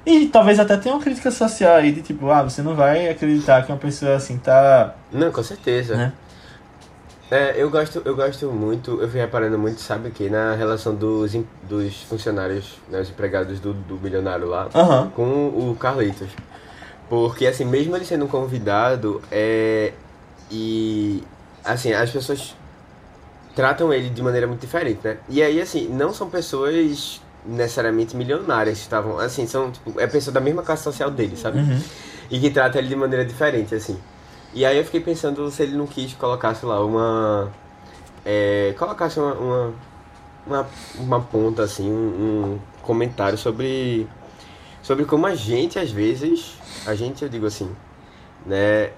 E 0.04 0.26
talvez 0.26 0.58
até 0.58 0.76
tenha 0.76 0.94
uma 0.94 1.02
crítica 1.02 1.30
social 1.30 1.76
aí 1.76 1.92
de 1.92 2.02
tipo, 2.02 2.28
ah, 2.30 2.42
você 2.42 2.60
não 2.60 2.74
vai 2.74 3.08
acreditar 3.08 3.64
que 3.64 3.70
uma 3.70 3.78
pessoa 3.78 4.16
assim 4.16 4.36
tá. 4.36 4.94
Não, 5.12 5.30
com 5.30 5.42
certeza. 5.42 5.96
Né? 5.96 6.12
É, 7.30 7.54
eu 7.56 7.70
gosto, 7.70 8.02
eu 8.04 8.14
gosto 8.14 8.50
muito, 8.50 9.00
eu 9.00 9.08
fui 9.08 9.18
reparando 9.18 9.58
muito, 9.58 9.80
sabe 9.80 10.10
que? 10.10 10.28
Na 10.28 10.54
relação 10.54 10.94
dos, 10.94 11.34
dos 11.66 12.02
funcionários, 12.02 12.78
né, 12.90 13.00
os 13.00 13.08
empregados 13.08 13.58
do, 13.58 13.72
do 13.72 13.98
milionário 13.98 14.46
lá, 14.46 14.68
Aham. 14.74 15.10
com 15.16 15.48
o 15.48 15.74
Carlitos. 15.80 16.28
Porque, 17.08 17.46
assim, 17.46 17.64
mesmo 17.64 17.96
ele 17.96 18.04
sendo 18.04 18.26
um 18.26 18.28
convidado, 18.28 19.22
é. 19.30 19.94
E. 20.50 21.24
Assim, 21.64 21.94
as 21.94 22.10
pessoas 22.10 22.54
tratam 23.54 23.90
ele 23.94 24.10
de 24.10 24.20
maneira 24.20 24.46
muito 24.46 24.60
diferente, 24.60 25.00
né? 25.02 25.16
E 25.26 25.42
aí, 25.42 25.58
assim, 25.58 25.88
não 25.88 26.12
são 26.12 26.28
pessoas 26.28 27.21
necessariamente 27.44 28.16
milionárias 28.16 28.78
estavam. 28.78 29.18
Assim, 29.18 29.46
são, 29.46 29.70
tipo, 29.70 29.98
é 30.00 30.06
pessoa 30.06 30.32
da 30.32 30.40
mesma 30.40 30.62
classe 30.62 30.82
social 30.82 31.10
dele, 31.10 31.36
sabe? 31.36 31.58
Uhum. 31.58 31.80
e 32.30 32.38
que 32.40 32.50
trata 32.50 32.78
ele 32.78 32.88
de 32.88 32.96
maneira 32.96 33.24
diferente, 33.24 33.74
assim. 33.74 33.98
E 34.54 34.64
aí 34.66 34.76
eu 34.76 34.84
fiquei 34.84 35.00
pensando 35.00 35.50
se 35.50 35.62
ele 35.62 35.76
não 35.76 35.86
quis 35.86 36.12
colocar, 36.14 36.54
sei 36.54 36.68
lá, 36.68 36.84
uma. 36.84 37.50
É, 38.24 38.74
colocasse 38.78 39.18
uma, 39.18 39.34
uma, 39.34 39.74
uma, 40.46 40.66
uma 40.98 41.20
ponta, 41.20 41.62
assim, 41.62 41.90
um, 41.90 42.54
um 42.54 42.58
comentário 42.82 43.38
sobre. 43.38 44.06
Sobre 44.82 45.04
como 45.04 45.26
a 45.26 45.34
gente, 45.34 45.78
às 45.78 45.90
vezes. 45.90 46.58
A 46.86 46.94
gente, 46.94 47.22
eu 47.22 47.28
digo 47.28 47.46
assim, 47.46 47.70
né? 48.46 48.90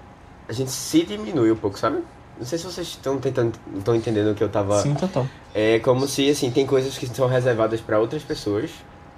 A 0.47 0.53
gente 0.53 0.71
se 0.71 1.03
diminui 1.03 1.51
um 1.51 1.55
pouco, 1.55 1.77
sabe? 1.77 2.03
Não 2.37 2.45
sei 2.45 2.57
se 2.59 2.65
vocês 2.65 2.87
estão 2.87 3.17
tentando. 3.17 3.53
estão 3.77 3.95
entendendo 3.95 4.31
o 4.31 4.35
que 4.35 4.43
eu 4.43 4.49
tava. 4.49 4.81
Sim, 4.81 4.93
total. 4.93 5.25
É 5.53 5.79
como 5.79 6.07
se, 6.07 6.29
assim, 6.29 6.51
tem 6.51 6.65
coisas 6.65 6.97
que 6.97 7.07
são 7.07 7.27
reservadas 7.27 7.79
para 7.81 7.97
outras 7.99 8.23
pessoas, 8.23 8.71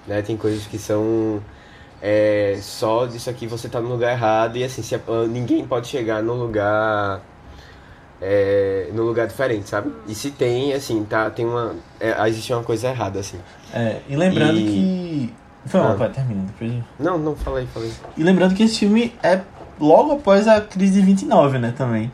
né? 0.06 0.21
Tem 0.21 0.38
coisas 0.38 0.65
que 0.67 0.77
são 0.77 1.41
é, 2.01 2.58
só 2.62 3.08
disso 3.08 3.27
aqui 3.30 3.47
você 3.47 3.67
tá 3.67 3.82
no 3.82 3.89
lugar 3.89 4.12
errado 4.12 4.56
e, 4.58 4.63
assim, 4.63 4.84
se, 4.84 4.93
a- 4.93 5.01
ninguém 5.27 5.65
pode 5.65 5.88
chegar 5.88 6.21
num 6.21 6.36
lugar... 6.36 7.21
É, 8.19 8.89
num 8.93 9.03
lugar 9.03 9.27
diferente, 9.27 9.69
sabe? 9.69 9.91
E 10.08 10.15
se 10.15 10.32
tem, 10.32 10.73
assim, 10.73 11.03
tá, 11.03 11.30
tem 11.30 11.45
uma... 11.45 11.75
É, 11.99 12.27
existe 12.27 12.51
uma 12.51 12.63
coisa 12.63 12.88
errada, 12.89 13.19
assim. 13.19 13.38
É, 13.71 13.97
e 14.10 14.15
lembrando 14.15 14.58
E- 14.60 14.63
que. 14.63 15.34
Foi 15.69 15.80
Ah. 15.82 15.93
vai, 15.93 16.10
termina. 16.10 16.43
Depois... 16.45 16.84
Não, 16.97 17.17
não, 17.19 17.36
falei, 17.36 17.67
falei. 17.71 17.91
E 18.15 18.23
lembrando 18.23 18.56
que 18.56 18.63
esse 18.63 18.80
filme 18.80 19.13
é 19.21 19.41
logo 19.80 20.13
após 20.13 20.47
a 20.47 20.60
crise 20.62 20.93
de 20.99 21.06
29, 21.06 21.60
né, 21.60 21.73
também. 21.77 22.12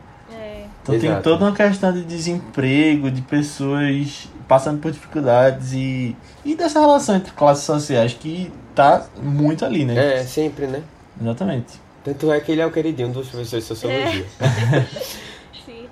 É. 0.83 0.95
Então 0.95 0.99
tem 0.99 1.09
Exato. 1.09 1.23
toda 1.23 1.45
uma 1.45 1.55
questão 1.55 1.93
de 1.93 2.03
desemprego, 2.03 3.09
de 3.09 3.21
pessoas 3.21 4.27
passando 4.47 4.79
por 4.79 4.91
dificuldades 4.91 5.71
e, 5.73 6.15
e 6.43 6.55
dessa 6.55 6.79
relação 6.79 7.15
entre 7.15 7.31
classes 7.31 7.63
sociais 7.63 8.13
que 8.13 8.51
tá 8.75 9.05
muito 9.21 9.63
ali, 9.63 9.85
né? 9.85 10.19
É, 10.19 10.23
sempre, 10.23 10.67
né? 10.67 10.83
Exatamente. 11.19 11.81
Tanto 12.03 12.31
é 12.31 12.39
que 12.41 12.51
ele 12.51 12.61
é 12.61 12.65
o 12.65 12.71
queridinho 12.71 13.09
dos 13.09 13.29
professores 13.29 13.63
de 13.63 13.67
sociologia. 13.67 14.25
Sim. 14.25 15.23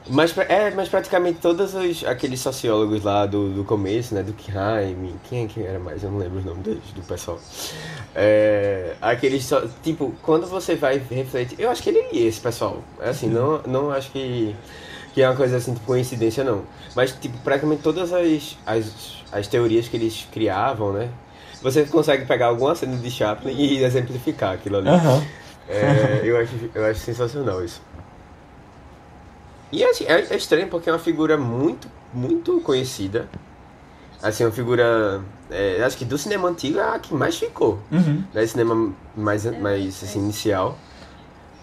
Mas, 0.09 0.35
é, 0.37 0.71
mas 0.71 0.89
praticamente 0.89 1.39
todos 1.39 1.75
os, 1.75 2.03
aqueles 2.03 2.39
sociólogos 2.39 3.03
lá 3.03 3.25
do, 3.25 3.49
do 3.49 3.63
começo, 3.63 4.15
né? 4.15 4.23
Do 4.23 4.33
Kheim, 4.33 5.15
quem, 5.29 5.47
quem 5.47 5.63
era 5.63 5.79
mais? 5.79 6.03
Eu 6.03 6.11
não 6.11 6.17
lembro 6.17 6.39
os 6.39 6.45
nomes 6.45 6.63
deles, 6.63 6.83
do 6.95 7.01
pessoal. 7.03 7.39
É, 8.15 8.95
aqueles, 9.01 9.45
só, 9.45 9.61
tipo, 9.83 10.13
quando 10.21 10.47
você 10.47 10.75
vai 10.75 10.97
refletir... 10.97 11.59
Eu 11.59 11.69
acho 11.69 11.83
que 11.83 11.89
ele 11.89 12.03
lia 12.11 12.27
esse 12.27 12.39
pessoal. 12.39 12.81
É 12.99 13.09
Assim, 13.09 13.27
não, 13.27 13.61
não 13.67 13.91
acho 13.91 14.11
que, 14.11 14.55
que 15.13 15.21
é 15.21 15.29
uma 15.29 15.35
coisa 15.35 15.57
assim, 15.57 15.73
tipo, 15.73 15.85
coincidência, 15.85 16.43
não. 16.43 16.63
Mas, 16.95 17.11
tipo, 17.13 17.37
praticamente 17.39 17.83
todas 17.83 18.11
as, 18.11 18.57
as, 18.65 19.23
as 19.31 19.47
teorias 19.47 19.87
que 19.87 19.97
eles 19.97 20.27
criavam, 20.31 20.93
né? 20.93 21.09
Você 21.61 21.85
consegue 21.85 22.25
pegar 22.25 22.47
alguma 22.47 22.73
cena 22.73 22.97
de 22.97 23.11
Chaplin 23.11 23.53
e 23.53 23.83
exemplificar 23.83 24.55
aquilo 24.55 24.77
ali. 24.77 24.89
Aham. 24.89 25.23
É, 25.69 26.21
eu, 26.23 26.37
acho, 26.37 26.51
eu 26.73 26.85
acho 26.85 26.99
sensacional 26.99 27.63
isso. 27.63 27.81
E 29.71 29.83
assim, 29.83 30.05
é, 30.05 30.19
é 30.29 30.35
estranho 30.35 30.67
porque 30.67 30.89
é 30.89 30.93
uma 30.93 30.99
figura 30.99 31.37
muito, 31.37 31.87
muito 32.13 32.59
conhecida. 32.61 33.29
Assim, 34.21 34.43
uma 34.43 34.51
figura. 34.51 35.21
é, 35.49 35.83
acho 35.83 35.97
que 35.97 36.05
do 36.05 36.17
cinema 36.17 36.47
antigo 36.47 36.77
é 36.77 36.95
a 36.95 36.99
que 36.99 37.13
mais 37.13 37.37
ficou. 37.37 37.79
Uhum. 37.91 38.23
Né? 38.33 38.45
Cinema 38.45 38.93
mais, 39.15 39.45
mais 39.59 40.03
assim, 40.03 40.19
inicial. 40.19 40.77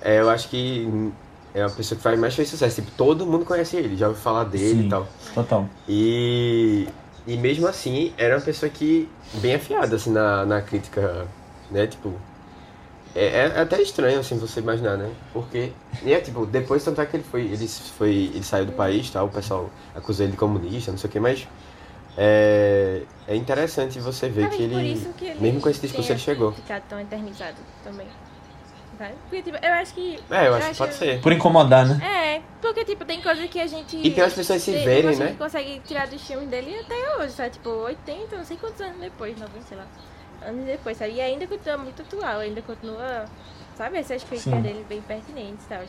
É, 0.01 0.21
eu 0.21 0.31
acho 0.31 0.49
que 0.49 1.13
é 1.55 1.63
uma 1.65 1.71
pessoa 1.71 1.97
que 1.97 2.03
faz 2.03 2.19
mais 2.19 2.35
fez 2.35 2.49
sucesso. 2.49 2.81
Tipo, 2.83 2.91
todo 2.97 3.27
mundo 3.27 3.45
conhece 3.45 3.77
ele, 3.77 3.97
já 3.97 4.09
ouviu 4.09 4.23
falar 4.23 4.45
dele 4.45 4.83
Sim. 4.83 4.87
e 4.87 4.89
tal. 4.89 5.07
Total. 5.35 5.69
E, 5.89 6.89
e 7.27 7.37
mesmo 7.37 7.67
assim, 7.67 8.13
era 8.17 8.37
uma 8.37 8.43
pessoa 8.43 8.71
que 8.71 9.09
bem 9.35 9.55
afiada 9.55 9.97
assim, 9.97 10.11
na, 10.11 10.45
na 10.45 10.61
crítica, 10.61 11.27
né? 11.71 11.87
Tipo, 11.87 12.15
é, 13.27 13.53
é 13.57 13.61
até 13.61 13.81
estranho 13.83 14.21
assim 14.21 14.39
você 14.39 14.61
imaginar, 14.61 14.97
né? 14.97 15.11
Porque, 15.33 15.73
e 16.03 16.13
é 16.13 16.21
tipo, 16.21 16.47
depois 16.47 16.85
tanto 16.85 17.01
é 17.01 17.07
que 17.07 17.17
ele 17.17 17.25
foi, 17.25 17.43
ele 17.43 17.69
foi, 17.69 18.11
ele 18.35 18.43
saiu 18.43 18.67
do 18.67 18.73
país, 18.73 19.11
tal, 19.11 19.27
o 19.27 19.31
pessoal 19.31 19.71
acusou 19.95 20.25
ele 20.25 20.33
de 20.33 20.39
comunista, 20.39 20.91
não 20.91 20.99
sei 20.99 21.09
o 21.09 21.13
que, 21.13 21.21
mas 21.21 21.47
é, 22.17 23.03
é 23.27 23.37
interessante 23.37 23.99
você 24.01 24.29
ver 24.29 24.51
que 24.51 24.63
ele, 24.63 25.13
que 25.17 25.25
ele 25.25 25.41
mesmo 25.41 25.61
com 25.61 25.69
esse 25.69 25.81
discurso, 25.81 26.13
ele 26.13 26.19
chegou. 26.19 26.53
ficado 26.53 26.83
tão 26.89 27.01
eternizado 27.01 27.57
também. 27.85 28.07
Sabe? 28.99 29.15
Porque, 29.29 29.43
tipo, 29.43 29.57
eu 29.65 29.73
acho 29.75 29.95
que... 29.95 30.19
É, 30.29 30.49
eu 30.49 30.55
acho 30.57 30.71
que 30.71 30.77
pode 30.77 30.95
ser. 30.95 31.21
Por 31.21 31.33
incomodar, 31.33 31.87
né? 31.87 32.05
É, 32.05 32.43
porque, 32.61 32.85
tipo, 32.85 33.05
tem 33.05 33.23
coisa 33.23 33.47
que 33.47 33.61
a 33.61 33.67
gente... 33.69 33.97
E 33.97 34.11
tem 34.11 34.25
as 34.25 34.33
pessoas 34.33 34.61
se 34.61 34.73
verem, 34.73 35.15
né? 35.15 35.37
consegue 35.39 35.81
tirar 35.87 36.09
dos 36.09 36.21
filmes 36.21 36.49
dele 36.49 36.77
até 36.81 37.17
hoje, 37.17 37.33
sabe? 37.33 37.51
Tipo, 37.51 37.71
80, 37.71 38.37
não 38.37 38.45
sei 38.45 38.57
quantos 38.57 38.81
anos 38.81 38.99
depois, 38.99 39.39
90, 39.39 39.63
sei 39.69 39.79
lá. 39.79 39.87
Anos 40.43 40.65
depois, 40.65 40.97
sabe? 40.97 41.13
E 41.15 41.21
ainda 41.21 41.47
continua 41.47 41.79
muito 41.79 42.03
atual, 42.03 42.41
ainda 42.41 42.63
continua... 42.63 43.25
Sabe? 43.77 43.99
Essas 43.99 44.25
críticas 44.25 44.61
dele 44.63 44.85
bem 44.89 45.01
pertinentes 45.03 45.65
e 45.65 45.69
tal. 45.69 45.83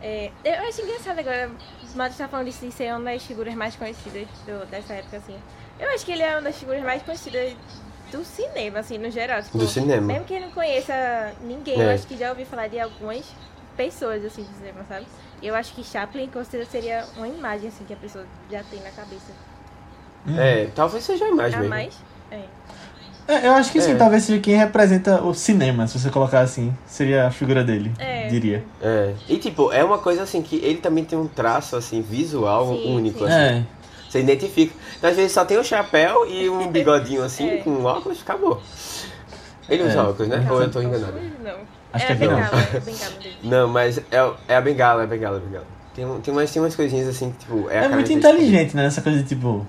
É, 0.00 0.30
eu 0.44 0.68
acho 0.68 0.80
engraçado 0.80 1.18
agora, 1.18 1.50
o 1.92 1.98
Matos 1.98 2.16
tá 2.16 2.26
falando 2.28 2.46
disso 2.46 2.64
de 2.64 2.72
ser 2.72 2.90
uma 2.94 3.10
das 3.12 3.22
figuras 3.24 3.52
mais 3.54 3.76
conhecidas 3.76 4.26
do- 4.46 4.64
dessa 4.70 4.94
época, 4.94 5.18
assim. 5.18 5.36
Eu 5.78 5.90
acho 5.90 6.06
que 6.06 6.12
ele 6.12 6.22
é 6.22 6.32
uma 6.36 6.42
das 6.42 6.56
figuras 6.56 6.82
mais 6.82 7.02
conhecidas 7.02 7.54
do 8.10 8.24
cinema, 8.24 8.78
assim, 8.78 8.96
no 8.96 9.10
geral. 9.10 9.42
Tipo, 9.42 9.58
Do 9.58 9.66
cinema. 9.66 10.06
Mesmo 10.06 10.24
que 10.24 10.40
não 10.40 10.50
conheça 10.52 10.94
ninguém, 11.42 11.80
eu 11.80 11.90
É. 11.90 11.94
acho 11.94 12.06
que 12.06 12.16
já 12.16 12.30
ouvi 12.30 12.44
falar 12.46 12.68
de 12.68 12.80
algumas 12.80 13.26
pessoas, 13.76 14.24
assim, 14.24 14.42
do 14.44 14.56
cinema, 14.56 14.84
sabe? 14.88 15.06
Eu 15.42 15.54
acho 15.54 15.74
que 15.74 15.84
Chaplin, 15.84 16.28
com 16.28 16.42
certeza, 16.44 16.70
seria 16.70 17.04
uma 17.16 17.28
imagem, 17.28 17.68
assim, 17.68 17.84
que 17.84 17.92
a 17.92 17.96
pessoa 17.96 18.24
já 18.50 18.62
tem 18.64 18.80
na 18.80 18.90
cabeça. 18.90 19.32
É, 20.38 20.66
talvez 20.74 21.04
seja 21.04 21.24
a 21.24 21.28
imagem 21.28 21.54
A 21.56 21.58
mesmo. 21.60 21.74
mais? 21.74 21.98
É. 22.30 22.42
É, 23.28 23.46
eu 23.46 23.52
acho 23.52 23.70
que 23.70 23.80
sim, 23.80 23.92
É. 23.92 23.94
talvez 23.94 24.22
seja 24.24 24.40
quem 24.40 24.56
representa 24.56 25.22
o 25.22 25.34
cinema, 25.34 25.86
se 25.86 25.98
você 25.98 26.08
colocar 26.08 26.40
assim. 26.40 26.74
Seria 26.86 27.26
a 27.26 27.30
figura 27.30 27.62
dele, 27.62 27.92
É. 27.98 28.26
diria. 28.28 28.64
É. 28.82 29.12
E 29.28 29.36
tipo, 29.36 29.70
é 29.70 29.84
uma 29.84 29.98
coisa 29.98 30.22
assim 30.22 30.40
que 30.40 30.56
ele 30.56 30.78
também 30.78 31.04
tem 31.04 31.18
um 31.18 31.26
traço 31.28 31.76
assim 31.76 32.00
visual 32.00 32.68
Sim, 32.74 32.96
único 32.96 33.18
sim. 33.18 33.24
assim. 33.26 33.34
É. 33.34 33.64
Você 34.08 34.20
identifica. 34.20 34.72
Então, 34.96 35.10
às 35.10 35.16
vezes 35.16 35.32
só 35.32 35.44
tem 35.44 35.58
um 35.58 35.62
chapéu 35.62 36.26
e 36.26 36.48
um 36.48 36.68
bigodinho 36.72 37.22
assim, 37.22 37.48
É. 37.50 37.56
com 37.58 37.84
óculos, 37.84 38.22
acabou. 38.22 38.62
Ele 39.68 39.82
É. 39.82 39.86
usa 39.86 40.02
óculos, 40.04 40.28
né? 40.28 40.46
Ou 40.50 40.62
eu 40.62 40.70
tô 40.70 40.80
enganado? 40.80 41.12
Não. 41.44 41.52
Acho 41.92 42.04
é 42.04 42.06
que 42.08 42.12
é 42.12 42.16
bengala, 42.16 42.40
é 42.42 42.76
a 42.76 42.80
bengala 42.80 43.10
dele. 43.22 43.36
Não, 43.44 43.68
mas 43.68 43.98
é, 43.98 44.30
é 44.48 44.56
a 44.56 44.60
bengala, 44.60 45.02
é 45.02 45.04
a 45.04 45.06
bengala, 45.06 45.36
é 45.36 45.40
a 45.40 45.42
bengala. 45.42 45.66
Tem, 45.94 46.06
tem, 46.22 46.32
umas, 46.34 46.50
tem 46.52 46.62
umas 46.62 46.76
coisinhas 46.76 47.08
assim 47.08 47.30
que, 47.32 47.38
tipo, 47.38 47.68
é 47.70 47.80
a 47.80 47.84
É 47.84 47.88
muito 47.88 48.12
inteligente, 48.12 48.74
né? 48.76 48.86
Essa 48.86 49.02
coisa 49.02 49.18
de 49.22 49.24
tipo. 49.28 49.66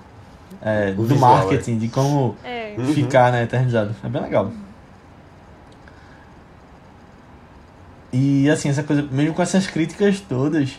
É, 0.62 0.92
do 0.92 1.04
visual, 1.04 1.36
marketing, 1.38 1.78
de 1.78 1.88
como 1.88 2.36
É. 2.44 2.74
Uhum. 2.78 2.92
ficar, 2.92 3.32
né, 3.32 3.42
eternizado. 3.44 3.94
É 4.04 4.08
bem 4.08 4.22
legal. 4.22 4.50
E 8.12 8.48
assim, 8.50 8.68
essa 8.68 8.82
coisa, 8.82 9.02
mesmo 9.10 9.34
com 9.34 9.42
essas 9.42 9.66
críticas 9.68 10.20
todas, 10.20 10.70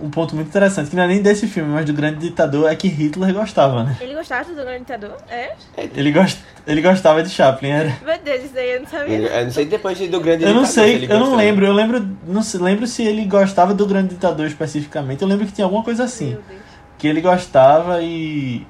um 0.00 0.10
ponto 0.10 0.34
muito 0.34 0.48
interessante, 0.48 0.90
que 0.90 0.96
não 0.96 1.04
é 1.04 1.06
nem 1.06 1.22
desse 1.22 1.46
filme, 1.46 1.72
mas 1.72 1.86
do 1.86 1.92
grande 1.92 2.18
ditador, 2.18 2.70
é 2.70 2.74
que 2.74 2.88
Hitler 2.88 3.32
gostava, 3.32 3.84
né? 3.84 3.96
Ele 4.00 4.14
gostava 4.14 4.44
do 4.52 4.54
Grande 4.62 4.80
Ditador? 4.80 5.16
É? 5.28 5.54
Ele, 5.94 6.10
gost... 6.12 6.38
ele 6.66 6.82
gostava 6.82 7.22
de 7.22 7.30
Chaplin, 7.30 7.70
era. 7.70 7.96
Meu 8.04 8.18
Deus, 8.18 8.44
isso 8.44 8.58
aí 8.58 8.70
eu 8.74 8.80
não 8.80 8.86
sabia. 8.88 9.16
Eu 9.16 9.44
não 9.44 9.50
sei 9.52 9.64
depois 9.66 9.96
de- 9.96 10.08
do 10.08 10.20
grande 10.20 10.44
Eu 10.44 10.54
não 10.54 10.64
ditador, 10.64 10.66
se 10.66 10.74
sei, 10.74 10.94
ele 10.96 11.12
eu 11.12 11.18
não 11.20 11.36
lembro, 11.36 11.64
eu 11.64 11.72
lembro, 11.72 12.08
não 12.26 12.42
sei, 12.42 12.60
lembro 12.60 12.86
se 12.86 13.02
ele 13.04 13.24
gostava 13.26 13.72
do 13.72 13.86
grande 13.86 14.08
ditador 14.08 14.46
especificamente, 14.46 15.22
eu 15.22 15.28
lembro 15.28 15.46
que 15.46 15.52
tinha 15.52 15.64
alguma 15.64 15.82
coisa 15.84 16.04
assim, 16.04 16.30
Meu 16.32 16.42
Deus. 16.48 16.60
que 16.98 17.06
ele 17.06 17.20
gostava 17.20 18.02
e 18.02 18.66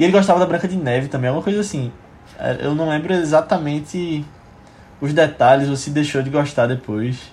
e 0.00 0.04
ele 0.04 0.12
gostava 0.12 0.40
da 0.40 0.46
Branca 0.46 0.66
de 0.66 0.76
Neve 0.76 1.08
também, 1.08 1.28
alguma 1.28 1.44
coisa 1.44 1.60
assim. 1.60 1.92
É, 2.38 2.60
Eu 2.62 2.74
não 2.74 2.88
lembro 2.88 3.12
exatamente 3.12 4.24
os 4.98 5.12
detalhes 5.12 5.68
ou 5.68 5.76
se 5.76 5.90
deixou 5.90 6.22
de 6.22 6.30
gostar 6.30 6.66
depois. 6.66 7.30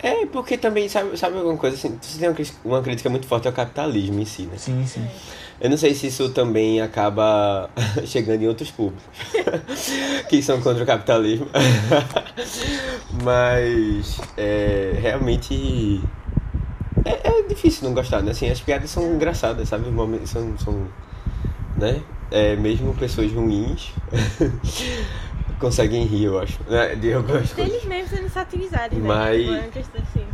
É, 0.00 0.26
porque 0.26 0.58
também, 0.58 0.86
sabe, 0.86 1.16
sabe 1.16 1.38
alguma 1.38 1.56
coisa 1.56 1.76
assim? 1.76 1.96
Você 1.98 2.18
tem 2.18 2.28
uma, 2.62 2.82
crítica 2.82 3.08
muito 3.08 3.26
forte 3.26 3.48
ao 3.48 3.54
capitalismo 3.54 4.20
em 4.20 4.26
si, 4.26 4.42
né? 4.42 4.58
Sim, 4.58 4.84
sim. 4.86 5.06
Eu 5.58 5.70
não 5.70 5.78
sei 5.78 5.94
se 5.94 6.08
isso 6.08 6.28
também 6.28 6.82
acaba 6.82 7.70
chegando 8.04 8.42
em 8.42 8.48
outros 8.48 8.70
públicos 8.70 9.02
que 10.28 10.42
são 10.42 10.60
contra 10.60 10.82
o 10.82 10.86
capitalismo. 10.86 11.46
Mas 13.24 14.20
é, 14.36 14.92
realmente 15.00 16.02
é, 17.02 17.30
é 17.30 17.42
difícil 17.48 17.88
não 17.88 17.94
gostar, 17.94 18.20
né? 18.20 18.32
Assim, 18.32 18.50
as 18.50 18.60
piadas 18.60 18.90
são 18.90 19.14
engraçadas, 19.14 19.70
sabe? 19.70 19.86
São, 20.26 20.58
são 20.58 20.86
né? 21.76 22.00
É, 22.30 22.56
mesmo 22.56 22.94
pessoas 22.94 23.30
ruins 23.32 23.92
conseguem 25.60 26.04
rir, 26.04 26.24
eu 26.24 26.38
acho. 26.38 26.58
Né? 26.68 26.94
De 26.96 27.12
algumas 27.12 27.52
coisas. 27.52 27.72
Eles 27.74 27.84
mesmos 27.86 28.10
sendo 28.18 28.28
satirizados, 28.28 28.98
né? 28.98 29.06
Mas- 29.06 29.42
Tipo, 29.84 29.98
é 29.98 30.02
assim. 30.02 30.26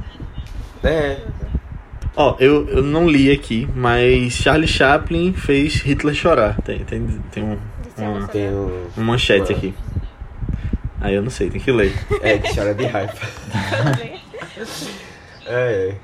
É, 0.82 1.20
Ó, 2.16 2.36
eu, 2.40 2.66
eu 2.68 2.82
não 2.82 3.08
li 3.08 3.30
aqui, 3.30 3.68
mas 3.74 4.32
Charlie 4.32 4.66
Chaplin 4.66 5.32
fez 5.32 5.74
Hitler 5.76 6.14
chorar. 6.14 6.60
Tem, 6.62 6.80
tem, 6.84 7.06
tem 7.30 7.42
um, 7.44 7.58
é 7.96 8.08
uma, 8.08 8.26
tem 8.28 8.48
um. 8.50 8.88
uma 8.96 9.06
manchete 9.06 9.52
Uma- 9.52 9.58
aqui. 9.58 9.74
Aí 11.00 11.14
eu 11.14 11.22
não 11.22 11.30
sei, 11.30 11.48
tem 11.48 11.60
que 11.60 11.70
ler. 11.70 11.92
É, 12.20 12.36
que 12.38 12.54
chora 12.54 12.74
de 12.74 12.84
raiva. 12.86 13.12
É. 15.46 15.94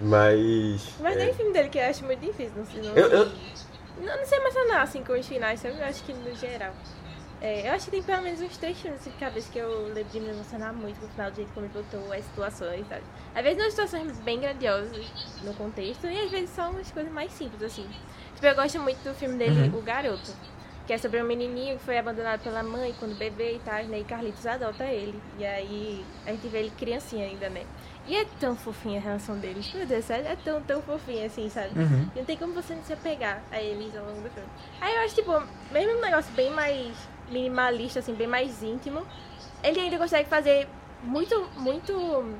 Mas. 0.00 0.88
Mas 1.00 1.16
é. 1.16 1.24
tem 1.26 1.34
filme 1.34 1.52
dele 1.52 1.68
que 1.68 1.78
eu 1.78 1.84
acho 1.84 2.04
muito 2.04 2.20
difícil, 2.20 2.52
não 2.56 2.66
sei. 2.66 2.82
Não, 2.82 2.96
Eu, 2.96 3.08
eu, 3.08 3.28
não, 3.98 4.16
não 4.16 4.24
sei 4.24 4.38
emocionar 4.38 4.82
assim 4.82 5.02
com 5.04 5.12
os 5.12 5.26
finais, 5.26 5.60
sabe? 5.60 5.78
Eu 5.78 5.84
acho 5.84 6.02
que 6.04 6.12
no 6.12 6.34
geral. 6.34 6.72
É, 7.40 7.68
eu 7.68 7.72
acho 7.72 7.86
que 7.86 7.90
tem 7.90 8.02
pelo 8.04 8.22
menos 8.22 8.40
uns 8.40 8.56
três 8.56 8.80
filmes 8.80 9.02
de 9.02 9.10
cabeça 9.10 9.50
que 9.50 9.58
eu 9.58 9.86
lembro 9.92 10.12
de 10.12 10.20
me 10.20 10.28
emocionar 10.28 10.72
muito 10.72 11.00
com 11.00 11.06
o 11.06 11.08
final, 11.08 11.28
do 11.28 11.34
jeito 11.34 11.52
como 11.52 11.66
ele 11.66 11.74
botou 11.74 12.12
as 12.12 12.24
situações, 12.24 12.86
sabe? 12.88 13.02
Às 13.34 13.42
vezes 13.42 13.58
umas 13.58 13.72
situações 13.72 14.20
bem 14.20 14.40
grandiosas 14.40 15.06
no 15.42 15.52
contexto, 15.54 16.06
e 16.06 16.24
às 16.24 16.30
vezes 16.30 16.50
são 16.50 16.70
umas 16.70 16.92
coisas 16.92 17.12
mais 17.12 17.32
simples, 17.32 17.60
assim. 17.60 17.88
Tipo, 18.34 18.46
eu 18.46 18.54
gosto 18.54 18.78
muito 18.78 18.98
do 19.02 19.12
filme 19.14 19.36
dele, 19.36 19.76
O 19.76 19.82
Garoto. 19.82 20.32
Que 20.86 20.92
é 20.92 20.98
sobre 20.98 21.22
um 21.22 21.26
menininho 21.26 21.78
que 21.78 21.84
foi 21.84 21.98
abandonado 21.98 22.42
pela 22.42 22.62
mãe 22.62 22.94
quando 22.98 23.16
bebê 23.16 23.54
e 23.54 23.58
tal, 23.60 23.84
né? 23.84 24.00
E 24.00 24.04
Carlitos 24.04 24.46
adota 24.46 24.84
ele. 24.84 25.20
E 25.38 25.44
aí 25.44 26.04
a 26.26 26.30
gente 26.30 26.48
vê 26.48 26.58
ele 26.58 26.72
criancinha 26.76 27.24
ainda, 27.24 27.48
né? 27.48 27.64
E 28.06 28.16
é 28.16 28.26
tão 28.40 28.56
fofinha 28.56 28.98
a 28.98 29.02
relação 29.02 29.38
deles. 29.38 29.72
Meu 29.72 29.86
Deus, 29.86 30.10
é 30.10 30.14
é 30.32 30.36
tão, 30.44 30.60
tão 30.62 30.82
fofinha 30.82 31.26
assim, 31.26 31.48
sabe? 31.48 31.78
Uhum. 31.78 32.08
Não 32.16 32.24
tem 32.24 32.36
como 32.36 32.52
você 32.52 32.74
não 32.74 32.82
se 32.82 32.92
apegar 32.92 33.40
a 33.50 33.60
eles 33.60 33.96
ao 33.96 34.04
longo 34.04 34.20
do 34.22 34.30
filme. 34.30 34.48
Aí 34.80 34.94
eu 34.94 35.00
acho, 35.02 35.14
tipo, 35.14 35.30
mesmo 35.70 35.98
um 35.98 36.00
negócio 36.00 36.32
bem 36.32 36.50
mais 36.50 36.96
minimalista, 37.30 38.00
assim, 38.00 38.12
bem 38.14 38.26
mais 38.26 38.62
íntimo, 38.62 39.06
ele 39.62 39.78
ainda 39.80 39.98
consegue 39.98 40.28
fazer 40.28 40.66
muito, 41.04 41.48
muito, 41.56 42.34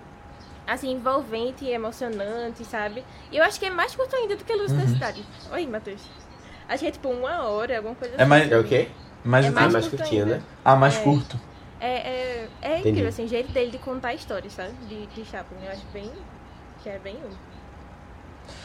assim, 0.66 0.90
envolvente 0.90 1.64
e 1.64 1.70
emocionante, 1.72 2.64
sabe? 2.64 3.04
E 3.30 3.36
eu 3.36 3.44
acho 3.44 3.58
que 3.60 3.66
é 3.66 3.70
mais 3.70 3.94
curto 3.94 4.14
ainda 4.16 4.34
do 4.36 4.44
que 4.44 4.52
Luz 4.52 4.72
da 4.72 4.82
Uhum. 4.82 4.88
Cidade. 4.88 5.24
Oi, 5.52 5.66
Matheus. 5.66 6.00
Acho 6.68 6.80
que 6.80 6.86
é, 6.88 6.90
tipo, 6.90 7.08
uma 7.08 7.44
hora, 7.44 7.76
alguma 7.76 7.94
coisa 7.94 8.14
É 8.16 8.20
assim. 8.22 8.28
mais- 8.28 8.50
é 8.50 8.58
o 8.58 8.64
quê? 8.64 8.88
Mas 9.24 9.46
É 9.46 9.50
mais 9.50 9.72
mais 9.72 9.86
curto 9.86 9.98
curtinho, 10.02 10.26
né? 10.26 10.42
Ah, 10.64 10.74
mais 10.74 10.96
É. 10.96 11.02
curto. 11.02 11.38
É, 11.82 11.88
é, 11.88 12.48
é 12.62 12.78
incrível, 12.78 13.08
assim, 13.08 13.24
o 13.24 13.28
jeito 13.28 13.50
dele 13.52 13.70
de 13.72 13.78
contar 13.78 14.14
histórias, 14.14 14.52
sabe? 14.52 14.70
De, 14.88 15.06
de 15.06 15.24
Chaplin. 15.28 15.58
Eu 15.64 15.72
acho 15.72 15.82
bem... 15.92 16.10
que 16.82 16.88
é 16.88 16.98
bem 16.98 17.16
único. 17.16 17.40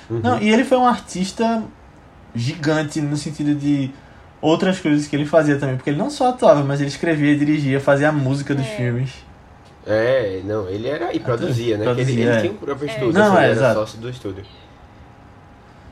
Uhum. 0.09 0.19
Não, 0.19 0.41
e 0.41 0.49
ele 0.49 0.63
foi 0.63 0.77
um 0.77 0.85
artista 0.87 1.63
gigante 2.35 3.01
no 3.01 3.17
sentido 3.17 3.55
de 3.55 3.91
outras 4.41 4.79
coisas 4.79 5.07
que 5.07 5.15
ele 5.15 5.25
fazia 5.25 5.57
também. 5.57 5.75
Porque 5.77 5.89
ele 5.89 5.97
não 5.97 6.09
só 6.09 6.29
atuava, 6.29 6.63
mas 6.63 6.79
ele 6.79 6.89
escrevia, 6.89 7.35
dirigia, 7.35 7.79
fazia 7.79 8.09
a 8.09 8.11
música 8.11 8.53
dos 8.53 8.65
É. 8.65 8.75
filmes. 8.75 9.11
É, 9.85 10.41
não, 10.43 10.67
ele 10.69 10.87
era. 10.87 11.13
E 11.13 11.19
produzia, 11.19 11.77
né? 11.77 11.85
Porque 11.85 12.01
ele, 12.01 12.11
Produzia, 12.11 12.25
ele 12.29 12.37
é. 12.37 12.41
tinha 12.41 12.51
um 12.51 12.57
próprio 12.57 12.89
É. 12.89 12.93
estúdio, 12.93 13.13
Não, 13.13 13.27
assim, 13.27 13.35
é, 13.35 13.37
ele 13.37 13.45
era 13.45 13.53
exato. 13.53 13.79
sócio 13.79 13.99
do 13.99 14.09
estúdio. 14.09 14.45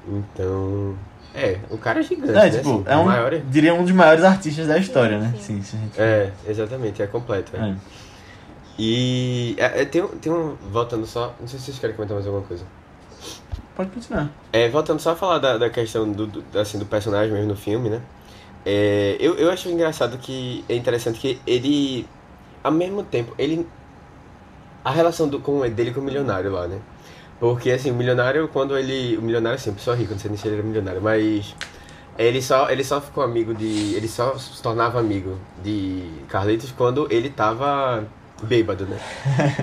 Então. 0.07 0.95
É, 1.35 1.59
o 1.69 1.77
cara 1.77 1.99
é 1.99 2.03
gigante, 2.03 2.31
É, 2.31 2.33
né? 2.33 2.49
tipo, 2.49 2.69
assim, 2.69 2.83
é 2.85 2.95
um, 2.97 3.03
maior. 3.05 3.31
diria 3.49 3.73
um 3.73 3.83
dos 3.83 3.91
maiores 3.91 4.23
artistas 4.23 4.67
da 4.67 4.77
história, 4.77 5.19
né? 5.19 5.33
sim. 5.37 5.61
Sim, 5.61 5.77
gente... 5.81 5.99
É, 6.01 6.31
exatamente, 6.47 7.01
é 7.01 7.07
completo. 7.07 7.51
é. 7.55 7.69
É. 7.71 7.75
E 8.77 9.55
é, 9.57 9.81
é, 9.81 9.85
tem, 9.85 10.01
um- 10.03 10.07
tem 10.17 10.31
um. 10.31 10.55
Voltando 10.71 11.05
só. 11.05 11.33
Não 11.39 11.47
sei 11.47 11.57
se 11.59 11.65
vocês 11.65 11.79
querem 11.79 11.95
comentar 11.95 12.15
mais 12.15 12.27
alguma 12.27 12.45
coisa. 12.45 12.63
Pode 13.75 13.89
continuar. 13.91 14.29
É, 14.51 14.67
voltando 14.69 14.99
só 14.99 15.11
a 15.11 15.15
falar 15.15 15.39
da, 15.39 15.57
da 15.57 15.69
questão 15.69 16.11
do, 16.11 16.27
do- 16.27 16.59
assim, 16.59 16.77
do 16.77 16.85
personagem 16.85 17.31
mesmo 17.33 17.47
no 17.49 17.55
filme, 17.55 17.89
né? 17.89 18.01
É, 18.65 19.15
eu, 19.19 19.35
eu 19.35 19.49
acho 19.51 19.69
engraçado 19.69 20.17
que 20.17 20.65
é 20.67 20.75
interessante 20.75 21.19
que 21.19 21.39
ele, 21.47 22.05
ao 22.63 22.71
mesmo 22.71 23.03
tempo, 23.03 23.33
ele. 23.37 23.65
A 24.83 24.91
relação 24.91 25.27
do, 25.27 25.39
com, 25.39 25.61
dele 25.69 25.91
com 25.91 25.99
o 26.01 26.03
milionário 26.03 26.51
lá, 26.51 26.67
né? 26.67 26.77
Porque 27.45 27.69
assim, 27.69 27.91
o 27.91 27.93
milionário, 27.93 28.47
quando 28.47 28.75
ele. 28.75 29.15
O 29.17 29.21
milionário, 29.21 29.55
assim, 29.55 29.71
pessoa 29.71 29.95
rica, 29.95 30.13
não 30.13 30.19
sei 30.19 30.31
nem 30.31 30.37
se 30.37 30.47
ele 30.47 30.55
era 30.55 30.65
milionário, 30.65 30.99
mas. 30.99 31.55
Ele 32.17 32.41
só, 32.41 32.71
ele 32.71 32.83
só 32.83 32.99
ficou 32.99 33.23
amigo 33.23 33.53
de. 33.53 33.93
Ele 33.93 34.07
só 34.07 34.35
se 34.35 34.59
tornava 34.63 34.99
amigo 34.99 35.37
de 35.63 36.09
Carlitos 36.27 36.71
quando 36.71 37.07
ele 37.11 37.29
tava 37.29 38.03
bêbado, 38.41 38.87
né? 38.87 38.97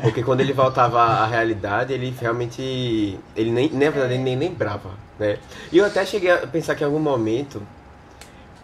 Porque 0.00 0.22
quando 0.22 0.42
ele 0.42 0.52
voltava 0.52 1.00
à 1.02 1.26
realidade, 1.26 1.92
ele 1.92 2.14
realmente. 2.20 3.18
Ele 3.34 3.50
nem, 3.50 3.68
ele 3.74 4.18
nem 4.18 4.38
lembrava, 4.38 4.90
né? 5.18 5.38
E 5.72 5.78
eu 5.78 5.84
até 5.84 6.06
cheguei 6.06 6.30
a 6.30 6.46
pensar 6.46 6.76
que 6.76 6.84
em 6.84 6.86
algum 6.86 7.00
momento 7.00 7.60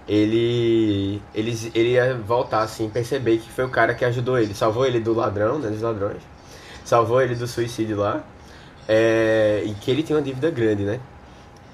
ele. 0.07 1.21
Ele, 1.35 1.59
ele 1.75 1.89
ia 1.95 2.15
voltar, 2.15 2.61
assim, 2.61 2.89
perceber 2.89 3.39
que 3.39 3.51
foi 3.51 3.65
o 3.65 3.69
cara 3.69 3.95
que 3.95 4.05
ajudou 4.05 4.39
ele. 4.39 4.55
Salvou 4.55 4.87
ele 4.87 5.01
do 5.01 5.13
ladrão, 5.13 5.59
né? 5.59 5.71
Dos 5.71 5.83
ladrões. 5.83 6.23
Salvou 6.85 7.21
ele 7.21 7.35
do 7.35 7.49
suicídio 7.49 7.97
lá. 7.97 8.23
É, 8.89 9.63
e 9.67 9.75
que 9.75 9.91
ele 9.91 10.03
tinha 10.03 10.17
uma 10.17 10.25
dívida 10.25 10.51
grande, 10.51 10.83
né? 10.85 10.99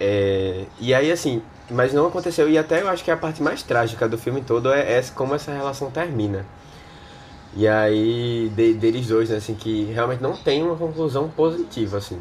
É, 0.01 0.65
e 0.81 0.93
aí, 0.93 1.13
assim, 1.13 1.41
mas 1.71 1.93
não 1.93 2.07
aconteceu. 2.09 2.49
E 2.51 2.59
até 2.59 2.83
eu 2.83 2.89
acho 2.89 3.05
que 3.05 3.11
a 3.11 3.17
parte 3.17 3.41
mais 3.43 3.63
trágica 3.63 4.09
do 4.09 4.19
filme 4.19 4.41
todo 4.43 4.73
é, 4.73 4.99
é 4.99 5.05
como 5.15 5.35
essa 5.35 5.53
relação 5.53 5.91
termina. 5.91 6.45
E 7.57 7.69
aí, 7.69 8.51
de- 8.57 8.75
deles 8.75 9.07
dois, 9.07 9.31
né, 9.31 9.37
assim, 9.37 9.55
que 9.55 9.85
realmente 9.93 10.21
não 10.21 10.33
tem 10.37 10.63
uma 10.63 10.75
conclusão 10.77 11.29
positiva, 11.29 11.99
assim. 11.99 12.19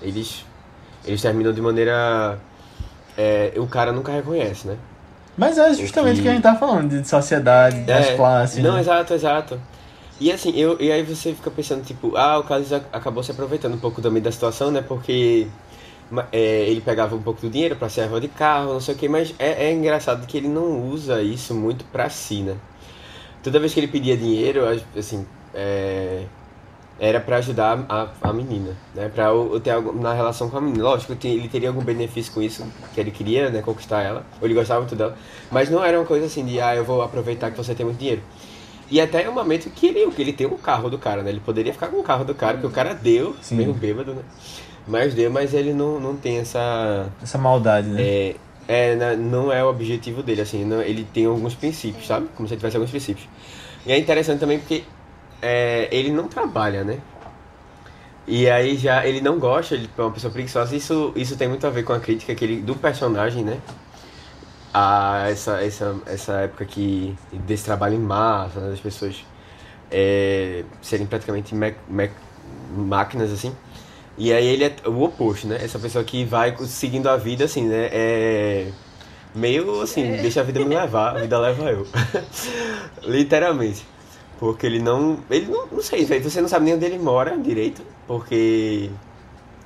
Eles, 0.00 0.44
eles 1.04 1.20
terminam 1.20 1.52
de 1.52 1.60
maneira. 1.60 2.38
é, 3.20 3.52
o 3.56 3.66
cara 3.66 3.90
nunca 3.90 4.12
reconhece, 4.12 4.68
né? 4.68 4.76
Mas 5.36 5.58
é 5.58 5.74
justamente 5.74 6.14
o 6.14 6.16
que- 6.18 6.22
que 6.22 6.28
a 6.28 6.32
gente 6.34 6.42
tá 6.44 6.54
falando, 6.54 6.88
de 7.00 7.08
sociedade, 7.08 7.80
das 7.80 8.06
É, 8.06 8.14
classes. 8.16 8.62
Não, 8.62 8.74
né? 8.74 8.80
exato, 8.80 9.12
exato. 9.12 9.60
E 10.20 10.32
assim, 10.32 10.50
eu, 10.56 10.76
e 10.80 10.90
aí 10.90 11.02
você 11.04 11.32
fica 11.32 11.50
pensando, 11.50 11.84
tipo, 11.84 12.16
ah, 12.16 12.38
o 12.38 12.44
Carlos 12.44 12.72
ac- 12.72 12.86
acabou 12.92 13.22
se 13.22 13.30
aproveitando 13.30 13.74
um 13.74 13.78
pouco 13.78 14.02
também 14.02 14.20
da 14.20 14.32
situação, 14.32 14.70
né? 14.70 14.82
Porque 14.82 15.46
é, 16.32 16.68
ele 16.68 16.80
pegava 16.80 17.14
um 17.14 17.22
pouco 17.22 17.40
do 17.40 17.50
dinheiro 17.50 17.76
pra 17.76 17.88
serva 17.88 18.20
de 18.20 18.28
carro, 18.28 18.72
não 18.74 18.80
sei 18.80 18.94
o 18.94 18.98
que, 18.98 19.08
mas 19.08 19.34
é, 19.38 19.66
é 19.66 19.72
engraçado 19.72 20.26
que 20.26 20.36
ele 20.36 20.48
não 20.48 20.88
usa 20.88 21.22
isso 21.22 21.54
muito 21.54 21.84
pra 21.86 22.10
si, 22.10 22.42
né? 22.42 22.56
Toda 23.42 23.60
vez 23.60 23.74
que 23.74 23.80
ele 23.80 23.88
pedia 23.88 24.16
dinheiro, 24.16 24.66
as- 24.68 24.82
assim, 24.96 25.26
é, 25.54 26.24
era 27.00 27.20
pra 27.20 27.36
ajudar 27.38 27.84
a, 27.88 28.08
a 28.22 28.32
menina, 28.32 28.76
né? 28.94 29.08
Pra 29.08 29.26
eu, 29.26 29.60
ter 29.60 29.70
algo 29.70 29.92
na 30.00 30.12
relação 30.14 30.50
com 30.50 30.58
a 30.58 30.60
menina. 30.60 30.84
Lógico, 30.84 31.16
ele 31.24 31.48
teria 31.48 31.68
algum 31.68 31.82
benefício 31.82 32.32
com 32.32 32.42
isso, 32.42 32.66
que 32.94 33.00
ele 33.00 33.10
queria, 33.12 33.50
né, 33.50 33.62
conquistar 33.62 34.02
ela, 34.02 34.26
ou 34.40 34.46
ele 34.48 34.54
gostava 34.54 34.80
muito 34.80 34.96
dela, 34.96 35.16
mas 35.50 35.70
não 35.70 35.84
era 35.84 35.98
uma 35.98 36.06
coisa 36.06 36.26
assim 36.26 36.44
de, 36.44 36.60
ah, 36.60 36.74
eu 36.76 36.84
vou 36.84 37.02
aproveitar 37.02 37.50
que 37.52 37.56
você 37.56 37.74
tem 37.74 37.86
muito 37.86 37.98
dinheiro. 37.98 38.22
E 38.90 39.00
até 39.00 39.22
é 39.22 39.28
um 39.30 39.34
momento 39.34 39.68
que 39.70 39.86
ele, 39.86 40.10
que 40.12 40.22
ele 40.22 40.32
tem 40.32 40.46
um 40.46 40.56
carro 40.56 40.88
do 40.88 40.98
cara, 40.98 41.22
né? 41.22 41.30
Ele 41.30 41.40
poderia 41.40 41.72
ficar 41.72 41.88
com 41.88 41.98
o 41.98 42.02
carro 42.02 42.24
do 42.24 42.34
cara, 42.34 42.54
porque 42.54 42.66
o 42.66 42.70
cara 42.70 42.94
deu, 42.94 43.36
Sim. 43.42 43.56
mesmo 43.56 43.74
bêbado, 43.74 44.14
né? 44.14 44.22
Mas 44.86 45.12
deu, 45.14 45.30
mas 45.30 45.52
ele 45.52 45.74
não, 45.74 46.00
não 46.00 46.16
tem 46.16 46.38
essa. 46.38 47.06
Essa 47.22 47.36
maldade, 47.36 47.88
né? 47.88 48.00
É, 48.02 48.36
é, 48.66 48.94
na- 48.96 49.14
não 49.16 49.52
é 49.52 49.62
o 49.62 49.68
objetivo 49.68 50.22
dele, 50.22 50.40
assim, 50.40 50.64
não- 50.64 50.80
ele 50.80 51.04
tem 51.12 51.26
alguns 51.26 51.54
princípios, 51.54 52.06
sabe? 52.06 52.28
Como 52.34 52.48
se 52.48 52.54
ele 52.54 52.60
tivesse 52.60 52.76
alguns 52.76 52.90
princípios. 52.90 53.28
E 53.84 53.92
é 53.92 53.98
interessante 53.98 54.40
também 54.40 54.58
porque 54.58 54.84
é, 55.42 55.88
ele 55.92 56.10
não 56.10 56.26
trabalha, 56.26 56.82
né? 56.84 56.98
E 58.26 58.48
aí 58.48 58.76
já 58.76 59.06
ele 59.06 59.20
não 59.20 59.38
gosta, 59.38 59.74
ele 59.74 59.88
é 59.96 60.02
uma 60.02 60.10
pessoa 60.10 60.30
preguiçosa, 60.30 60.76
isso, 60.76 61.12
isso 61.16 61.36
tem 61.36 61.48
muito 61.48 61.66
a 61.66 61.70
ver 61.70 61.82
com 61.82 61.92
a 61.94 62.00
crítica 62.00 62.34
que 62.34 62.44
ele, 62.44 62.60
do 62.60 62.74
personagem, 62.74 63.42
né? 63.42 63.58
A 64.72 65.28
essa, 65.30 65.62
essa, 65.62 65.96
essa 66.06 66.32
época 66.40 66.64
que 66.64 67.16
desse 67.32 67.64
trabalho 67.64 67.94
em 67.94 67.98
massa, 68.00 68.60
né, 68.60 68.70
das 68.70 68.80
pessoas 68.80 69.24
é, 69.90 70.64
serem 70.82 71.06
praticamente 71.06 71.54
mec, 71.54 71.76
mec- 71.88 72.14
máquinas, 72.76 73.32
assim. 73.32 73.54
E 74.18 74.32
aí 74.32 74.46
ele 74.46 74.64
é 74.64 74.76
o 74.86 75.02
oposto, 75.02 75.46
né? 75.46 75.58
Essa 75.62 75.78
pessoa 75.78 76.04
que 76.04 76.24
vai 76.24 76.56
seguindo 76.66 77.08
a 77.08 77.16
vida, 77.16 77.44
assim, 77.44 77.66
né? 77.66 77.88
É 77.92 78.72
meio 79.34 79.80
assim, 79.82 80.16
deixa 80.16 80.40
a 80.40 80.44
vida 80.44 80.60
me 80.64 80.74
levar, 80.76 81.16
a 81.16 81.20
vida 81.20 81.38
leva 81.38 81.70
eu. 81.70 81.86
Literalmente. 83.04 83.86
Porque 84.38 84.66
ele 84.66 84.80
não. 84.80 85.18
Ele 85.30 85.46
não. 85.46 85.66
Não 85.66 85.82
sei, 85.82 86.04
velho. 86.04 86.28
Você 86.28 86.40
não 86.40 86.48
sabe 86.48 86.66
nem 86.66 86.74
onde 86.74 86.84
ele 86.84 86.98
mora 86.98 87.36
direito. 87.38 87.82
Porque. 88.06 88.90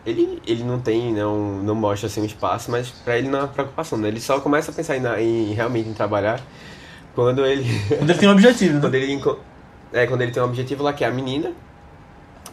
Ele, 0.05 0.43
ele 0.47 0.65
não 0.65 0.81
tem, 0.81 1.13
não, 1.13 1.63
não 1.63 1.75
mostra 1.77 2.09
assim 2.09 2.21
um 2.21 2.25
espaço, 2.25 2.71
mas 2.71 2.91
pra 2.91 3.17
ele 3.19 3.29
não 3.29 3.39
é 3.39 3.43
uma 3.43 3.49
preocupação, 3.49 3.97
né? 3.97 4.09
Ele 4.09 4.21
só 4.21 4.41
começa 4.41 4.73
a 4.73 4.75
pensar 4.75 4.97
em, 4.97 5.51
em 5.51 5.55
realmente 5.55 5.89
em 5.89 5.93
trabalhar 5.93 6.41
quando 7.15 7.47
ele. 7.47 7.65
Quando 7.99 8.11
ele 8.11 8.19
tem 8.19 8.29
um 8.29 8.33
objetivo, 8.33 8.75
né? 8.75 8.81
Quando 8.81 8.95
ele, 8.95 9.23
é, 9.93 10.07
quando 10.07 10.23
ele 10.23 10.33
tem 10.33 10.43
um 10.43 10.47
objetivo 10.47 10.83
lá, 10.83 10.93
que 10.93 11.05
é 11.05 11.07
a 11.07 11.11
menina. 11.11 11.53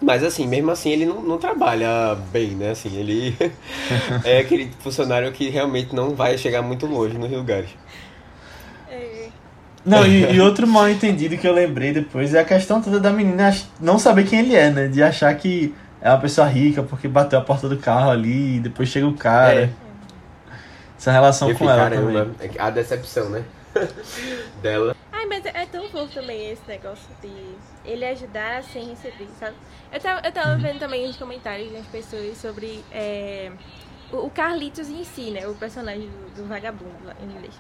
Mas 0.02 0.24
assim, 0.24 0.48
mesmo 0.48 0.72
assim 0.72 0.92
ele 0.92 1.06
não, 1.06 1.22
não 1.22 1.38
trabalha 1.38 2.16
bem, 2.32 2.52
né? 2.52 2.72
Assim, 2.72 2.96
ele 2.98 3.36
é 4.24 4.40
aquele 4.40 4.72
funcionário 4.80 5.32
que 5.32 5.50
realmente 5.50 5.94
não 5.94 6.16
vai 6.16 6.38
chegar 6.38 6.62
muito 6.62 6.86
longe 6.86 7.18
nos 7.18 7.30
lugares. 7.30 7.70
É. 8.90 9.28
Não, 9.86 10.06
e, 10.06 10.36
e 10.36 10.40
outro 10.40 10.66
mal 10.66 10.90
entendido 10.90 11.38
que 11.38 11.48
eu 11.48 11.54
lembrei 11.54 11.92
depois 11.92 12.34
é 12.34 12.40
a 12.40 12.46
questão 12.46 12.82
toda 12.82 13.00
da 13.00 13.12
menina 13.12 13.54
não 13.80 14.00
saber 14.00 14.26
quem 14.26 14.40
ele 14.40 14.56
é, 14.56 14.70
né? 14.70 14.88
De 14.88 15.04
achar 15.04 15.34
que 15.36 15.74
é 16.02 16.10
uma 16.10 16.20
pessoa 16.20 16.48
rica 16.48 16.82
porque 16.84 17.08
bateu 17.08 17.40
a 17.40 17.42
porta 17.42 17.68
do 17.68 17.78
carro 17.78 18.12
ali 18.12 18.58
e 18.58 18.60
depois 18.60 18.90
chega 18.90 19.08
o 19.08 19.14
cara. 19.16 19.64
É. 19.64 19.70
Essa 20.98 21.12
relação 21.12 21.50
Eu 21.50 21.58
com 21.58 21.70
ela 21.70 21.90
caramba, 21.90 22.26
também. 22.26 22.52
a 22.60 22.70
decepção, 22.70 23.30
né? 23.30 23.44
Dela. 24.62 24.96
Ai, 25.12 25.26
mas 25.26 25.46
é 25.46 25.66
tão 25.66 25.88
fofo 25.90 26.14
também 26.14 26.52
esse 26.52 26.62
negócio 26.68 27.08
de 27.22 27.56
ele 27.86 28.06
ajudar 28.06 28.64
sem 28.64 28.90
receber, 28.90 29.28
sabe? 29.40 29.56
Eu 29.92 30.00
tava, 30.00 30.28
eu 30.28 30.32
tava 30.32 30.56
vendo 30.58 30.80
também 30.80 31.10
os 31.10 31.16
comentários 31.16 31.72
das 31.72 31.86
pessoas 31.88 32.38
sobre 32.38 32.84
é, 32.92 33.52
o, 34.12 34.26
o 34.26 34.30
Carlitos 34.30 34.90
em 34.90 35.04
si, 35.06 35.32
né? 35.32 35.48
O 35.48 35.56
personagem 35.56 36.10
do, 36.10 36.42
do 36.42 36.48
vagabundo 36.48 37.06
lá 37.06 37.16
em 37.22 37.26
inglês. 37.26 37.54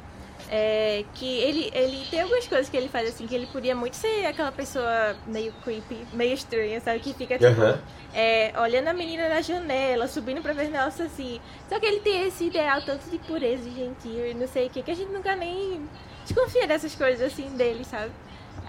É, 0.51 1.05
que 1.13 1.25
ele, 1.41 1.69
ele 1.75 2.07
tem 2.09 2.21
algumas 2.21 2.47
coisas 2.47 2.67
que 2.69 2.75
ele 2.75 2.89
faz 2.89 3.07
assim, 3.09 3.27
que 3.27 3.35
ele 3.35 3.45
podia 3.45 3.75
muito 3.75 3.93
ser 3.95 4.25
aquela 4.25 4.51
pessoa 4.51 5.15
meio 5.27 5.53
creepy, 5.63 6.07
meio 6.11 6.33
estranha, 6.33 6.81
sabe? 6.81 6.99
Que 7.01 7.13
fica 7.13 7.37
tipo, 7.37 7.61
Aham. 7.61 7.79
é, 8.15 8.51
olhando 8.59 8.87
a 8.87 8.93
menina 8.93 9.29
na 9.29 9.41
janela, 9.41 10.07
subindo 10.07 10.41
pra 10.41 10.53
ver 10.53 10.67
o 10.67 10.71
negócio 10.71 11.05
assim. 11.05 11.39
Só 11.69 11.79
que 11.79 11.85
ele 11.85 11.99
tem 11.99 12.25
esse 12.27 12.45
ideal 12.45 12.81
tanto 12.81 13.07
de 13.11 13.19
pureza 13.19 13.69
e 13.69 13.75
gentil 13.75 14.25
e 14.25 14.33
não 14.33 14.47
sei 14.47 14.65
o 14.65 14.69
que, 14.71 14.81
que 14.81 14.89
a 14.89 14.95
gente 14.95 15.11
nunca 15.11 15.35
nem 15.35 15.87
desconfia 16.25 16.65
dessas 16.65 16.95
coisas 16.95 17.31
assim 17.31 17.55
dele, 17.55 17.85
sabe? 17.85 18.11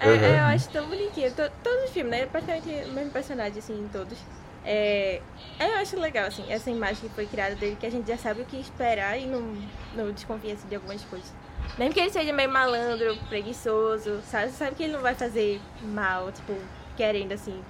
É, 0.03 0.07
Uhum. 0.07 0.15
é, 0.25 0.39
eu 0.41 0.45
acho 0.55 0.69
tão 0.71 0.87
bonitinho. 0.87 1.31
To- 1.31 1.51
todos 1.63 1.85
os 1.85 1.91
filmes, 1.93 2.11
né? 2.11 2.27
Praticamente 2.27 2.69
o 2.69 2.93
mesmo 2.93 3.11
personagem, 3.11 3.59
assim, 3.59 3.73
em 3.81 3.89
todos. 3.89 4.19
É, 4.67 5.21
eu 5.59 5.77
acho 5.77 5.99
legal, 5.99 6.27
assim, 6.27 6.45
essa 6.51 6.71
imagem 6.71 7.09
que 7.09 7.15
foi 7.15 7.27
criada 7.27 7.55
dele, 7.55 7.77
que 7.81 7.87
a 7.87 7.91
gente 7.91 8.07
já 8.07 8.19
sabe 8.19 8.43
o 8.43 8.45
que 8.45 8.59
esperar 8.61 9.19
e 9.19 9.25
não, 9.27 9.57
não 9.95 10.13
desconfia 10.13 10.53
assim, 10.53 10.69
de 10.69 10.75
algumas 10.75 11.03
coisas. 11.05 11.33
Mesmo 11.79 11.95
que 11.95 12.01
ele 12.01 12.11
seja 12.11 12.33
meio 12.33 12.51
malandro, 12.51 13.17
preguiçoso, 13.29 14.21
sabe? 14.31 14.51
Você 14.51 14.57
sabe 14.57 14.75
que 14.77 14.83
ele 14.85 14.93
não 14.93 15.01
vai 15.01 15.15
fazer 15.15 15.61
mal, 15.83 16.31
tipo, 16.33 16.55
querendo, 16.97 17.33
assim, 17.33 17.63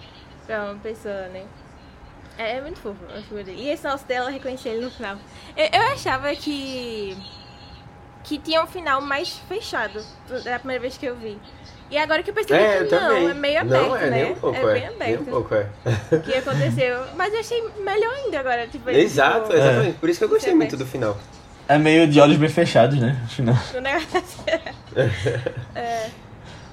pra 0.46 0.64
uma 0.64 0.76
pessoa, 0.76 1.28
né? 1.28 1.44
É, 2.38 2.56
é 2.56 2.60
muito 2.60 2.78
fofo 2.80 2.98
a 3.14 3.20
figura 3.20 3.44
dele. 3.44 3.62
E 3.62 3.68
esse 3.68 3.84
nosso 3.84 4.04
dela 4.06 4.30
reconhecer 4.30 4.70
ele 4.70 4.84
no 4.84 4.90
final. 4.90 5.16
Eu, 5.56 5.66
eu 5.72 5.82
achava 5.92 6.34
que. 6.34 7.16
que 8.24 8.38
tinha 8.38 8.62
um 8.62 8.66
final 8.66 9.00
mais 9.02 9.38
fechado 9.48 10.02
da 10.44 10.58
primeira 10.58 10.80
vez 10.80 10.96
que 10.96 11.06
eu 11.06 11.14
vi. 11.16 11.38
E 11.90 11.98
agora 11.98 12.22
que 12.22 12.30
eu 12.30 12.34
percebi 12.34 12.58
É, 12.58 12.82
eu 12.82 12.86
que 12.86 12.94
não, 12.94 13.00
também. 13.00 13.28
é 13.30 13.34
meio 13.34 13.60
aberto, 13.60 13.88
não, 13.88 13.96
é 13.96 14.10
né? 14.10 14.22
nem 14.22 14.32
um 14.32 14.36
pouco, 14.36 14.56
é 14.56 14.60
é. 14.60 14.72
bem 14.74 14.86
aberto 14.86 15.20
um 15.22 15.24
pouco, 15.24 15.54
é. 15.54 15.66
o 16.12 16.20
que 16.20 16.34
aconteceu. 16.34 17.04
Mas 17.16 17.34
eu 17.34 17.40
achei 17.40 17.68
melhor 17.80 18.14
ainda 18.14 18.38
agora. 18.40 18.66
Tipo, 18.68 18.88
ele, 18.90 19.00
Exato, 19.02 19.42
tipo, 19.48 19.56
exatamente. 19.56 19.98
Por 19.98 20.08
isso 20.08 20.18
que 20.20 20.24
eu 20.24 20.28
gostei 20.28 20.54
muito 20.54 20.76
vê. 20.76 20.84
do 20.84 20.86
final. 20.88 21.18
É 21.70 21.78
meio 21.78 22.08
de 22.08 22.20
olhos 22.20 22.36
bem 22.36 22.48
fechados, 22.48 22.98
né? 22.98 23.16
Afinal. 23.24 23.54
o 23.72 23.80
negócio. 23.80 24.44
é, 25.72 26.10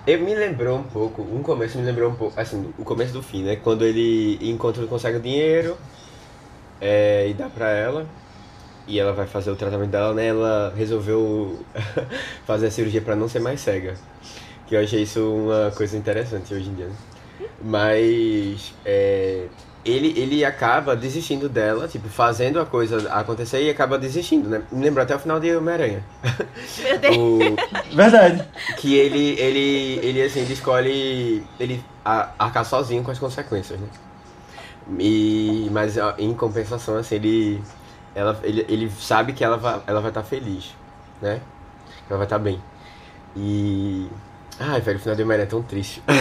Ele 0.07 0.23
me 0.23 0.33
lembrou 0.33 0.79
um 0.79 0.83
pouco, 0.83 1.21
um 1.21 1.43
começo 1.43 1.77
me 1.77 1.85
lembrou 1.85 2.09
um 2.09 2.15
pouco, 2.15 2.39
assim, 2.39 2.73
o 2.79 2.83
começo 2.83 3.13
do 3.13 3.21
fim, 3.21 3.43
né? 3.43 3.57
Quando 3.57 3.85
ele 3.85 4.39
encontra, 4.41 4.83
consegue 4.87 5.17
o 5.17 5.21
dinheiro 5.21 5.77
é, 6.81 7.27
e 7.29 7.35
dá 7.35 7.47
pra 7.47 7.69
ela. 7.69 8.07
E 8.87 8.99
ela 8.99 9.13
vai 9.13 9.27
fazer 9.27 9.51
o 9.51 9.55
tratamento 9.55 9.91
dela, 9.91 10.15
né? 10.15 10.29
Ela 10.29 10.73
resolveu 10.75 11.63
fazer 12.47 12.65
a 12.65 12.71
cirurgia 12.71 12.99
pra 13.01 13.15
não 13.15 13.29
ser 13.29 13.39
mais 13.39 13.61
cega. 13.61 13.93
Que 14.65 14.75
eu 14.75 14.81
achei 14.81 15.03
isso 15.03 15.21
uma 15.31 15.69
coisa 15.75 15.95
interessante 15.95 16.55
hoje 16.55 16.69
em 16.69 16.73
dia, 16.73 16.87
né? 16.87 16.95
Mas 17.61 18.73
é, 18.83 19.45
ele, 19.85 20.19
ele 20.19 20.43
acaba 20.43 20.95
desistindo 20.95 21.47
dela, 21.47 21.87
tipo, 21.87 22.09
fazendo 22.09 22.59
a 22.59 22.65
coisa 22.65 23.11
acontecer 23.13 23.61
e 23.63 23.69
acaba 23.69 23.97
desistindo, 23.97 24.49
né? 24.49 24.61
Me 24.71 24.83
lembrou 24.83 25.03
até 25.03 25.15
o 25.15 25.19
final 25.19 25.39
de 25.39 25.55
Homem-Aranha. 25.55 26.03
meu 26.83 26.99
Deus. 26.99 27.17
O, 27.17 27.95
Verdade. 27.95 28.45
que 28.77 28.95
ele, 28.95 29.39
ele, 29.39 29.99
ele 30.05 30.21
assim, 30.21 30.41
ele 30.41 30.53
escolhe 30.53 31.43
ele 31.59 31.83
arcar 32.03 32.65
sozinho 32.65 33.03
com 33.03 33.11
as 33.11 33.19
consequências, 33.19 33.79
né? 33.79 33.87
E, 34.99 35.69
mas 35.71 35.95
em 36.17 36.33
compensação, 36.33 36.97
assim, 36.97 37.15
ele, 37.15 37.63
ela, 38.15 38.39
ele, 38.43 38.65
ele 38.69 38.91
sabe 38.99 39.33
que 39.33 39.43
ela 39.43 39.57
vai 39.57 39.81
ela 39.85 39.99
vai 39.99 40.09
estar 40.11 40.23
feliz, 40.23 40.73
né? 41.21 41.41
Que 42.07 42.13
ela 42.13 42.17
vai 42.17 42.25
estar 42.25 42.39
bem. 42.39 42.61
E. 43.35 44.07
Ai, 44.59 44.81
velho, 44.81 44.97
o 44.97 45.01
final 45.01 45.15
de 45.15 45.21
Homem-Aranha 45.21 45.47
é 45.47 45.49
tão 45.49 45.61
triste. 45.61 46.01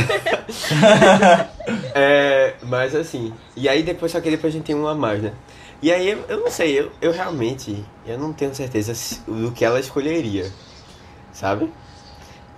é, 1.95 2.55
mas 2.62 2.95
assim. 2.95 3.32
E 3.57 3.68
aí 3.68 3.82
depois, 3.82 4.12
só 4.12 4.20
que 4.20 4.30
depois 4.30 4.53
a 4.53 4.57
gente 4.57 4.66
tem 4.66 4.74
um 4.74 4.87
a 4.87 4.95
mais, 4.95 5.22
né? 5.22 5.32
E 5.82 5.93
aí 5.93 6.11
eu, 6.11 6.24
eu 6.28 6.41
não 6.41 6.51
sei, 6.51 6.78
eu, 6.78 6.91
eu 7.01 7.12
realmente 7.12 7.84
eu 8.07 8.18
não 8.18 8.32
tenho 8.32 8.55
certeza 8.55 8.95
do 9.26 9.53
que 9.53 9.64
ela 9.64 9.78
escolheria, 9.78 10.51
sabe? 11.32 11.70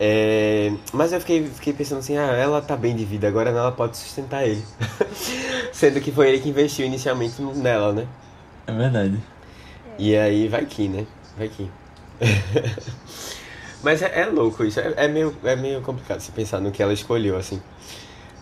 É, 0.00 0.72
mas 0.92 1.12
eu 1.12 1.20
fiquei, 1.20 1.44
fiquei 1.46 1.72
pensando 1.72 1.98
assim, 1.98 2.16
ah, 2.16 2.32
ela 2.32 2.62
tá 2.62 2.76
bem 2.76 2.94
de 2.94 3.04
vida, 3.04 3.26
agora 3.26 3.50
ela 3.50 3.72
pode 3.72 3.96
sustentar 3.96 4.46
ele. 4.46 4.64
Sendo 5.72 6.00
que 6.00 6.12
foi 6.12 6.28
ele 6.28 6.40
que 6.40 6.48
investiu 6.48 6.86
inicialmente 6.86 7.42
nela, 7.42 7.92
né? 7.92 8.06
É 8.66 8.72
verdade. 8.72 9.18
E 9.98 10.16
aí 10.16 10.46
vai 10.46 10.64
que, 10.66 10.88
né? 10.88 11.06
Vai 11.36 11.48
que. 11.48 11.68
Mas 13.82 14.02
é, 14.02 14.22
é 14.22 14.26
louco 14.26 14.64
isso, 14.64 14.80
é, 14.80 14.92
é 14.96 15.08
meio, 15.08 15.36
é 15.44 15.54
meio 15.54 15.80
complicado 15.82 16.20
se 16.20 16.32
pensar 16.32 16.60
no 16.60 16.70
que 16.70 16.82
ela 16.82 16.92
escolheu, 16.92 17.36
assim. 17.36 17.60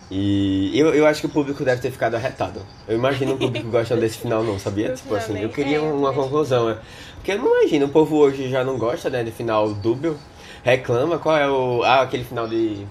E 0.09 0.71
eu, 0.73 0.93
eu 0.93 1.05
acho 1.05 1.19
que 1.19 1.25
o 1.25 1.29
público 1.29 1.63
deve 1.65 1.81
ter 1.81 1.91
ficado 1.91 2.15
arretado. 2.15 2.61
Eu 2.87 2.95
imagino 2.95 3.33
o 3.33 3.37
público 3.37 3.69
gostando 3.69 4.01
desse 4.01 4.17
final 4.17 4.41
não, 4.41 4.57
sabia? 4.57 4.93
Tipo 4.95 5.15
assim, 5.15 5.37
eu 5.39 5.49
queria 5.49 5.77
é, 5.77 5.81
uma 5.81 6.13
conclusão, 6.13 6.69
é. 6.69 6.77
Porque 7.15 7.33
eu 7.33 7.39
não 7.39 7.59
imagino, 7.59 7.87
o 7.87 7.89
povo 7.89 8.15
hoje 8.15 8.49
já 8.49 8.63
não 8.63 8.77
gosta, 8.77 9.09
né, 9.09 9.23
de 9.23 9.31
final 9.31 9.73
dúbio. 9.73 10.17
Reclama, 10.63 11.17
qual 11.17 11.37
é 11.37 11.49
o... 11.49 11.83
Ah, 11.83 12.01
aquele 12.01 12.23
final 12.23 12.47
de... 12.47 12.85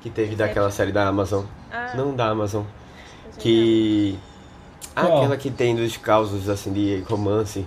Que 0.00 0.10
teve 0.10 0.36
daquela 0.36 0.70
série 0.70 0.92
da 0.92 1.06
Amazon. 1.06 1.44
Ah, 1.70 1.92
Não 1.94 2.14
da 2.14 2.28
Amazon. 2.28 2.64
Que... 3.38 4.18
Ah, 4.94 5.02
aquela 5.02 5.36
que 5.36 5.50
tem 5.50 5.74
dos 5.74 5.96
causos, 5.96 6.48
assim, 6.48 6.72
de 6.72 7.02
romance. 7.08 7.64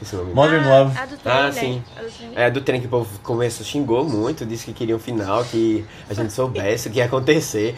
Esqueci 0.00 0.16
o 0.16 0.18
nome. 0.20 0.34
Modern 0.34 0.64
ah, 0.64 0.78
Love. 0.78 0.98
A 0.98 1.06
do 1.06 1.16
trem, 1.18 1.32
Ah, 1.34 1.52
sim. 1.52 1.82
A 1.96 2.00
do 2.02 2.10
trem. 2.10 2.32
É, 2.34 2.50
do 2.50 2.60
trem 2.62 2.80
que 2.80 2.86
o 2.86 2.90
povo 2.90 3.18
começou, 3.20 3.66
xingou 3.66 4.02
muito, 4.04 4.46
disse 4.46 4.64
que 4.64 4.72
queria 4.72 4.96
um 4.96 4.98
final, 4.98 5.44
que 5.44 5.84
a 6.08 6.14
gente 6.14 6.32
soubesse 6.32 6.88
o 6.88 6.90
que 6.90 6.98
ia 6.98 7.04
acontecer. 7.04 7.74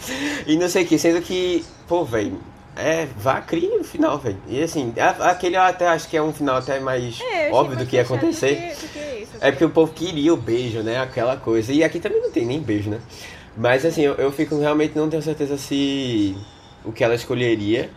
E 0.47 0.57
não 0.57 0.69
sei 0.69 0.85
o 0.85 0.87
que, 0.87 0.99
sendo 0.99 1.21
que, 1.21 1.65
pô, 1.89 2.05
velho, 2.05 2.39
é, 2.77 3.07
vá, 3.17 3.41
crie 3.41 3.77
o 3.77 3.83
final, 3.85 4.19
velho. 4.19 4.39
E 4.47 4.63
assim, 4.63 4.93
a- 4.99 5.31
aquele 5.31 5.57
eu 5.57 5.63
até 5.63 5.89
acho 5.89 6.09
que 6.09 6.17
é 6.17 6.23
um 6.23 6.33
final 6.33 6.57
até 6.57 6.79
mais 6.79 7.21
É, 7.21 7.51
óbvio 7.51 7.77
do 7.77 7.87
que 7.87 7.97
ia 7.97 8.03
acontecer. 8.03 8.55
do 8.55 8.57
que- 8.81 8.87
do 8.87 8.93
que 8.93 9.23
isso, 9.23 9.33
É 9.41 9.51
porque 9.51 9.65
o 9.65 9.71
povo 9.71 9.93
queria 9.93 10.33
o 10.33 10.37
beijo, 10.37 10.79
né? 10.81 11.01
Aquela 11.01 11.37
coisa. 11.37 11.73
E 11.73 11.83
aqui 11.83 11.99
também 11.99 12.21
não 12.23 12.31
tem 12.31 12.47
nem 12.47 12.61
beijo, 12.61 12.89
né? 12.89 13.01
Mas 13.57 13.85
assim, 13.85 14.03
eu, 14.03 14.15
eu 14.15 14.31
fico 14.31 14.59
realmente 14.59 14.97
não 14.97 15.11
tenho 15.11 15.23
certeza 15.23 15.59
se 15.59 16.37
o 16.85 16.93
que 16.93 17.03
ela 17.03 17.15
escolheria. 17.15 17.91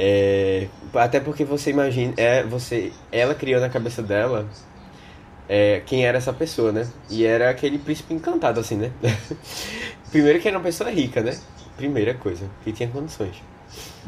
É, 0.00 0.68
até 0.94 1.18
porque 1.18 1.44
você 1.44 1.70
imagina, 1.70 2.14
é, 2.16 2.44
você, 2.44 2.92
ela 3.10 3.34
criou 3.34 3.60
na 3.60 3.68
cabeça 3.68 4.00
dela 4.00 4.48
é, 5.48 5.82
quem 5.84 6.06
era 6.06 6.18
essa 6.18 6.32
pessoa, 6.32 6.70
né? 6.70 6.86
E 7.10 7.26
era 7.26 7.50
aquele 7.50 7.78
príncipe 7.78 8.14
encantado, 8.14 8.60
assim, 8.60 8.76
né? 8.76 8.92
Primeiro 10.12 10.38
que 10.38 10.46
era 10.46 10.56
uma 10.56 10.62
pessoa 10.62 10.88
rica, 10.88 11.20
né? 11.20 11.36
Primeira 11.76 12.14
coisa, 12.14 12.48
que 12.62 12.70
tinha 12.72 12.88
condições. 12.88 13.42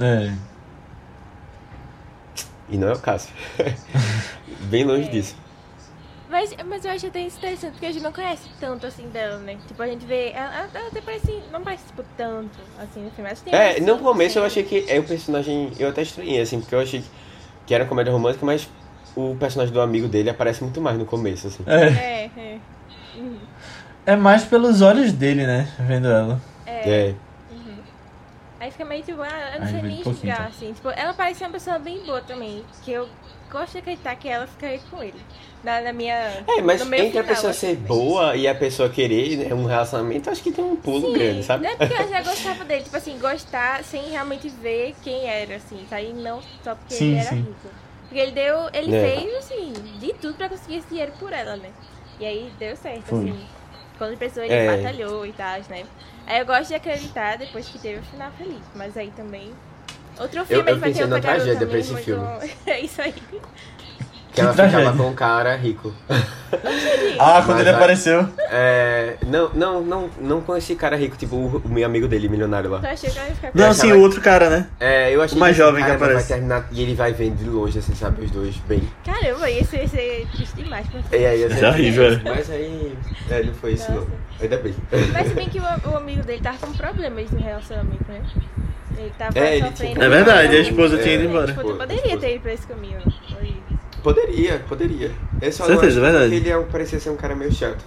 É. 0.01 0.33
E 2.69 2.77
não 2.79 2.89
é 2.89 2.93
o 2.93 2.99
caso. 3.01 3.29
Bem 4.71 4.85
longe 4.85 5.09
É. 5.09 5.11
disso. 5.11 5.35
Mas, 6.31 6.55
mas 6.65 6.85
eu 6.85 6.93
acho 6.93 7.07
até 7.09 7.21
interessante, 7.23 7.73
porque 7.73 7.87
a 7.87 7.93
gente 7.93 8.03
não 8.05 8.13
conhece 8.13 8.49
tanto 8.61 8.87
assim 8.87 9.09
dela, 9.09 9.39
né? 9.39 9.59
Tipo, 9.67 9.83
a 9.83 9.87
gente 9.89 10.07
vê. 10.07 10.31
Ela, 10.31 10.55
ela- 10.59 10.69
ela 10.73 10.87
até 10.89 11.01
parece. 11.01 11.43
Não 11.51 11.61
parece, 11.63 11.85
tipo, 11.87 12.05
tanto 12.17 12.57
assim 12.79 13.03
no 13.05 13.11
filme. 13.11 13.31
É, 13.47 13.81
no 13.81 13.99
começo 13.99 14.39
eu 14.39 14.45
achei 14.45 14.63
que 14.63 14.85
é 14.89 15.01
o 15.01 15.03
personagem. 15.03 15.73
Eu 15.79 15.89
até 15.89 16.03
estranhei, 16.03 16.41
assim, 16.41 16.61
porque 16.61 16.75
eu 16.75 16.81
achei 16.81 17.01
que, 17.01 17.09
que 17.67 17.75
era 17.75 17.85
comédia 17.85 18.13
romântica, 18.13 18.47
mas 18.47 18.69
o 19.17 19.35
personagem 19.35 19.75
do 19.75 19.81
amigo 19.81 20.07
dele 20.07 20.31
aparece 20.31 20.63
muito 20.63 20.81
mais 20.81 20.97
no 20.97 21.05
começo, 21.05 21.49
assim. 21.49 21.65
É. 21.67 21.87
É, 21.89 22.31
é. 22.37 22.59
Uhum. 23.17 23.39
É 24.07 24.15
mais 24.17 24.45
pelos 24.45 24.81
olhos 24.83 25.13
dele, 25.13 25.47
né? 25.47 25.69
Vendo 25.81 26.09
ela. 26.09 26.41
É. 26.65 26.91
É. 26.91 27.15
Aí 28.61 28.71
fica 28.71 28.85
meio 28.85 29.03
tipo, 29.03 29.23
ah, 29.23 29.53
eu 29.55 29.61
não 29.63 29.67
sei 29.69 29.83
nem 29.83 30.05
julgar, 30.05 30.47
assim. 30.49 30.73
Tipo, 30.75 30.91
ela 30.91 31.15
parece 31.15 31.43
uma 31.43 31.51
pessoa 31.51 31.79
bem 31.79 32.05
boa 32.05 32.21
também. 32.21 32.63
Que 32.85 32.93
eu 32.93 33.09
gosto 33.51 33.73
de 33.73 33.79
acreditar 33.79 34.15
que 34.17 34.29
ela 34.29 34.47
ficaria 34.47 34.79
com 34.91 35.03
ele. 35.03 35.19
Na, 35.65 35.81
na 35.81 35.93
minha. 35.93 36.45
É, 36.47 36.61
mas 36.63 36.81
no 36.81 36.87
meu 36.87 37.01
entre 37.05 37.19
a 37.19 37.23
final, 37.23 37.35
pessoa 37.37 37.51
assim, 37.51 37.67
ser 37.69 37.77
boa 37.77 38.37
e 38.37 38.47
a 38.47 38.55
pessoa 38.55 38.89
querer 38.89 39.37
né, 39.39 39.55
um 39.55 39.65
relacionamento, 39.65 40.31
acho 40.31 40.43
que 40.43 40.53
tem 40.53 40.65
um 40.65 40.77
pulo 40.77 41.09
Sim, 41.09 41.13
grande, 41.15 41.43
sabe? 41.43 41.65
Não 41.65 41.71
é 41.71 41.77
porque 41.77 42.03
eu 42.03 42.09
já 42.09 42.21
gostava 42.23 42.65
dele, 42.65 42.85
tipo 42.85 42.97
assim, 42.97 43.19
gostar 43.19 43.83
sem 43.85 44.11
realmente 44.11 44.49
ver 44.49 44.95
quem 45.03 45.27
era, 45.27 45.57
assim, 45.57 45.85
tá? 45.89 46.01
E 46.01 46.13
não 46.13 46.41
só 46.63 46.75
porque 46.75 46.95
Sim, 46.95 47.11
ele 47.13 47.19
era 47.19 47.31
sim. 47.31 47.37
rico. 47.37 47.69
Porque 48.09 48.19
ele 48.19 48.33
deu. 48.33 48.69
Ele 48.73 48.95
É. 48.95 49.21
fez, 49.21 49.35
assim, 49.37 49.73
de 49.99 50.13
tudo 50.15 50.35
pra 50.35 50.49
conseguir 50.49 50.77
esse 50.79 50.89
dinheiro 50.89 51.13
por 51.19 51.33
ela, 51.33 51.57
né? 51.57 51.71
E 52.19 52.25
aí 52.27 52.53
deu 52.59 52.77
certo, 52.77 53.05
Foi. 53.05 53.19
assim. 53.21 53.47
Quando 54.01 54.15
a 54.15 54.17
pessoa 54.17 54.47
ele 54.47 54.55
É. 54.55 54.77
batalhou 54.79 55.27
e 55.27 55.33
tal, 55.35 55.61
né? 55.69 55.85
Aí 56.27 56.39
eu 56.39 56.47
gosto 56.47 56.69
de 56.69 56.75
acreditar 56.75 57.37
depois 57.37 57.69
que 57.69 57.79
teve 57.79 57.99
o 57.99 58.03
final 58.05 58.33
feliz. 58.33 58.63
Mas 58.75 58.97
aí 58.97 59.11
também. 59.15 59.53
Outro 60.19 60.43
filme 60.47 60.71
eu 60.71 60.75
aí 60.75 60.81
vai 60.81 60.91
ter 60.91 61.07
na 61.07 61.17
outra 61.17 61.21
garota 61.21 61.45
tragédia 61.45 61.59
pra 61.59 61.67
também, 61.67 61.81
esse 61.81 61.93
muito- 61.93 62.05
filme. 62.07 62.55
é 62.67 62.81
isso 62.81 63.03
aí. 63.03 63.15
Que 64.41 64.45
ela 64.47 64.55
tragédia. 64.55 64.79
ficava 64.87 64.97
com 65.05 65.11
um 65.11 65.15
cara 65.15 65.57
rico. 65.57 65.95
Ah, 67.19 67.43
quando 67.45 67.59
Mas 67.59 67.67
ele 67.67 67.77
apareceu. 67.77 68.29
É, 68.51 69.17
não, 69.27 69.51
não, 69.55 69.81
não, 69.83 70.11
não 70.21 70.41
com 70.41 70.57
esse 70.57 70.75
cara 70.75 70.97
rico, 70.97 71.17
tipo 71.17 71.37
o, 71.37 71.59
o 71.65 71.69
meu 71.69 71.85
amigo 71.87 72.09
dele, 72.09 72.29
milionário 72.29 72.71
lá. 72.71 72.81
Que 72.81 73.07
ia 73.07 73.51
Não, 73.55 73.67
Eu 73.69 73.75
sim, 73.75 73.93
o 73.93 74.01
outro 74.01 74.21
cara, 74.21 74.49
né? 74.51 74.67
É, 74.81 75.15
eu 75.15 75.23
achei 75.23 75.37
O 75.37 75.41
mais 75.41 75.57
esse 75.57 75.65
jovem 75.65 75.83
que 75.83 75.87
cara 75.89 75.99
vai 75.99 76.09
aparece. 76.09 76.29
terminar 76.33 76.67
e 76.73 76.83
ele 76.83 76.95
vai 76.95 77.13
vendo 77.13 77.37
de 77.37 77.45
longe, 77.49 77.79
assim, 77.79 77.95
sabe, 77.95 78.25
os 78.25 78.31
dois 78.31 78.57
bem. 78.67 78.83
Caramba, 79.05 79.51
esse 79.51 79.77
ia 79.77 79.87
ser 79.89 80.27
triste 80.33 80.57
demais. 80.57 80.87
Mas, 80.93 81.05
E 81.13 81.25
aí, 81.27 81.47
Isso 81.47 81.65
é 81.65 81.69
horrível, 81.69 82.05
é. 82.13 82.21
Mas 82.25 82.51
aí, 82.51 82.97
é, 83.31 83.43
não 83.43 83.55
foi 83.55 83.73
isso 83.75 83.91
não. 83.91 83.99
Nossa. 84.01 84.11
Ainda 84.41 84.57
bem. 84.57 84.75
mas 85.13 85.29
se 85.29 85.35
bem 85.35 85.49
que 85.49 85.59
o, 85.61 85.91
o 85.93 85.97
amigo 85.97 86.23
dele 86.23 86.41
tava 86.43 86.57
com 86.59 86.73
problemas 86.73 87.31
no 87.31 87.39
relacionamento, 87.41 88.05
né? 88.09 88.23
Ele 88.97 89.13
tava 89.19 89.39
É, 89.39 89.57
ele 89.59 89.67
sofrendo. 89.69 89.95
tinha- 89.95 90.07
É 90.07 90.09
verdade, 90.09 90.57
a 90.57 90.59
É, 90.59 90.63
esposa 90.63 90.99
tinha 90.99 91.15
ido 91.15 91.25
é, 91.25 91.27
embora. 91.27 91.47
tipo, 91.47 91.63
tu 91.63 91.75
poderia 91.77 92.19
ter 92.19 92.35
ido 92.35 92.43
pra 92.43 92.53
esse 92.53 92.67
caminho. 92.67 92.99
Foi- 93.31 93.60
Poderia, 94.03 94.59
poderia. 94.69 95.13
Eu 95.41 95.53
só 95.53 95.67
Certeza, 95.67 96.01
verdade. 96.01 96.31
que 96.31 96.37
ele 96.37 96.51
é, 96.51 96.59
parecia 96.63 96.99
ser 97.01 97.11
um 97.11 97.17
cara 97.17 97.35
meio 97.35 97.53
chato. 97.53 97.85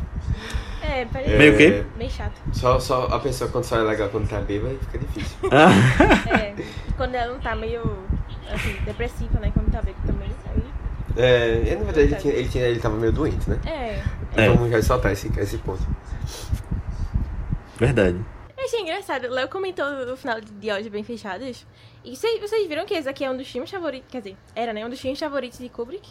É, 0.82 1.06
parece 1.06 1.38
Meio 1.38 1.58
quê? 1.58 1.84
bem 1.98 2.10
chato. 2.10 2.34
Só, 2.52 2.80
só 2.80 3.06
a 3.08 3.20
pessoa 3.20 3.50
quando 3.50 3.64
só 3.64 3.78
é 3.78 3.84
legal 3.84 4.10
quando 4.10 4.28
tá 4.30 4.40
bêbada 4.42 4.76
fica 4.82 5.00
difícil. 5.00 5.38
Ah, 5.52 5.72
É, 6.38 6.54
quando 6.98 7.16
ela 7.16 7.34
não 7.34 7.40
tá 7.40 7.56
meio, 7.56 7.82
assim, 8.52 8.76
depressiva, 8.86 9.40
né? 9.40 9.50
Quando 9.54 9.72
tá 9.72 9.82
bêbado 9.82 10.06
também. 10.06 10.30
Aí, 10.54 10.64
É, 11.16 11.76
na 11.78 11.84
verdade 11.86 12.00
ele, 12.02 12.16
tinha, 12.16 12.34
ele, 12.34 12.50
tinha, 12.50 12.66
ele 12.66 12.80
tava 12.80 12.98
meio 12.98 13.12
doente, 13.14 13.50
né? 13.50 13.58
é. 13.66 14.04
É. 14.36 14.50
Vamos 14.50 14.70
ressaltar 14.70 15.12
esse, 15.14 15.32
esse 15.40 15.58
ponto. 15.60 15.82
verdade. 17.80 18.18
Eu 18.64 18.68
achei 18.68 18.80
engraçado. 18.80 19.26
O 19.26 19.32
Léo 19.32 19.50
comentou 19.50 19.92
no 20.06 20.16
final 20.16 20.40
de 20.40 20.72
Olhos 20.72 20.88
Bem 20.88 21.04
Fechados. 21.04 21.66
E 22.06 22.16
vocês, 22.16 22.40
vocês 22.40 22.66
viram 22.66 22.86
que 22.86 22.94
esse 22.94 23.10
aqui 23.10 23.26
é 23.26 23.30
um 23.30 23.36
dos 23.36 23.46
filmes 23.52 23.70
favoritos. 23.70 24.08
Quer 24.10 24.20
dizer, 24.20 24.38
era, 24.56 24.72
né? 24.72 24.86
Um 24.86 24.90
dos 24.90 25.02
filmes 25.02 25.20
favoritos 25.20 25.60
de 25.60 25.68
Kubrick. 25.68 26.10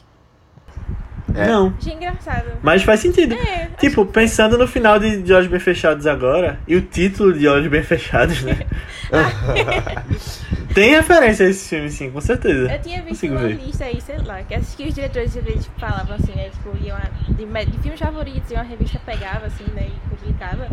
É. 1.35 1.47
Não. 1.47 1.75
Achei 1.79 1.95
engraçado. 1.95 2.59
Mas 2.63 2.83
faz 2.83 3.01
sentido. 3.01 3.35
É, 3.35 3.71
Tipo, 3.79 4.05
pensando 4.05 4.59
no 4.59 4.69
final 4.69 4.99
de, 4.99 5.23
de 5.23 5.33
Olhos 5.33 5.47
Bem 5.49 5.61
Fechados 5.61 6.07
agora, 6.07 6.61
e 6.69 6.77
o 6.77 6.83
título 6.83 7.33
de 7.33 7.49
Olhos 7.49 7.69
Bem 7.69 7.83
Fechados, 7.83 8.43
né? 8.43 8.67
Tem 10.75 10.91
referência 10.91 11.47
a 11.47 11.51
esse 11.51 11.69
filme, 11.71 11.91
sim, 11.91 12.11
com 12.11 12.21
certeza. 12.21 12.71
Eu 12.71 12.81
tinha 12.83 12.99
visto 12.99 13.09
Consigo 13.09 13.35
uma 13.35 13.43
ver. 13.49 13.55
lista 13.57 13.85
aí, 13.85 13.99
sei 14.01 14.19
lá, 14.19 14.43
que 14.43 14.55
acho 14.55 14.77
que 14.77 14.87
os 14.89 14.95
diretores 14.95 15.35
às 15.37 15.43
vezes 15.45 15.71
falavam 15.79 16.17
assim, 16.17 16.33
né? 16.35 16.51
Tipo, 16.51 16.77
iam 16.85 16.97
a- 16.97 17.11
de, 17.33 17.67
de 17.71 17.79
filmes 17.79 17.99
favoritos 18.01 18.51
e 18.51 18.55
uma 18.55 18.63
revista 18.63 19.01
pegava, 19.05 19.47
assim, 19.47 19.65
né? 19.75 19.89
E 19.89 20.09
publicava. 20.17 20.69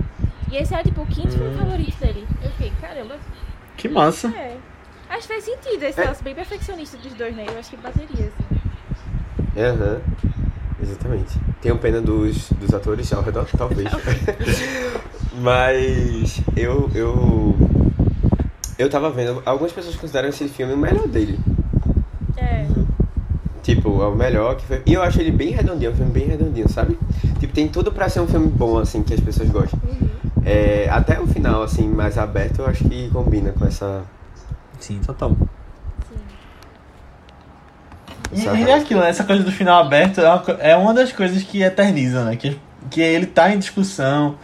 E 0.52 0.58
esse 0.58 0.74
era 0.74 0.84
tipo 0.84 1.02
o 1.02 1.06
quinto 1.06 1.30
filme 1.32 1.54
Hum. 1.56 1.58
favorito 1.58 1.98
dele. 2.00 2.28
Eu 2.44 2.50
fiquei, 2.52 2.72
caramba, 2.82 3.16
Que 3.78 3.88
massa. 3.88 4.28
é. 4.30 4.58
Acho 5.10 5.28
que 5.28 5.34
faz 5.34 5.44
sentido 5.44 5.84
esse 5.84 6.00
É. 6.02 6.14
bem 6.24 6.36
perfeccionista 6.36 6.98
dos 6.98 7.14
dois, 7.14 7.36
né? 7.36 7.46
Eu 7.48 7.58
acho 7.60 7.70
que 7.72 7.78
bateria, 7.78 8.28
assim. 8.28 9.60
Aham. 9.60 10.02
Exatamente. 10.82 11.38
Tenho 11.62 11.78
pena 11.78 12.00
dos, 12.00 12.52
dos 12.54 12.74
atores 12.74 13.12
ao 13.12 13.22
redor, 13.22 13.46
talvez. 13.58 13.90
Mas 15.42 16.42
eu, 16.56 16.90
eu. 16.96 17.56
Eu 18.78 18.90
tava 18.90 19.10
vendo, 19.10 19.42
algumas 19.46 19.72
pessoas 19.74 19.96
consideram 19.96 20.30
esse 20.30 20.48
filme 20.48 20.74
o 20.74 20.78
melhor 20.78 21.08
dele. 21.08 21.38
É. 22.38 22.66
Tipo, 23.62 24.02
é 24.02 24.08
o 24.08 24.16
melhor 24.16 24.56
que 24.56 24.66
foi. 24.66 24.82
E 24.86 24.94
eu 24.94 25.02
acho 25.04 25.20
ele 25.20 25.32
bem 25.32 25.50
redondinho, 25.52 25.90
é 25.90 25.94
um 25.94 25.98
filme 25.98 26.12
bem 26.12 26.28
redondinho, 26.28 26.70
sabe? 26.70 26.98
Tipo, 27.40 27.54
tem 27.54 27.68
tudo 27.68 27.92
pra 27.92 28.08
ser 28.08 28.22
um 28.22 28.28
filme 28.28 28.48
bom, 28.48 28.78
assim, 28.78 29.04
que 29.04 29.14
as 29.14 29.20
pessoas 29.20 29.50
gostam. 29.50 29.80
Uhum. 29.84 30.09
É, 30.46 30.88
até 30.90 31.20
o 31.20 31.28
final, 31.28 31.62
assim, 31.64 31.88
mais 31.88 32.18
aberto, 32.18 32.60
eu 32.60 32.68
acho 32.68 32.84
que 32.88 33.10
combina 33.12 33.52
com 33.52 33.66
essa. 33.66 34.04
Sim, 34.80 35.00
total. 35.06 35.36
Sim. 36.10 36.16
E, 38.32 38.40
essa- 38.42 38.56
e 38.58 38.64
é 38.70 38.74
aquilo, 38.76 39.02
né? 39.02 39.10
essa 39.10 39.24
coisa 39.24 39.44
do 39.44 39.52
final 39.52 39.80
aberto 39.84 40.22
é 40.22 40.30
uma, 40.30 40.44
é 40.60 40.76
uma 40.76 40.94
das 40.94 41.12
coisas 41.12 41.44
que 41.44 41.62
eterniza, 41.62 42.24
né? 42.24 42.36
Que, 42.36 42.60
que 42.90 43.02
ele 43.02 43.26
tá 43.26 43.52
em 43.54 43.60
discussão, 43.60 44.38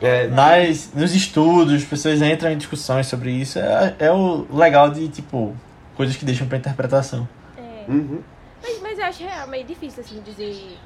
É, 0.00 0.26
nas, 0.28 0.90
nos 0.94 1.14
estudos, 1.14 1.74
as 1.74 1.84
pessoas 1.84 2.20
entram 2.22 2.50
em 2.50 2.56
discussões 2.56 3.06
sobre 3.06 3.30
isso. 3.30 3.58
É, 3.58 3.94
é 4.00 4.10
o 4.12 4.46
legal 4.52 4.90
de, 4.90 5.06
tipo, 5.08 5.54
coisas 5.96 6.16
que 6.16 6.24
deixam 6.24 6.46
pra 6.48 6.58
interpretação. 6.58 7.28
É. 7.56 7.84
uhum. 7.90 8.20
Mas, 8.62 8.80
mas 8.80 8.98
eu 8.98 9.04
acho 9.04 9.22
real 9.24 9.46
meio 9.48 9.64
difícil, 9.64 10.02
assim, 10.02 10.20
dizer, 10.24 10.76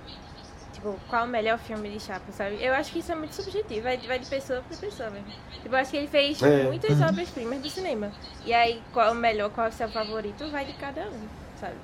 tipo, 0.77 1.01
qual 1.09 1.25
o 1.25 1.29
melhor 1.29 1.59
filme 1.59 1.91
de 1.91 1.99
Chaplin, 2.01 2.33
sabe? 2.33 2.57
Eu 2.63 2.73
acho 2.75 2.93
que 2.93 2.99
isso 3.01 3.11
é 3.13 3.15
muito 3.15 3.35
subjetivo, 3.35 3.83
vai, 3.83 3.97
vai 3.99 4.19
de 4.19 4.27
pessoa 4.27 4.63
pra 4.63 4.77
pessoa 4.77 5.11
mesmo. 5.11 5.33
Tipo, 5.63 5.75
eu 5.75 5.79
acho 5.79 5.91
que 5.91 5.97
ele 5.97 6.07
fez 6.09 6.41
É. 6.43 6.65
muitas 6.65 7.01
obras-primas 7.01 7.61
do 7.61 7.69
cinema. 7.71 8.13
E 8.45 8.53
aí, 8.53 8.83
qual 8.93 9.09
é 9.09 9.11
o 9.11 9.15
melhor, 9.15 9.51
qual 9.51 9.67
é 9.67 9.71
o 9.71 9.73
seu 9.73 9.89
favorito, 9.91 10.51
vai 10.51 10.65
de 10.67 10.73
cada 10.75 11.01
um, 11.11 11.29
sabe? 11.61 11.77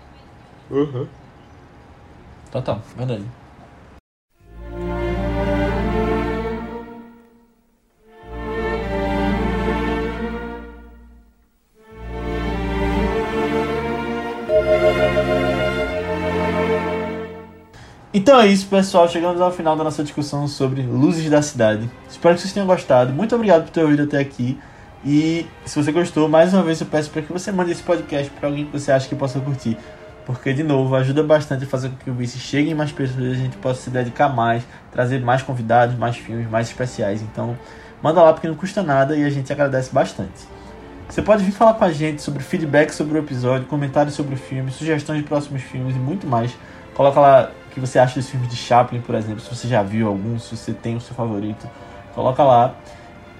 Uhum. 0.70 1.06
Total, 2.50 2.78
verdade. 2.96 3.24
Então 18.14 18.38
é 18.38 18.46
isso, 18.46 18.66
pessoal. 18.66 19.08
Chegamos 19.08 19.40
ao 19.40 19.50
final 19.50 19.74
da 19.74 19.82
nossa 19.82 20.02
discussão 20.02 20.46
sobre 20.46 20.82
luzes 20.82 21.30
da 21.30 21.40
cidade. 21.40 21.88
Espero 22.10 22.34
que 22.34 22.42
vocês 22.42 22.52
tenham 22.52 22.66
gostado. 22.66 23.10
Muito 23.10 23.34
obrigado 23.34 23.64
por 23.64 23.70
ter 23.70 23.82
ouvido 23.82 24.02
até 24.02 24.18
aqui. 24.18 24.58
E 25.02 25.46
se 25.64 25.82
você 25.82 25.90
gostou, 25.90 26.28
mais 26.28 26.52
uma 26.52 26.62
vez 26.62 26.78
eu 26.80 26.86
peço 26.86 27.10
para 27.10 27.22
que 27.22 27.32
você 27.32 27.50
mande 27.50 27.72
esse 27.72 27.82
podcast 27.82 28.30
para 28.32 28.48
alguém 28.48 28.66
que 28.66 28.72
você 28.72 28.92
acha 28.92 29.08
que 29.08 29.14
possa 29.14 29.40
curtir. 29.40 29.78
Porque, 30.26 30.52
de 30.52 30.62
novo, 30.62 30.94
ajuda 30.94 31.22
bastante 31.22 31.64
a 31.64 31.66
fazer 31.66 31.88
com 31.88 31.96
que 31.96 32.10
o 32.10 32.14
Vice 32.14 32.38
chegue 32.38 32.70
em 32.70 32.74
mais 32.74 32.92
pessoas 32.92 33.24
e 33.24 33.30
a 33.30 33.34
gente 33.34 33.56
possa 33.56 33.80
se 33.80 33.90
dedicar 33.90 34.28
mais, 34.28 34.62
trazer 34.92 35.20
mais 35.20 35.42
convidados, 35.42 35.96
mais 35.96 36.16
filmes, 36.16 36.48
mais 36.50 36.68
especiais. 36.68 37.22
Então, 37.22 37.56
manda 38.02 38.22
lá 38.22 38.32
porque 38.34 38.46
não 38.46 38.54
custa 38.54 38.82
nada 38.82 39.16
e 39.16 39.24
a 39.24 39.30
gente 39.30 39.50
agradece 39.50 39.92
bastante. 39.92 40.46
Você 41.08 41.22
pode 41.22 41.42
vir 41.42 41.52
falar 41.52 41.74
com 41.74 41.84
a 41.84 41.90
gente 41.90 42.20
sobre 42.20 42.42
feedback 42.42 42.90
sobre 42.90 43.18
o 43.18 43.22
episódio, 43.22 43.66
comentários 43.66 44.14
sobre 44.14 44.34
o 44.34 44.38
filme, 44.38 44.70
sugestões 44.70 45.18
de 45.18 45.24
próximos 45.24 45.62
filmes 45.62 45.96
e 45.96 45.98
muito 45.98 46.26
mais. 46.26 46.54
Coloca 46.94 47.18
lá 47.18 47.50
que 47.72 47.80
você 47.80 47.98
acha 47.98 48.20
dos 48.20 48.28
filmes 48.28 48.48
de 48.48 48.56
Chaplin, 48.56 49.00
por 49.00 49.14
exemplo, 49.14 49.40
se 49.40 49.54
você 49.54 49.66
já 49.66 49.82
viu 49.82 50.06
algum, 50.06 50.38
se 50.38 50.56
você 50.56 50.72
tem 50.72 50.96
o 50.96 51.00
seu 51.00 51.14
favorito. 51.14 51.68
Coloca 52.14 52.42
lá. 52.44 52.74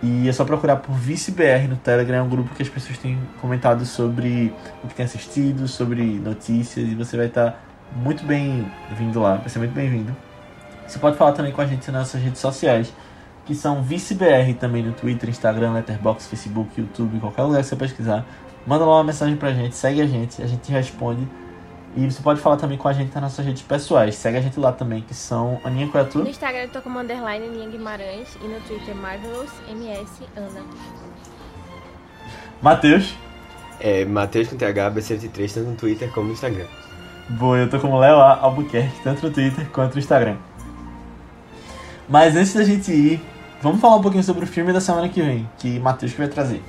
E 0.03 0.29
é 0.29 0.33
só 0.33 0.45
procurar 0.45 0.77
por 0.77 0.93
ViceBR 0.95 1.69
no 1.69 1.77
Telegram, 1.77 2.17
é 2.17 2.23
um 2.23 2.29
grupo 2.29 2.53
que 2.55 2.63
as 2.63 2.69
pessoas 2.69 2.99
têm 2.99 3.17
comentado 3.41 3.85
sobre 3.87 4.53
o 4.83 4.89
que 4.89 4.95
tem 4.95 5.05
assistido, 5.05 5.69
sobre 5.69 6.03
notícias, 6.19 6.89
e 6.89 6.95
você 6.97 7.17
vai 7.17 7.27
estar 7.27 7.63
muito 7.95 8.25
bem-vindo 8.25 9.21
lá, 9.21 9.37
vai 9.37 9.49
ser 9.49 9.61
muito 9.61 9.73
bem-vindo. 9.73 10.17
Você 10.89 10.99
pode 10.99 11.17
falar 11.17 11.33
também 11.33 11.53
com 11.53 11.61
a 11.61 11.67
gente 11.67 11.89
nas 11.93 12.01
nossas 12.01 12.21
redes 12.21 12.41
sociais, 12.41 12.93
que 13.45 13.55
são 13.55 13.81
ViceBR 13.81 14.55
também 14.59 14.83
no 14.83 14.93
Twitter, 14.93 15.31
Instagram, 15.31 15.75
Letterboxd, 15.75 16.29
Facebook, 16.29 16.81
YouTube, 16.81 17.21
qualquer 17.21 17.43
lugar 17.43 17.61
que 17.61 17.69
você 17.69 17.77
pesquisar. 17.77 18.27
Manda 18.67 18.85
lá 18.85 18.97
uma 18.97 19.05
mensagem 19.05 19.37
pra 19.37 19.53
gente, 19.53 19.77
segue 19.77 20.01
a 20.01 20.07
gente, 20.07 20.43
a 20.43 20.47
gente 20.49 20.73
responde. 20.73 21.29
E 21.95 22.11
você 22.11 22.23
pode 22.23 22.41
falar 22.41 22.57
também 22.57 22.79
com 22.79 22.89
a 22.89 22.93
gente 22.93 23.13
nas 23.15 23.23
nossas 23.23 23.45
redes 23.45 23.63
pessoais. 23.63 24.15
Segue 24.15 24.39
a 24.39 24.41
gente 24.41 24.59
lá 24.59 24.73
também, 24.73 25.03
que 25.03 25.15
são 25.15 25.61
Aninha 25.63 25.91
é 25.93 26.05
tua? 26.05 26.23
No 26.23 26.31
Instagram 26.31 26.63
eu 26.63 26.69
tô 26.71 26.81
como 26.81 26.99
underline 26.99 27.49
Ninha 27.49 27.69
Guimarães 27.69 28.35
e 28.43 28.49
no 28.49 28.59
Twitter 28.61 28.95
Marvelous 28.95 29.51
MS 29.69 30.25
Ana. 30.37 30.65
Matheus. 32.63 33.15
É, 33.79 34.05
Matheus 34.05 34.49
com 34.49 34.57
TH, 34.57 34.91
B103, 34.91 35.53
tanto 35.53 35.71
no 35.71 35.77
Twitter 35.77 36.11
como 36.13 36.29
no 36.29 36.33
Instagram. 36.33 36.67
Boa, 37.29 37.59
eu 37.59 37.69
tô 37.69 37.79
como 37.79 37.99
Léo 37.99 38.17
A. 38.17 38.39
Albuquerque, 38.39 39.01
tanto 39.03 39.27
no 39.27 39.33
Twitter 39.33 39.69
quanto 39.71 39.95
no 39.95 39.99
Instagram. 39.99 40.37
Mas 42.09 42.37
antes 42.37 42.55
da 42.55 42.65
gente 42.65 42.91
ir, 42.93 43.21
vamos 43.61 43.81
falar 43.81 43.97
um 43.97 44.03
pouquinho 44.03 44.23
sobre 44.23 44.45
o 44.45 44.47
filme 44.47 44.73
da 44.73 44.81
semana 44.81 45.09
que 45.09 45.21
vem, 45.21 45.49
que 45.59 45.79
Matheus 45.81 46.13
que 46.13 46.19
vai 46.19 46.29
trazer. 46.29 46.63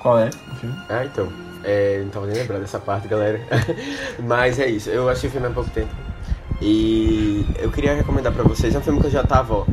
Qual 0.00 0.18
é 0.18 0.28
o 0.28 0.54
filme? 0.56 0.76
Ah, 0.88 1.04
então. 1.04 1.45
É, 1.68 2.00
não 2.04 2.10
tava 2.10 2.26
nem 2.26 2.36
lembrando 2.36 2.60
dessa 2.60 2.78
parte, 2.78 3.08
galera. 3.08 3.40
Mas 4.22 4.58
é 4.60 4.68
isso. 4.68 4.88
Eu 4.88 5.08
achei 5.08 5.28
o 5.28 5.32
filme 5.32 5.48
há 5.48 5.50
pouco 5.50 5.68
tempo. 5.70 5.92
E 6.62 7.44
eu 7.58 7.70
queria 7.72 7.92
recomendar 7.94 8.32
pra 8.32 8.44
vocês. 8.44 8.72
É 8.74 8.78
um 8.78 8.82
filme 8.82 9.00
que 9.00 9.06
eu 9.08 9.10
já 9.10 9.24
tava, 9.24 9.52
ó, 9.54 9.66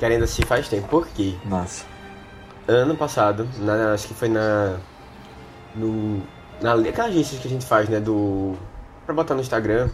querendo 0.00 0.24
assistir 0.24 0.44
faz 0.44 0.68
tempo. 0.68 0.88
Por 0.88 1.06
quê? 1.06 1.34
Nossa. 1.44 1.84
Ano 2.66 2.96
passado, 2.96 3.48
na- 3.60 3.92
acho 3.92 4.08
que 4.08 4.14
foi 4.14 4.28
na. 4.28 4.76
No. 5.76 6.20
Na 6.60 6.74
aquela 6.74 7.08
agência 7.08 7.38
que 7.38 7.46
a 7.46 7.50
gente 7.50 7.64
faz, 7.66 7.88
né? 7.88 8.00
Do. 8.00 8.54
Pra 9.06 9.14
botar 9.14 9.34
no 9.34 9.40
Instagram. 9.40 9.88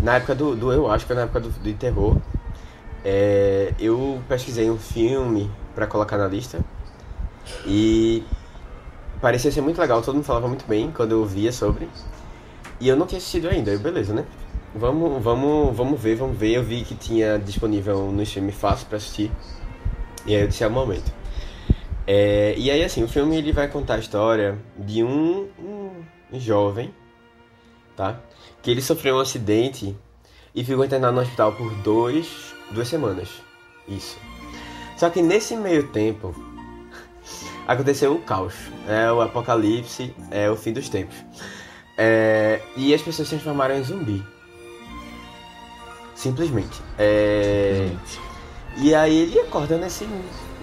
Na 0.00 0.14
época 0.16 0.34
do. 0.36 0.54
do 0.54 0.72
eu 0.72 0.90
acho 0.90 1.04
que 1.04 1.08
foi 1.08 1.16
na 1.16 1.22
época 1.22 1.40
do, 1.40 1.48
do 1.50 1.72
terror. 1.74 2.16
É, 3.04 3.72
eu 3.78 4.20
pesquisei 4.28 4.70
um 4.70 4.78
filme 4.78 5.50
pra 5.74 5.86
colocar 5.86 6.16
na 6.16 6.26
lista. 6.28 6.60
E. 7.66 8.22
Parecia 9.24 9.50
ser 9.50 9.62
muito 9.62 9.80
legal, 9.80 10.02
todo 10.02 10.16
mundo 10.16 10.24
falava 10.26 10.46
muito 10.46 10.66
bem 10.66 10.92
quando 10.92 11.12
eu 11.12 11.24
via 11.24 11.50
sobre. 11.50 11.88
E 12.78 12.86
eu 12.86 12.94
não 12.94 13.06
tinha 13.06 13.16
assistido 13.16 13.48
ainda, 13.48 13.70
eu, 13.70 13.78
beleza, 13.78 14.12
né? 14.12 14.26
Vamos, 14.74 15.22
vamos, 15.22 15.74
vamos 15.74 15.98
ver, 15.98 16.14
vamos 16.16 16.36
ver. 16.36 16.56
Eu 16.56 16.62
vi 16.62 16.84
que 16.84 16.94
tinha 16.94 17.38
disponível 17.38 18.12
no 18.12 18.22
stream 18.22 18.52
fácil 18.52 18.86
pra 18.86 18.98
assistir. 18.98 19.32
E 20.26 20.34
aí 20.36 20.42
eu 20.42 20.48
disse, 20.48 20.62
é 20.62 20.66
o 20.66 20.70
momento. 20.70 21.10
É, 22.06 22.54
e 22.58 22.70
aí, 22.70 22.84
assim, 22.84 23.02
o 23.02 23.08
filme 23.08 23.34
ele 23.34 23.50
vai 23.50 23.66
contar 23.66 23.94
a 23.94 23.98
história 23.98 24.58
de 24.76 25.02
um, 25.02 25.48
um 25.58 26.38
jovem, 26.38 26.92
tá? 27.96 28.20
Que 28.60 28.70
ele 28.70 28.82
sofreu 28.82 29.16
um 29.16 29.20
acidente 29.20 29.96
e 30.54 30.62
ficou 30.62 30.84
internado 30.84 31.14
no 31.14 31.22
hospital 31.22 31.52
por 31.52 31.74
dois, 31.76 32.54
duas 32.72 32.88
semanas. 32.88 33.30
Isso. 33.88 34.18
Só 34.98 35.08
que 35.08 35.22
nesse 35.22 35.56
meio 35.56 35.88
tempo 35.88 36.53
aconteceu 37.66 38.14
o 38.14 38.20
caos, 38.20 38.54
é 38.88 39.10
o 39.10 39.20
apocalipse, 39.20 40.14
é 40.30 40.50
o 40.50 40.56
fim 40.56 40.72
dos 40.72 40.88
tempos. 40.88 41.16
É, 41.96 42.60
e 42.76 42.92
as 42.92 43.00
pessoas 43.00 43.28
se 43.28 43.34
transformaram 43.34 43.76
em 43.76 43.84
zumbi. 43.84 44.24
Simplesmente. 46.14 46.80
É, 46.98 47.90
e 48.76 48.94
aí 48.94 49.22
ele 49.22 49.40
acorda 49.40 49.76
nesse, 49.76 50.08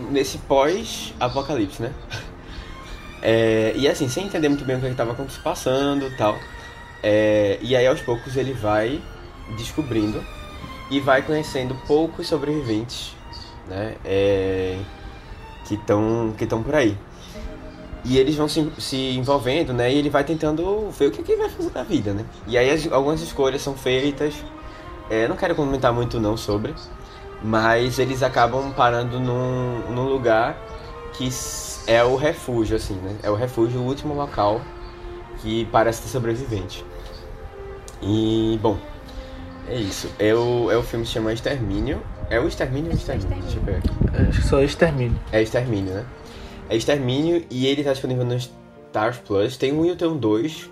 nesse 0.10 0.38
pós-apocalipse, 0.40 1.82
né? 1.82 1.94
É, 3.24 3.74
e 3.76 3.88
assim, 3.88 4.10
sem 4.10 4.26
entender 4.26 4.50
muito 4.50 4.66
bem 4.66 4.76
o 4.76 4.80
que 4.80 4.88
estava 4.88 5.16
passando 5.44 6.08
e 6.08 6.18
tal. 6.18 6.40
É, 7.04 7.60
e 7.62 7.76
aí 7.76 7.86
aos 7.86 8.02
poucos 8.02 8.36
ele 8.36 8.54
vai 8.54 9.00
descobrindo 9.56 10.24
e 10.90 11.00
vai 11.00 11.22
conhecendo 11.22 11.76
poucos 11.88 12.28
sobreviventes, 12.28 13.16
né? 13.68 13.96
É, 14.04 14.80
que 15.72 15.82
estão 15.82 16.34
que 16.38 16.44
estão 16.44 16.62
por 16.62 16.76
aí. 16.76 16.98
E 18.04 18.18
eles 18.18 18.36
vão 18.36 18.48
se, 18.48 18.72
se 18.80 19.16
envolvendo, 19.16 19.74
né? 19.74 19.92
E 19.94 19.98
ele 19.98 20.10
vai 20.10 20.24
tentando 20.24 20.90
ver 20.92 21.08
o 21.08 21.12
que, 21.12 21.22
que 21.22 21.34
ele 21.34 21.42
vai 21.42 21.50
fazer 21.50 21.70
da 21.70 21.84
vida, 21.84 22.14
né? 22.14 22.26
E 22.48 22.58
aí 22.58 22.70
as, 22.70 22.92
algumas 22.92 23.22
escolhas 23.22 23.62
são 23.62 23.76
feitas. 23.76 24.34
É, 25.10 25.28
não 25.28 25.36
quero 25.36 25.56
comentar 25.56 25.94
muito 25.94 26.20
não 26.20 26.36
sobre, 26.36 26.74
mas 27.44 28.00
eles 28.00 28.24
acabam 28.24 28.72
parando 28.72 29.20
num, 29.20 29.80
num 29.92 30.08
lugar 30.08 30.58
que 31.14 31.30
é 31.86 32.04
o 32.04 32.16
refúgio, 32.16 32.76
assim, 32.76 32.96
né? 32.96 33.16
É 33.22 33.30
o 33.30 33.36
refúgio, 33.36 33.80
o 33.80 33.86
último 33.86 34.14
local 34.14 34.62
que 35.42 35.66
parece 35.72 36.02
ter 36.04 36.10
sobrevivente. 36.10 36.84
E, 38.02 38.58
bom, 38.62 38.78
é 39.68 39.76
isso. 39.76 40.10
É 40.18 40.34
o, 40.34 40.72
é 40.72 40.78
o 40.78 40.84
filme 40.84 41.04
que 41.04 41.10
se 41.10 41.14
chama 41.14 41.34
Extermínio. 41.34 42.02
É 42.32 42.40
o 42.40 42.48
Extermínio 42.48 42.92
ou 42.92 42.98
Extermínio? 42.98 43.42
Deixa 43.44 43.58
eu 43.58 43.64
ver 43.64 43.76
aqui. 43.76 43.90
Acho 44.30 44.42
que 44.42 44.48
só 44.48 44.62
extermínio. 44.62 45.20
É 45.34 45.42
Extermínio, 45.42 45.94
né? 45.94 46.06
É 46.70 46.76
Extermínio 46.78 47.44
e 47.50 47.68
ele 47.68 47.84
tá 47.84 47.92
disponível 47.92 48.24
no 48.24 48.36
Stars 48.36 49.18
Plus. 49.18 49.58
Tem 49.58 49.74
um 49.74 49.86
e 49.86 49.94
tem 49.96 50.08
um 50.08 50.18
dois. 50.18 50.70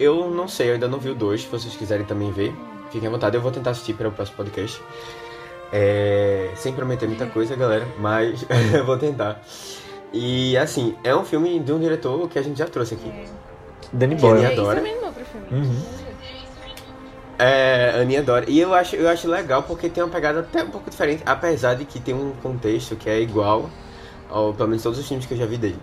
Eu 0.00 0.30
não 0.30 0.48
sei, 0.48 0.70
eu 0.70 0.74
ainda 0.74 0.88
não 0.88 0.98
vi 0.98 1.10
o 1.10 1.14
dois. 1.14 1.42
Se 1.42 1.48
vocês 1.48 1.76
quiserem 1.76 2.06
também 2.06 2.32
ver, 2.32 2.54
fiquem 2.90 3.06
à 3.06 3.10
vontade. 3.12 3.36
Eu 3.36 3.42
vou 3.42 3.52
tentar 3.52 3.70
assistir 3.70 3.92
para 3.94 4.08
o 4.08 4.12
próximo 4.12 4.38
podcast. 4.38 4.80
É... 5.70 6.50
Sem 6.56 6.72
prometer 6.72 7.06
muita 7.06 7.26
coisa, 7.26 7.54
galera, 7.54 7.86
mas 7.98 8.44
eu 8.72 8.86
vou 8.86 8.96
tentar. 8.96 9.42
E 10.10 10.56
assim, 10.56 10.94
é 11.04 11.14
um 11.14 11.24
filme 11.24 11.60
de 11.60 11.70
um 11.70 11.78
diretor 11.78 12.28
que 12.30 12.38
a 12.38 12.42
gente 12.42 12.56
já 12.58 12.66
trouxe 12.66 12.94
aqui. 12.94 13.12
Danny 13.92 14.16
Que 14.16 14.22
Boyle. 14.22 14.38
ele 14.38 14.52
Isso 14.52 14.60
adora. 14.60 14.76
também 14.76 15.00
não 15.00 15.12
pro 15.12 15.24
filme. 15.24 15.46
Uhum. 15.50 16.03
É, 17.38 17.90
Aninha 18.00 18.20
adora. 18.20 18.48
E 18.48 18.60
eu 18.60 18.72
acho, 18.74 18.94
eu 18.96 19.08
acho 19.08 19.28
legal 19.28 19.62
porque 19.62 19.88
tem 19.88 20.02
uma 20.02 20.10
pegada 20.10 20.40
até 20.40 20.62
um 20.62 20.70
pouco 20.70 20.88
diferente, 20.90 21.22
apesar 21.26 21.74
de 21.74 21.84
que 21.84 21.98
tem 21.98 22.14
um 22.14 22.32
contexto 22.42 22.94
que 22.96 23.08
é 23.10 23.20
igual 23.20 23.68
ao, 24.30 24.52
pelo 24.54 24.68
menos 24.68 24.82
todos 24.82 24.98
os 24.98 25.06
filmes 25.06 25.26
que 25.26 25.34
eu 25.34 25.38
já 25.38 25.46
vi 25.46 25.56
dele, 25.56 25.78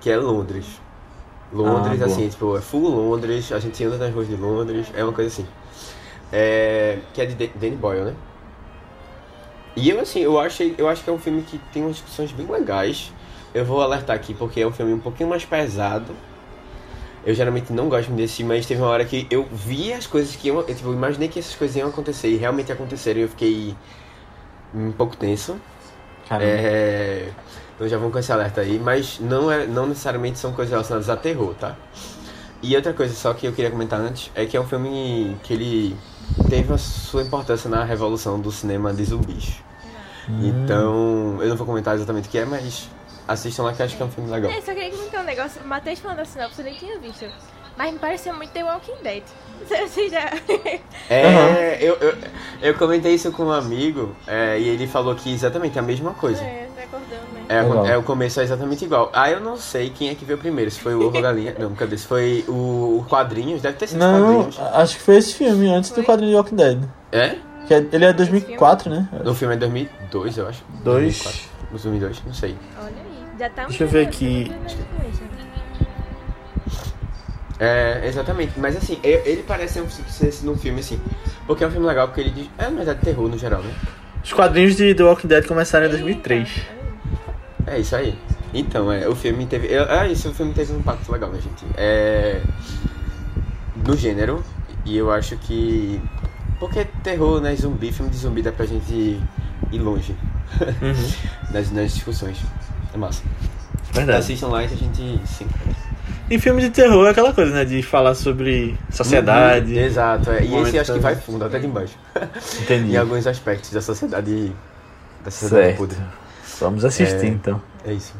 que 0.00 0.10
é 0.10 0.16
Londres. 0.16 0.66
Londres, 1.52 2.00
Ah, 2.02 2.04
assim, 2.06 2.28
tipo, 2.28 2.56
é 2.56 2.60
full 2.60 2.88
Londres, 2.88 3.50
a 3.52 3.58
gente 3.58 3.82
anda 3.84 3.98
nas 3.98 4.14
ruas 4.14 4.28
de 4.28 4.36
Londres, 4.36 4.86
é 4.94 5.02
uma 5.02 5.12
coisa 5.12 5.28
assim. 5.28 5.46
É, 6.32 6.98
que 7.12 7.20
é 7.22 7.26
de 7.26 7.34
Dan- 7.34 7.52
Danny 7.56 7.76
Boyle, 7.76 8.04
né? 8.04 8.14
E 9.76 9.88
eu, 9.88 10.00
assim, 10.00 10.20
eu, 10.20 10.38
achei, 10.38 10.74
eu 10.76 10.88
acho 10.88 11.02
que 11.02 11.10
é 11.10 11.12
um 11.12 11.18
filme 11.18 11.42
que 11.42 11.58
tem 11.72 11.82
umas 11.82 11.96
discussões 11.96 12.32
bem 12.32 12.46
legais. 12.46 13.12
Eu 13.54 13.64
vou 13.64 13.80
alertar 13.80 14.14
aqui 14.16 14.34
porque 14.34 14.60
é 14.60 14.66
um 14.66 14.72
filme 14.72 14.92
um 14.92 14.98
pouquinho 15.00 15.28
mais 15.28 15.44
pesado. 15.44 16.14
Eu 17.24 17.34
geralmente 17.34 17.72
não 17.72 17.88
gosto 17.88 18.08
muito 18.08 18.20
desse, 18.20 18.42
mas 18.42 18.64
teve 18.64 18.80
uma 18.80 18.90
hora 18.90 19.04
que 19.04 19.26
eu 19.30 19.46
vi 19.52 19.92
as 19.92 20.06
coisas 20.06 20.34
que 20.34 20.48
iam. 20.48 20.56
Eu, 20.58 20.64
tipo, 20.64 20.88
eu 20.88 20.94
imaginei 20.94 21.28
que 21.28 21.38
essas 21.38 21.54
coisas 21.54 21.76
iam 21.76 21.88
acontecer 21.88 22.28
e 22.28 22.36
realmente 22.36 22.72
aconteceram 22.72 23.20
e 23.20 23.22
eu 23.24 23.28
fiquei 23.28 23.76
um 24.74 24.90
pouco 24.92 25.16
tenso. 25.16 25.56
Caramba. 26.28 26.50
É, 26.50 27.28
então 27.74 27.88
já 27.88 27.98
vão 27.98 28.10
com 28.10 28.18
esse 28.18 28.32
alerta 28.32 28.60
aí, 28.60 28.78
mas 28.78 29.18
não, 29.20 29.50
é, 29.50 29.66
não 29.66 29.86
necessariamente 29.86 30.38
são 30.38 30.52
coisas 30.52 30.70
relacionadas 30.70 31.10
a 31.10 31.16
terror, 31.16 31.54
tá? 31.54 31.76
E 32.62 32.76
outra 32.76 32.92
coisa 32.92 33.14
só 33.14 33.32
que 33.34 33.46
eu 33.46 33.52
queria 33.52 33.70
comentar 33.70 34.00
antes 34.00 34.30
é 34.34 34.44
que 34.46 34.56
é 34.56 34.60
um 34.60 34.66
filme 34.66 35.36
que 35.42 35.54
ele 35.54 35.96
teve 36.48 36.72
a 36.72 36.78
sua 36.78 37.22
importância 37.22 37.68
na 37.68 37.84
revolução 37.84 38.38
do 38.38 38.52
cinema 38.52 38.92
de 38.92 39.04
zumbis. 39.04 39.62
Então, 40.28 41.38
eu 41.40 41.48
não 41.48 41.56
vou 41.56 41.66
comentar 41.66 41.94
exatamente 41.94 42.28
o 42.28 42.30
que 42.30 42.38
é, 42.38 42.44
mas 42.44 42.88
assistam 43.32 43.62
lá 43.64 43.72
que 43.72 43.80
eu 43.82 43.86
acho 43.86 43.96
que 43.96 44.02
é 44.02 44.06
um 44.06 44.10
filme 44.10 44.30
legal. 44.30 44.50
É, 44.50 44.60
só 44.60 44.72
queria 44.74 44.90
comentar 44.90 45.20
um 45.22 45.24
negócio. 45.24 45.60
O 45.62 45.66
Matheus 45.68 45.98
falando 46.00 46.20
a 46.20 46.24
sinopse, 46.24 46.58
eu 46.58 46.64
nem 46.64 46.74
tinha 46.74 46.98
visto. 46.98 47.26
Mas 47.76 47.92
me 47.92 47.98
pareceu 47.98 48.34
muito 48.34 48.50
The 48.50 48.62
Walking 48.64 49.02
Dead. 49.02 49.22
Você 49.66 50.08
já. 50.08 50.30
É, 51.08 51.78
eu, 51.80 51.94
eu, 51.96 52.14
eu 52.60 52.74
comentei 52.74 53.14
isso 53.14 53.30
com 53.32 53.44
um 53.44 53.52
amigo 53.52 54.14
é, 54.26 54.58
e 54.58 54.68
ele 54.68 54.86
falou 54.86 55.14
que 55.14 55.32
exatamente 55.32 55.78
a 55.78 55.82
mesma 55.82 56.12
coisa. 56.12 56.42
é, 56.42 56.68
tá 56.74 56.82
acordando, 56.82 57.22
né? 57.34 57.88
É, 57.88 57.92
é, 57.92 57.96
o 57.96 58.02
começo 58.02 58.40
é 58.40 58.42
exatamente 58.42 58.84
igual. 58.84 59.10
Ah, 59.12 59.30
eu 59.30 59.40
não 59.40 59.56
sei 59.56 59.90
quem 59.90 60.08
é 60.10 60.14
que 60.14 60.24
veio 60.24 60.38
primeiro, 60.38 60.70
se 60.70 60.80
foi 60.80 60.94
o 60.94 61.06
ovo 61.06 61.16
ou 61.16 61.22
galinha. 61.22 61.54
Não, 61.58 61.74
cadê? 61.74 61.96
Se 61.96 62.06
foi 62.06 62.44
o, 62.48 62.98
o 63.00 63.06
quadrinhos, 63.08 63.62
deve 63.62 63.76
ter 63.76 63.86
sido 63.86 63.98
os 63.98 64.04
Não, 64.04 64.44
quadrinhos. 64.44 64.58
acho 64.74 64.96
que 64.96 65.02
foi 65.02 65.16
esse 65.16 65.34
filme, 65.34 65.68
antes 65.72 65.90
do 65.90 65.96
Foi? 65.96 66.04
quadrinho 66.04 66.30
de 66.32 66.36
Walking 66.36 66.56
Dead. 66.56 66.82
É? 67.12 67.36
Que 67.66 67.74
é- 67.74 67.86
ele 67.92 68.04
é 68.04 68.12
2004, 68.12 68.90
né? 68.90 69.08
No 69.24 69.34
filme 69.34 69.54
é 69.54 69.56
2002, 69.58 70.38
eu 70.38 70.48
acho. 70.48 70.62
Dois. 70.82 71.22
2004. 71.22 71.50
2002, 71.70 72.22
não 72.26 72.34
sei. 72.34 72.56
Olha 72.78 72.88
aí. 72.88 73.09
Já 73.40 73.48
tá 73.48 73.64
Deixa 73.64 73.84
eu 73.84 73.88
ver 73.88 74.06
aqui. 74.06 74.52
É, 77.58 78.02
exatamente. 78.06 78.52
Mas 78.60 78.76
assim, 78.76 78.98
ele 79.02 79.42
parece 79.44 79.74
ser 79.74 79.80
um- 79.82 79.88
ser 80.30 80.48
um 80.48 80.58
filme 80.58 80.80
assim. 80.80 81.00
Porque 81.46 81.64
é 81.64 81.66
um 81.66 81.70
filme 81.70 81.86
legal, 81.86 82.08
porque 82.08 82.20
ele 82.20 82.30
diz. 82.32 82.50
É, 82.58 82.64
na 82.64 82.76
verdade, 82.76 83.00
terror 83.00 83.28
no 83.30 83.38
geral, 83.38 83.62
né? 83.62 83.74
Os 84.22 84.30
quadrinhos 84.34 84.76
de 84.76 84.94
The 84.94 85.02
Walking 85.02 85.26
Dead 85.28 85.46
começaram 85.46 85.86
em 85.86 85.88
2003. 85.88 86.50
É 87.66 87.78
isso 87.78 87.96
aí. 87.96 88.14
Então, 88.52 88.92
é, 88.92 89.08
o 89.08 89.16
filme 89.16 89.46
teve. 89.46 89.68
É 89.72 90.06
isso, 90.08 90.28
o 90.28 90.34
filme 90.34 90.52
teve 90.52 90.74
um 90.74 90.78
impacto 90.80 91.10
legal, 91.10 91.30
né, 91.30 91.40
gente? 91.40 91.64
É. 91.78 92.42
No 93.86 93.96
gênero, 93.96 94.44
e 94.84 94.98
eu 94.98 95.10
acho 95.10 95.34
que. 95.38 95.98
Porque 96.58 96.84
terror, 97.02 97.40
né? 97.40 97.56
Zumbi, 97.56 97.90
filme 97.90 98.10
de 98.10 98.18
zumbi 98.18 98.42
dá 98.42 98.52
pra 98.52 98.66
gente 98.66 99.18
ir 99.72 99.78
longe 99.78 100.14
Uhum. 100.60 101.12
nas, 101.54 101.70
nas 101.70 101.94
discussões. 101.94 102.36
É 102.94 102.96
massa. 102.96 103.22
Verdade. 103.92 104.18
Assistam 104.18 104.48
lá 104.48 104.66
que 104.66 104.74
a 104.74 104.76
gente 104.76 105.20
se 105.26 105.44
encontra. 105.44 105.80
E 106.30 106.38
filme 106.38 106.62
de 106.62 106.70
terror 106.70 107.06
é 107.08 107.10
aquela 107.10 107.32
coisa, 107.32 107.52
né? 107.52 107.64
De 107.64 107.82
falar 107.82 108.14
sobre 108.14 108.76
sociedade. 108.90 109.72
Uhum, 109.74 109.80
Exato, 109.80 110.30
é. 110.30 110.44
E 110.44 110.54
esse 110.56 110.78
acho 110.78 110.92
que 110.92 110.98
vai 111.00 111.16
fundo, 111.16 111.44
até 111.44 111.58
de 111.58 111.66
embaixo. 111.66 111.96
Entendi. 112.62 112.92
em 112.92 112.96
alguns 112.96 113.26
aspectos 113.26 113.70
da 113.72 113.80
sociedade. 113.80 114.52
Da 115.24 115.30
sociedade 115.30 115.66
Certo. 115.66 115.78
podre. 115.78 115.98
Vamos 116.60 116.84
assistir 116.84 117.24
É. 117.26 117.28
então. 117.28 117.60
É 117.84 117.92
isso. 117.92 118.14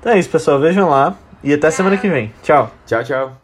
Então 0.00 0.12
é 0.12 0.18
isso, 0.18 0.30
pessoal. 0.30 0.58
Vejam 0.58 0.88
lá. 0.88 1.16
E 1.42 1.52
até 1.52 1.70
semana 1.70 1.98
que 1.98 2.08
vem. 2.08 2.32
Tchau. 2.42 2.70
Tchau, 2.86 3.04
tchau. 3.04 3.43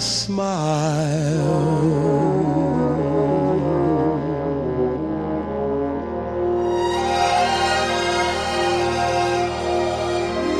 smile. 0.00 1.40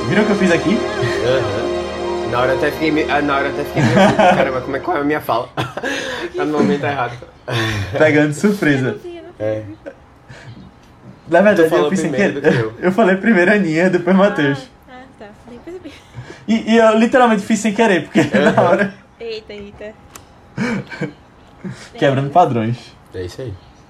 Viram 0.09 0.23
o 0.23 0.27
que 0.27 0.33
eu 0.33 0.37
fiz 0.37 0.51
aqui? 0.53 0.77
Aham. 0.77 2.31
Na 2.31 2.41
hora 2.41 2.55
até 2.55 2.71
fiquei 2.71 2.91
meio. 2.91 3.07
ah, 3.13 3.21
Na 3.23 3.37
hora 3.37 3.49
até 3.49 3.65
fiquei 3.65 3.83
meio. 3.83 3.99
assim, 3.99 4.17
Caramba, 4.17 4.61
como 4.61 4.77
é, 4.77 4.81
qual 4.81 4.97
é 4.97 5.01
a 5.01 5.05
minha 5.05 5.21
fala? 5.21 5.49
tá 5.57 6.45
no 6.45 6.59
momento 6.59 6.85
errado. 6.85 7.17
Pegando 7.97 8.33
surpresa. 8.35 8.97
É. 9.39 9.63
Na 11.29 11.41
verdade, 11.41 11.73
eu 11.73 11.91
fiz 11.91 12.01
sem 12.01 12.11
querer. 12.13 12.41
que 12.41 12.47
eu. 12.49 12.73
Eu 12.81 12.93
falei 12.93 13.17
primeiro 13.17 13.51
a 13.51 13.55
Aninha, 13.55 13.89
depois 13.89 14.17
Matheus. 14.17 14.69
Ah, 14.89 15.03
tá. 15.19 15.27
Nem 15.49 15.59
percebi. 15.61 15.93
E, 16.49 16.73
e 16.75 16.77
eu 16.77 16.99
literalmente 16.99 17.43
fiz 17.43 17.61
sem 17.61 17.73
querer, 17.73 18.03
porque 18.05 18.23
na 18.39 18.63
hora. 18.63 18.95
Eita, 19.21 19.53
eita. 19.53 19.95
Quebrando 21.99 22.31
padrões. 22.31 22.97
É 23.13 23.23
isso 23.23 23.43
aí. 23.43 23.53